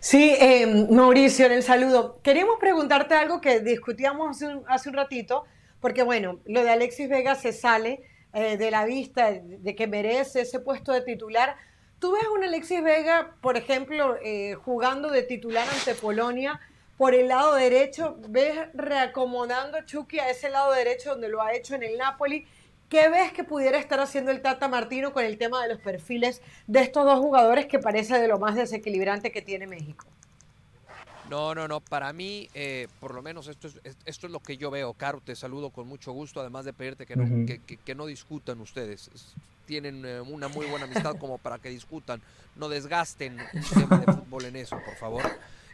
[0.00, 2.20] Sí, em, Mauricio, en el saludo.
[2.22, 5.44] Queríamos preguntarte algo que discutíamos hace un, ratito,
[5.80, 8.02] porque bueno, lo de Alexis Vega se sale
[8.32, 11.56] eh, de la vista de que merece ese puesto de titular.
[12.04, 16.60] ¿Tú ves a un Alexis Vega, por ejemplo, eh, jugando de titular ante Polonia
[16.98, 18.18] por el lado derecho?
[18.28, 22.46] ¿Ves reacomodando a Chucky a ese lado derecho donde lo ha hecho en el Napoli?
[22.90, 26.42] ¿Qué ves que pudiera estar haciendo el Tata Martino con el tema de los perfiles
[26.66, 30.04] de estos dos jugadores que parece de lo más desequilibrante que tiene México?
[31.30, 31.80] No, no, no.
[31.80, 34.92] Para mí, eh, por lo menos esto es, esto es lo que yo veo.
[34.94, 39.10] Caro, te saludo con mucho gusto, además de pedirte que no, que, no discutan ustedes.
[39.66, 42.20] Tienen eh, una muy buena amistad como para que discutan.
[42.56, 45.22] No desgasten un tema de fútbol en eso, por favor.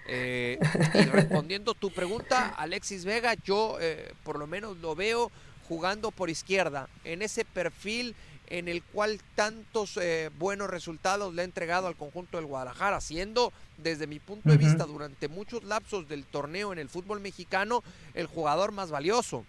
[0.08, 0.58] Eh,
[0.94, 3.78] y respondiendo tu pregunta, Alexis Vega, yo
[4.24, 5.30] por lo menos lo veo
[5.68, 8.16] jugando por izquierda, en ese perfil
[8.50, 13.52] en el cual tantos eh, buenos resultados le ha entregado al conjunto del Guadalajara, siendo
[13.78, 17.82] desde mi punto de vista durante muchos lapsos del torneo en el fútbol mexicano
[18.14, 19.44] el jugador más valioso.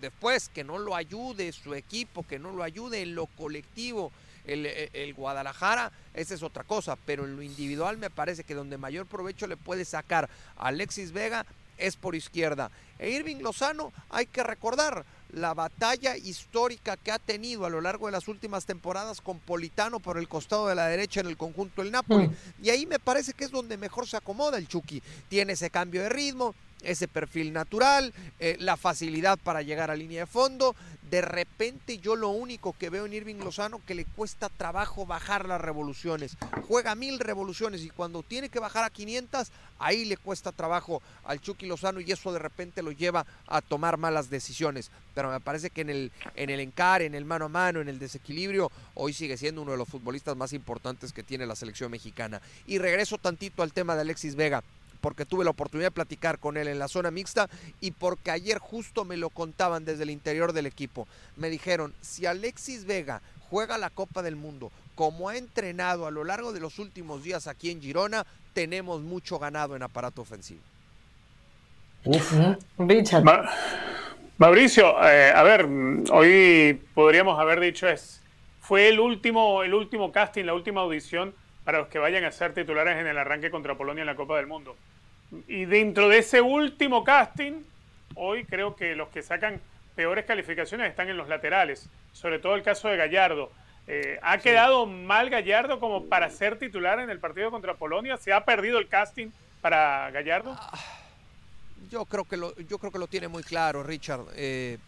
[0.00, 4.12] Después, que no lo ayude su equipo, que no lo ayude en lo colectivo
[4.44, 8.54] el, eh, el, Guadalajara, esa es otra cosa, pero en lo individual me parece que
[8.54, 11.46] donde mayor provecho le puede sacar a Alexis Vega
[11.78, 12.70] es por izquierda.
[12.98, 18.06] E Irving Lozano, hay que recordar, la batalla histórica que ha tenido a lo largo
[18.06, 21.82] de las últimas temporadas con Politano por el costado de la derecha en el conjunto
[21.82, 22.28] del Napoli.
[22.28, 22.34] Mm.
[22.62, 25.02] Y ahí me parece que es donde mejor se acomoda el Chucky.
[25.28, 30.20] Tiene ese cambio de ritmo, ese perfil natural, eh, la facilidad para llegar a línea
[30.20, 30.76] de fondo.
[31.14, 35.46] De repente yo lo único que veo en Irving Lozano que le cuesta trabajo bajar
[35.46, 36.36] las revoluciones.
[36.66, 41.40] Juega mil revoluciones y cuando tiene que bajar a 500, ahí le cuesta trabajo al
[41.40, 44.90] Chucky Lozano y eso de repente lo lleva a tomar malas decisiones.
[45.14, 47.88] Pero me parece que en el, en el encare, en el mano a mano, en
[47.88, 51.92] el desequilibrio, hoy sigue siendo uno de los futbolistas más importantes que tiene la selección
[51.92, 52.42] mexicana.
[52.66, 54.64] Y regreso tantito al tema de Alexis Vega
[55.04, 58.56] porque tuve la oportunidad de platicar con él en la zona mixta y porque ayer
[58.56, 61.06] justo me lo contaban desde el interior del equipo.
[61.36, 63.20] Me dijeron, si Alexis Vega
[63.50, 67.48] juega la Copa del Mundo como ha entrenado a lo largo de los últimos días
[67.48, 68.24] aquí en Girona,
[68.54, 70.62] tenemos mucho ganado en aparato ofensivo.
[74.38, 75.68] Mauricio, eh, a ver,
[76.12, 78.22] hoy podríamos haber dicho es,
[78.62, 82.54] fue el último, el último casting, la última audición para los que vayan a ser
[82.54, 84.76] titulares en el arranque contra Polonia en la Copa del Mundo.
[85.48, 87.62] Y dentro de ese último casting,
[88.14, 89.60] hoy creo que los que sacan
[89.94, 93.50] peores calificaciones están en los laterales, sobre todo el caso de Gallardo.
[93.86, 98.16] Eh, ¿Ha quedado mal Gallardo como para ser titular en el partido contra Polonia?
[98.16, 99.28] ¿Se ha perdido el casting
[99.60, 100.56] para Gallardo?
[100.58, 100.80] Ah,
[101.90, 104.24] yo creo que lo, yo creo que lo tiene muy claro, Richard.
[104.36, 104.78] Eh,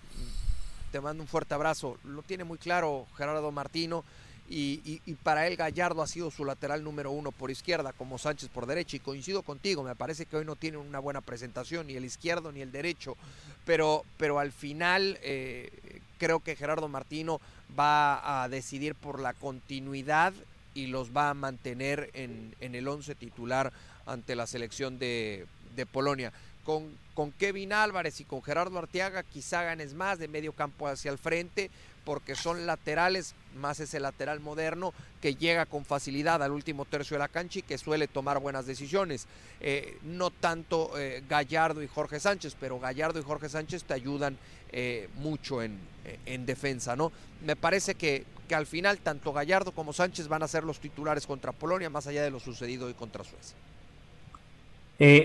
[0.93, 1.99] te mando un fuerte abrazo.
[2.05, 4.05] Lo tiene muy claro Gerardo Martino.
[4.49, 8.67] Y, para él Gallardo ha sido su lateral número uno por izquierda, como Sánchez por
[8.67, 8.97] derecha.
[8.97, 12.53] Y coincido contigo, me parece que hoy no tiene una buena presentación, ni el izquierdo
[12.53, 13.17] ni el derecho.
[13.65, 15.71] Pero, pero al final eh,
[16.19, 17.41] creo que Gerardo Martino
[17.79, 20.33] va a decidir por la continuidad
[20.75, 23.73] y los va a mantener en, el once titular
[24.05, 25.47] ante la selección de,
[25.93, 26.33] Polonia.
[26.65, 31.11] Con, con Kevin Álvarez y con Gerardo Arteaga quizá ganes más de medio campo hacia
[31.11, 31.71] el frente,
[32.07, 37.19] porque son laterales, más ese lateral moderno que llega con facilidad al último tercio de
[37.19, 39.27] la cancha y que suele tomar buenas decisiones.
[39.61, 44.39] Eh, no tanto eh, Gallardo y Jorge Sánchez, pero Gallardo y Jorge Sánchez te ayudan
[44.71, 45.81] eh, mucho en,
[46.27, 47.11] en, defensa, ¿no?
[47.45, 51.27] Me parece que, que al final tanto Gallardo como Sánchez van a ser los titulares
[51.27, 53.57] contra Polonia, más allá de lo sucedido hoy contra Suecia.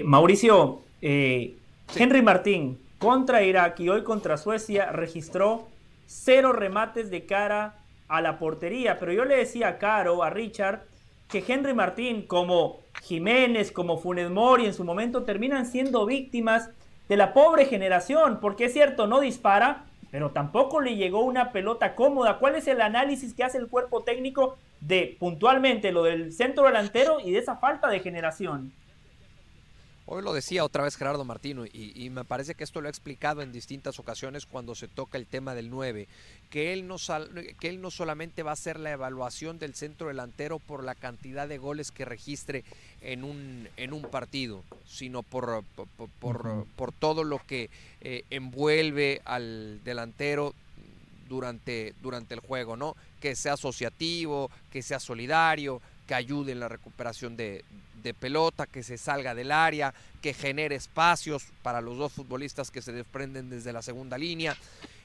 [0.03, 5.70] Mauricio, Henry Martín contra Irak y hoy contra Suecia registró
[6.11, 7.75] cero remates de cara
[8.07, 8.99] a la portería.
[8.99, 10.83] Pero yo le decía a Caro, a Richard,
[11.29, 16.69] que Henry Martín, como Jiménez, como Funes Mori en su momento, terminan siendo víctimas
[17.07, 21.95] de la pobre generación, porque es cierto, no dispara, pero tampoco le llegó una pelota
[21.95, 22.37] cómoda.
[22.37, 27.19] ¿Cuál es el análisis que hace el cuerpo técnico de puntualmente lo del centro delantero
[27.21, 28.73] y de esa falta de generación?
[30.13, 33.41] Hoy lo decía otra vez Gerardo Martino y, me parece que esto lo ha explicado
[33.41, 36.05] en distintas ocasiones cuando se toca el tema del 9,
[36.49, 36.97] que él no,
[37.61, 41.47] que él no solamente va a hacer la evaluación del centro delantero por la cantidad
[41.47, 42.65] de goles que registre
[42.99, 45.63] en un, en un partido, sino por,
[46.19, 47.69] por, por, todo lo que
[48.01, 50.53] eh, envuelve al delantero
[51.29, 52.97] durante, durante el juego, ¿no?
[53.21, 57.63] Que sea asociativo, que sea solidario, que ayude en la recuperación de,
[58.01, 62.81] de pelota, que se salga del área, que genere espacios para los dos futbolistas que
[62.81, 64.55] se desprenden desde la segunda línea.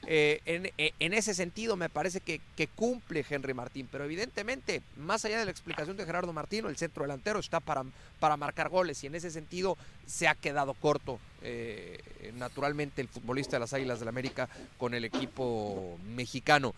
[0.09, 2.39] Eh, eh, en, ese sentido me parece que,
[2.75, 7.03] cumple Henry Martín, pero evidentemente, más allá de la explicación de Gerardo Martino, el centro
[7.03, 7.83] delantero está para,
[8.19, 11.99] para marcar goles y en ese sentido se ha quedado corto eh,
[12.35, 14.47] naturalmente el futbolista de las Águilas del la América
[14.77, 16.73] con el equipo mexicano.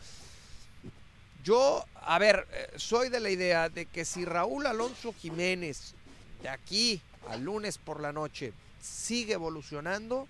[1.43, 2.47] Yo, a ver,
[2.77, 5.93] soy de la idea de que si Raúl Alonso Jiménez
[6.41, 10.27] de aquí al lunes por la noche sigue evolucionando,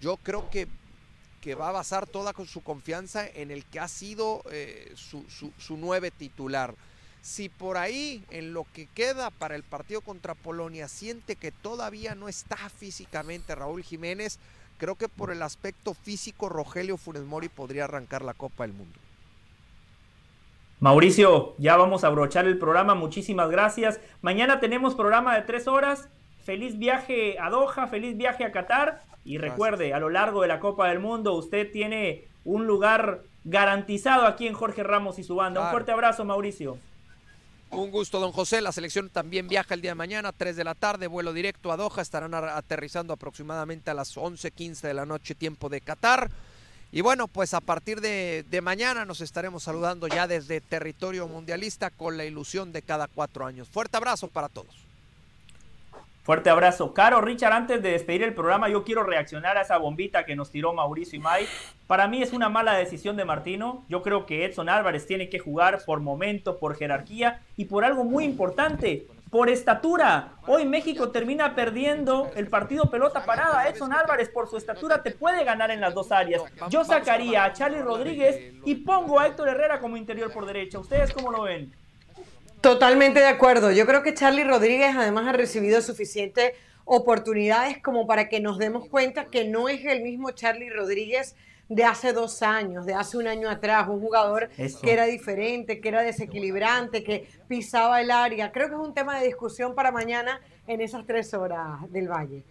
[0.00, 0.68] yo creo que,
[1.40, 5.76] que va a basar toda su confianza en el que ha sido eh, su, su,
[5.76, 6.74] nueve titular.
[7.22, 12.14] Si por ahí, en lo que queda para el partido contra Polonia, siente que todavía
[12.14, 14.38] no está físicamente Raúl Jiménez,
[14.78, 18.98] creo que por el aspecto físico Rogelio Funes Mori podría arrancar la Copa del Mundo.
[20.80, 22.94] Mauricio, ya vamos a abrochar el programa.
[22.94, 24.00] Muchísimas gracias.
[24.22, 26.08] Mañana tenemos programa de tres horas.
[26.44, 29.02] Feliz viaje a Doha, feliz viaje a Qatar.
[29.24, 34.24] Y recuerde, a lo largo de la Copa del Mundo, usted tiene un lugar garantizado
[34.24, 35.60] aquí en Jorge Ramos y su banda.
[35.62, 36.78] Un fuerte abrazo, Mauricio.
[37.70, 38.60] Un gusto, don José.
[38.60, 41.76] La selección también viaja el día de mañana, 3 de la tarde, vuelo directo a
[41.76, 42.00] Doha.
[42.00, 46.30] Estarán aterrizando aproximadamente a las 11:15 de la noche, tiempo de Qatar.
[46.90, 52.16] Y bueno, pues a partir de, mañana nos estaremos saludando ya desde territorio mundialista con
[52.16, 53.68] la ilusión de cada cuatro años.
[53.68, 54.74] Fuerte abrazo para todos.
[56.22, 56.92] Fuerte abrazo.
[56.92, 60.50] Caro, Richard, antes de despedir el programa, yo quiero reaccionar a esa bombita que nos
[60.50, 61.50] tiró Mauricio y Mike.
[61.86, 63.84] Para mí es una mala decisión de Martino.
[63.88, 68.04] Yo creo que Edson Álvarez tiene que jugar por momento, por jerarquía y por algo
[68.04, 70.34] muy importante por estatura.
[70.46, 73.68] Hoy México termina perdiendo el partido pelota parada.
[73.68, 76.42] Edson Álvarez por su estatura te puede ganar en las dos áreas.
[76.70, 80.78] Yo sacaría a Charlie Rodríguez y pongo a Héctor Herrera como interior por derecha.
[80.78, 81.72] ¿Ustedes cómo lo ven?
[82.60, 83.70] Totalmente de acuerdo.
[83.70, 86.52] Yo creo que Charlie Rodríguez además ha recibido suficientes
[86.84, 91.36] oportunidades como para que nos demos cuenta que no es el mismo Charlie Rodríguez
[91.68, 95.88] de hace dos años, de hace un año atrás, un jugador que era diferente, que
[95.88, 98.50] era desequilibrante, que pisaba el área.
[98.52, 102.42] Creo que es un tema de discusión para mañana en esas tres horas del Valle.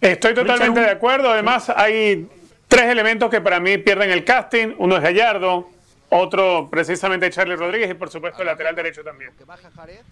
[0.00, 1.30] Estoy totalmente de acuerdo.
[1.30, 2.28] Además, hay
[2.68, 4.74] tres elementos que para mí pierden el casting.
[4.78, 5.68] Uno es Gallardo,
[6.10, 9.32] otro precisamente Charlie Rodríguez y por supuesto el lateral derecho también.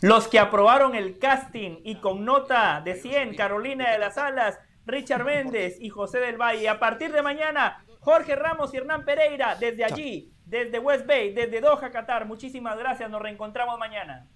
[0.01, 5.25] Los que aprobaron el casting y con nota de 100, Carolina de las Alas, Richard
[5.27, 6.69] Méndez y José del Valle.
[6.69, 11.61] A partir de mañana, Jorge Ramos y Hernán Pereira, desde allí, desde West Bay, desde
[11.61, 12.27] Doha, Qatar.
[12.27, 14.27] Muchísimas gracias, nos reencontramos mañana.